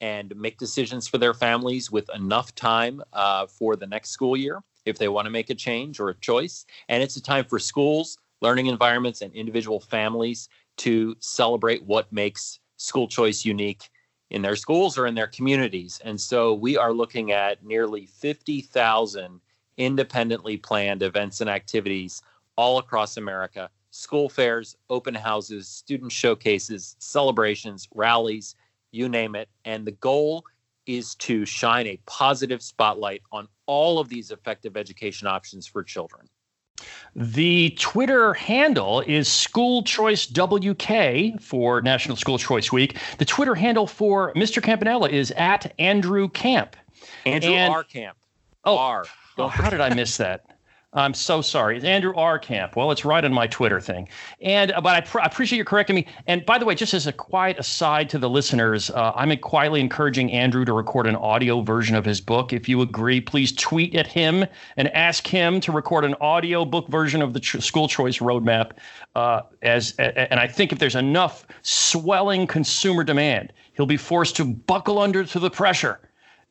and 0.00 0.32
make 0.36 0.58
decisions 0.58 1.08
for 1.08 1.18
their 1.18 1.34
families 1.34 1.90
with 1.90 2.08
enough 2.14 2.54
time 2.54 3.02
uh, 3.12 3.48
for 3.48 3.74
the 3.74 3.88
next 3.88 4.10
school 4.10 4.36
year 4.36 4.62
if 4.84 4.96
they 4.96 5.08
want 5.08 5.26
to 5.26 5.30
make 5.30 5.50
a 5.50 5.56
change 5.56 5.98
or 5.98 6.10
a 6.10 6.14
choice. 6.14 6.66
And 6.88 7.02
it's 7.02 7.16
a 7.16 7.20
time 7.20 7.46
for 7.46 7.58
schools, 7.58 8.16
learning 8.40 8.66
environments, 8.66 9.20
and 9.20 9.34
individual 9.34 9.80
families 9.80 10.48
to 10.76 11.16
celebrate 11.18 11.82
what 11.82 12.12
makes 12.12 12.60
school 12.76 13.08
choice 13.08 13.44
unique 13.44 13.90
in 14.30 14.40
their 14.40 14.54
schools 14.54 14.96
or 14.96 15.08
in 15.08 15.16
their 15.16 15.26
communities. 15.26 16.00
And 16.04 16.20
so 16.20 16.54
we 16.54 16.76
are 16.76 16.92
looking 16.92 17.32
at 17.32 17.64
nearly 17.64 18.06
50,000 18.06 19.40
independently 19.76 20.56
planned 20.56 21.02
events 21.02 21.40
and 21.40 21.50
activities 21.50 22.22
all 22.56 22.78
across 22.78 23.16
America 23.16 23.70
school 23.92 24.28
fairs, 24.28 24.76
open 24.90 25.14
houses, 25.14 25.68
student 25.68 26.10
showcases, 26.10 26.96
celebrations, 26.98 27.88
rallies, 27.94 28.56
you 28.90 29.08
name 29.08 29.34
it. 29.36 29.48
And 29.64 29.86
the 29.86 29.92
goal 29.92 30.44
is 30.86 31.14
to 31.16 31.44
shine 31.44 31.86
a 31.86 31.98
positive 32.06 32.62
spotlight 32.62 33.22
on 33.30 33.46
all 33.66 33.98
of 33.98 34.08
these 34.08 34.30
effective 34.30 34.76
education 34.76 35.28
options 35.28 35.66
for 35.66 35.84
children. 35.84 36.28
The 37.14 37.70
Twitter 37.78 38.34
handle 38.34 39.02
is 39.02 39.28
School 39.28 39.82
Choice 39.84 40.26
WK 40.26 41.40
for 41.40 41.80
National 41.82 42.16
School 42.16 42.38
Choice 42.38 42.72
Week. 42.72 42.98
The 43.18 43.24
Twitter 43.24 43.54
handle 43.54 43.86
for 43.86 44.32
Mr. 44.34 44.60
Campanella 44.60 45.08
is 45.08 45.30
at 45.32 45.72
Andrew 45.78 46.28
Camp. 46.28 46.74
Andrew 47.24 47.52
and, 47.52 47.72
R. 47.72 47.84
Camp. 47.84 48.16
Oh, 48.64 48.78
R. 48.78 49.04
Oh, 49.38 49.48
how 49.48 49.70
did 49.70 49.80
I 49.80 49.94
miss 49.94 50.16
that? 50.18 50.44
I'm 50.94 51.14
so 51.14 51.40
sorry. 51.40 51.76
It's 51.76 51.86
Andrew 51.86 52.12
R. 52.16 52.38
Camp. 52.38 52.76
Well, 52.76 52.90
it's 52.90 53.02
right 53.02 53.24
on 53.24 53.32
my 53.32 53.46
Twitter 53.46 53.80
thing. 53.80 54.10
And 54.42 54.72
uh, 54.72 54.80
but 54.82 54.94
I, 54.94 55.00
pr- 55.00 55.20
I, 55.20 55.24
appreciate 55.24 55.56
you 55.56 55.64
correcting 55.64 55.96
me. 55.96 56.06
And 56.26 56.44
by 56.44 56.58
the 56.58 56.66
way, 56.66 56.74
just 56.74 56.92
as 56.92 57.06
a 57.06 57.12
quiet 57.12 57.58
aside 57.58 58.10
to 58.10 58.18
the 58.18 58.28
listeners, 58.28 58.90
uh, 58.90 59.12
I'm 59.14 59.34
quietly 59.38 59.80
encouraging 59.80 60.30
Andrew 60.32 60.66
to 60.66 60.74
record 60.74 61.06
an 61.06 61.16
audio 61.16 61.62
version 61.62 61.96
of 61.96 62.04
his 62.04 62.20
book. 62.20 62.52
If 62.52 62.68
you 62.68 62.82
agree, 62.82 63.22
please 63.22 63.52
tweet 63.52 63.94
at 63.94 64.06
him 64.06 64.44
and 64.76 64.88
ask 64.88 65.26
him 65.26 65.60
to 65.60 65.72
record 65.72 66.04
an 66.04 66.14
audio 66.20 66.66
book 66.66 66.88
version 66.88 67.22
of 67.22 67.32
the 67.32 67.40
ch- 67.40 67.62
school 67.62 67.88
choice 67.88 68.18
roadmap. 68.18 68.72
Uh, 69.14 69.42
as 69.62 69.92
and 69.92 70.38
I 70.38 70.46
think 70.46 70.72
if 70.72 70.78
there's 70.78 70.96
enough 70.96 71.46
swelling 71.62 72.46
consumer 72.46 73.02
demand, 73.02 73.54
he'll 73.72 73.86
be 73.86 73.96
forced 73.96 74.36
to 74.36 74.44
buckle 74.44 74.98
under 74.98 75.24
to 75.24 75.38
the 75.38 75.50
pressure 75.50 76.00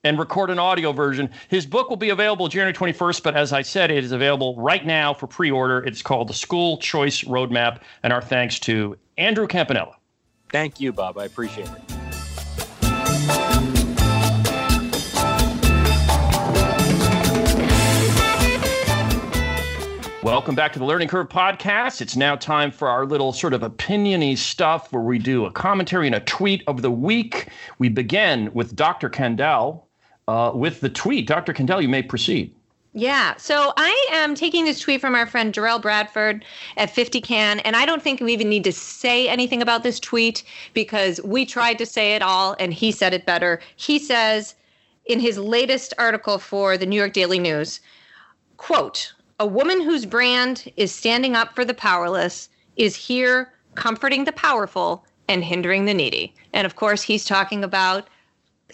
and 0.04 0.18
record 0.18 0.49
an 0.49 0.60
audio 0.60 0.91
version. 0.91 1.30
His 1.49 1.66
book 1.66 1.89
will 1.89 1.97
be 1.97 2.10
available 2.10 2.47
January 2.47 2.74
21st, 2.74 3.24
but 3.24 3.36
as 3.36 3.54
I 3.54 3.62
said, 3.62 3.91
it 3.91 4.04
is 4.04 4.12
available 4.12 4.56
right 4.58 4.86
now 4.86 5.14
for 5.14 5.28
pre 5.28 5.52
order. 5.52 5.80
It's 5.84 6.02
called 6.02 6.30
The 6.30 6.34
School 6.34 6.78
Choice 6.78 7.24
Roadmap, 7.24 7.82
and 8.04 8.12
our 8.12 8.22
thanks 8.22 8.60
to 8.62 8.97
Andrew 9.18 9.47
Campanella. 9.47 9.95
Thank 10.49 10.80
you, 10.80 10.91
Bob. 10.91 11.18
I 11.18 11.26
appreciate 11.26 11.68
it. 11.68 11.97
Welcome 20.24 20.54
back 20.54 20.72
to 20.74 20.80
the 20.80 20.86
Learning 20.86 21.08
Curve 21.08 21.30
podcast. 21.30 21.99
It's 21.99 22.16
now 22.16 22.36
time 22.36 22.72
for 22.72 22.88
our 22.88 23.08
little 23.08 23.34
sort 23.34 23.54
of 23.54 23.62
opiniony 23.62 24.38
stuff 24.38 24.91
where 24.93 25.02
we 25.02 25.18
do 25.18 25.45
a 25.45 25.52
commentary 25.52 26.06
and 26.06 26.16
a 26.16 26.20
tweet 26.20 26.64
of 26.68 26.84
the 26.84 26.91
week. 26.91 27.47
We 27.80 27.89
begin 27.89 28.52
with 28.54 28.76
Dr. 28.76 29.10
Candal 29.10 29.89
uh, 30.28 30.51
with 30.53 30.82
the 30.82 30.89
tweet. 30.89 31.28
Dr. 31.28 31.53
Candal, 31.53 31.82
you 31.82 31.89
may 31.89 32.01
proceed. 32.01 32.53
Yeah. 32.93 33.36
So 33.38 33.72
I 33.78 34.07
am 34.11 34.36
taking 34.36 34.65
this 34.65 34.80
tweet 34.80 34.99
from 34.99 35.15
our 35.15 35.26
friend 35.26 35.53
Derrell 35.53 35.82
Bradford 35.82 36.43
at 36.76 36.93
50CAN, 36.93 37.61
and 37.63 37.76
I 37.76 37.86
don't 37.86 38.01
think 38.03 38.19
we 38.19 38.34
even 38.34 38.49
need 38.49 38.65
to 38.65 38.74
say 38.74 39.30
anything 39.30 39.61
about 39.61 39.84
this 39.84 39.99
tweet 39.99 40.43
because 40.74 41.22
we 41.22 41.45
tried 41.45 41.78
to 41.78 41.86
say 41.86 42.15
it 42.15 42.22
all 42.22 42.55
and 42.59 42.74
he 42.74 42.91
said 42.91 43.13
it 43.13 43.26
better. 43.26 43.61
He 43.78 43.97
says 43.97 44.55
in 45.05 45.22
his 45.22 45.38
latest 45.38 45.93
article 45.97 46.38
for 46.38 46.78
the 46.78 46.86
New 46.86 46.97
York 46.97 47.13
Daily 47.13 47.39
News, 47.39 47.80
quote, 48.57 49.13
a 49.39 49.45
woman 49.47 49.82
whose 49.82 50.05
brand 50.05 50.72
is 50.76 50.93
standing 50.93 51.36
up 51.36 51.55
for 51.55 51.65
the 51.65 51.74
powerless 51.74 52.49
is 52.76 52.95
here 52.95 53.53
comforting 53.76 54.26
the 54.26 54.32
powerful 54.34 55.05
and 55.30 55.43
hindering 55.43 55.86
the 55.86 55.93
needy. 55.93 56.36
And 56.53 56.65
of 56.65 56.76
course, 56.76 57.01
he's 57.01 57.26
talking 57.26 57.63
about 57.63 58.07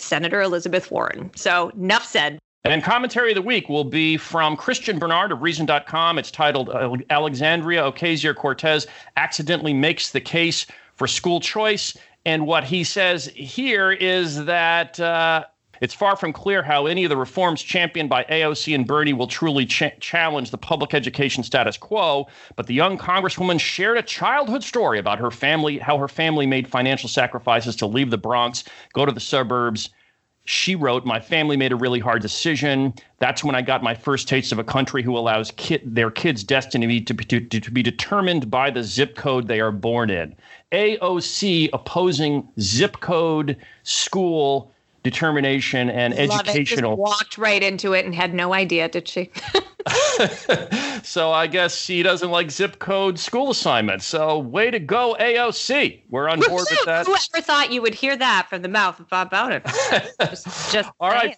Senator 0.01 0.41
Elizabeth 0.41 0.91
Warren. 0.91 1.31
So, 1.35 1.69
enough 1.69 2.05
said. 2.05 2.39
And 2.63 2.83
commentary 2.83 3.31
of 3.31 3.35
the 3.35 3.41
week 3.41 3.69
will 3.69 3.85
be 3.85 4.17
from 4.17 4.57
Christian 4.57 4.99
Bernard 4.99 5.31
of 5.31 5.41
Reason.com. 5.41 6.19
It's 6.19 6.31
titled 6.31 6.69
Alexandria 7.09 7.83
Ocasio 7.83 8.35
Cortez 8.35 8.87
Accidentally 9.15 9.73
Makes 9.73 10.11
the 10.11 10.19
Case 10.19 10.65
for 10.95 11.07
School 11.07 11.39
Choice. 11.39 11.95
And 12.25 12.45
what 12.45 12.65
he 12.65 12.83
says 12.83 13.27
here 13.27 13.91
is 13.91 14.45
that. 14.45 14.99
Uh, 14.99 15.45
it's 15.81 15.93
far 15.93 16.15
from 16.15 16.33
clear 16.33 16.63
how 16.63 16.85
any 16.85 17.03
of 17.03 17.09
the 17.09 17.17
reforms 17.17 17.61
championed 17.61 18.09
by 18.09 18.23
AOC 18.25 18.73
and 18.73 18.87
Bernie 18.87 19.13
will 19.13 19.27
truly 19.27 19.65
ch- 19.65 19.99
challenge 19.99 20.51
the 20.51 20.57
public 20.57 20.93
education 20.93 21.43
status 21.43 21.77
quo. 21.77 22.27
But 22.55 22.67
the 22.67 22.73
young 22.73 22.97
Congresswoman 22.97 23.59
shared 23.59 23.97
a 23.97 24.01
childhood 24.01 24.63
story 24.63 24.99
about 24.99 25.19
her 25.19 25.31
family, 25.31 25.77
how 25.77 25.97
her 25.97 26.07
family 26.07 26.45
made 26.45 26.67
financial 26.67 27.09
sacrifices 27.09 27.75
to 27.77 27.87
leave 27.87 28.09
the 28.09 28.17
Bronx, 28.17 28.63
go 28.93 29.05
to 29.05 29.11
the 29.11 29.19
suburbs. 29.19 29.89
She 30.45 30.75
wrote, 30.75 31.05
My 31.05 31.19
family 31.19 31.57
made 31.57 31.73
a 31.73 31.75
really 31.75 31.99
hard 31.99 32.21
decision. 32.21 32.93
That's 33.19 33.43
when 33.43 33.53
I 33.53 33.61
got 33.61 33.83
my 33.83 33.93
first 33.93 34.29
taste 34.29 34.53
of 34.53 34.59
a 34.59 34.63
country 34.63 35.03
who 35.03 35.17
allows 35.17 35.51
their 35.83 36.09
kids' 36.09 36.41
destiny 36.41 37.01
to, 37.01 37.13
to, 37.13 37.59
to 37.59 37.71
be 37.71 37.83
determined 37.83 38.49
by 38.49 38.69
the 38.69 38.81
zip 38.81 39.15
code 39.17 39.47
they 39.49 39.59
are 39.59 39.73
born 39.73 40.09
in. 40.09 40.35
AOC 40.71 41.69
opposing 41.73 42.47
zip 42.59 43.01
code 43.01 43.57
school 43.83 44.71
determination 45.03 45.89
and 45.89 46.13
Love 46.13 46.41
educational. 46.41 46.97
Walked 46.97 47.37
right 47.37 47.63
into 47.63 47.93
it 47.93 48.05
and 48.05 48.13
had 48.13 48.33
no 48.33 48.53
idea, 48.53 48.89
did 48.89 49.07
she? 49.07 49.29
so 51.03 51.31
I 51.31 51.47
guess 51.47 51.75
she 51.75 52.03
doesn't 52.03 52.29
like 52.29 52.51
zip 52.51 52.79
code 52.79 53.17
school 53.17 53.51
assignments. 53.51 54.05
So 54.05 54.39
way 54.39 54.71
to 54.71 54.79
go, 54.79 55.15
AOC. 55.19 56.01
We're 56.09 56.29
on 56.29 56.39
board 56.41 56.67
with 56.69 56.85
that. 56.85 57.05
Whoever 57.05 57.45
thought 57.45 57.71
you 57.71 57.81
would 57.81 57.95
hear 57.95 58.17
that 58.17 58.47
from 58.49 58.61
the 58.61 58.69
mouth 58.69 58.99
of 58.99 59.09
Bob 59.09 59.31
Bowden? 59.31 59.61
just, 60.21 60.73
just 60.73 60.89
all 60.99 61.09
right. 61.09 61.37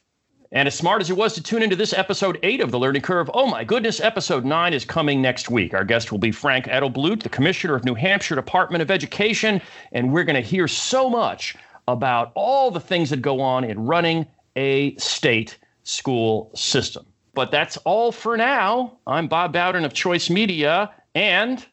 And 0.51 0.67
as 0.67 0.73
smart 0.73 0.99
as 0.99 1.11
it 1.11 1.15
was 1.15 1.33
to 1.33 1.43
tune 1.43 1.61
into 1.61 1.75
this 1.75 1.93
episode 1.93 2.39
eight 2.41 2.59
of 2.59 2.71
The 2.71 2.79
Learning 2.79 3.03
Curve, 3.03 3.29
oh 3.35 3.45
my 3.45 3.63
goodness, 3.63 3.99
episode 3.99 4.45
nine 4.45 4.73
is 4.73 4.83
coming 4.83 5.21
next 5.21 5.51
week. 5.51 5.75
Our 5.75 5.85
guest 5.85 6.11
will 6.11 6.17
be 6.17 6.31
Frank 6.31 6.65
Edelblut, 6.65 7.21
the 7.21 7.29
Commissioner 7.29 7.75
of 7.75 7.85
New 7.85 7.93
Hampshire 7.93 8.33
Department 8.33 8.81
of 8.81 8.89
Education, 8.89 9.61
and 9.91 10.11
we're 10.11 10.23
going 10.23 10.35
to 10.35 10.41
hear 10.41 10.67
so 10.67 11.07
much 11.07 11.55
about 11.91 12.31
all 12.35 12.71
the 12.71 12.79
things 12.79 13.09
that 13.09 13.21
go 13.21 13.41
on 13.41 13.63
in 13.63 13.85
running 13.85 14.25
a 14.55 14.95
state 14.97 15.57
school 15.83 16.51
system. 16.55 17.05
But 17.33 17.51
that's 17.51 17.77
all 17.77 18.11
for 18.11 18.37
now. 18.37 18.97
I'm 19.07 19.27
Bob 19.27 19.53
Bowden 19.53 19.85
of 19.85 19.93
Choice 19.93 20.29
Media, 20.29 20.91
and 21.15 21.65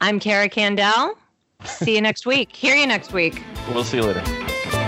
I'm 0.00 0.20
Cara 0.20 0.48
Candal. 0.48 1.14
See 1.64 1.94
you 1.94 2.00
next 2.00 2.26
week. 2.26 2.54
Hear 2.54 2.76
you 2.76 2.86
next 2.86 3.12
week. 3.12 3.42
We'll 3.72 3.84
see 3.84 3.96
you 3.96 4.04
later. 4.04 4.85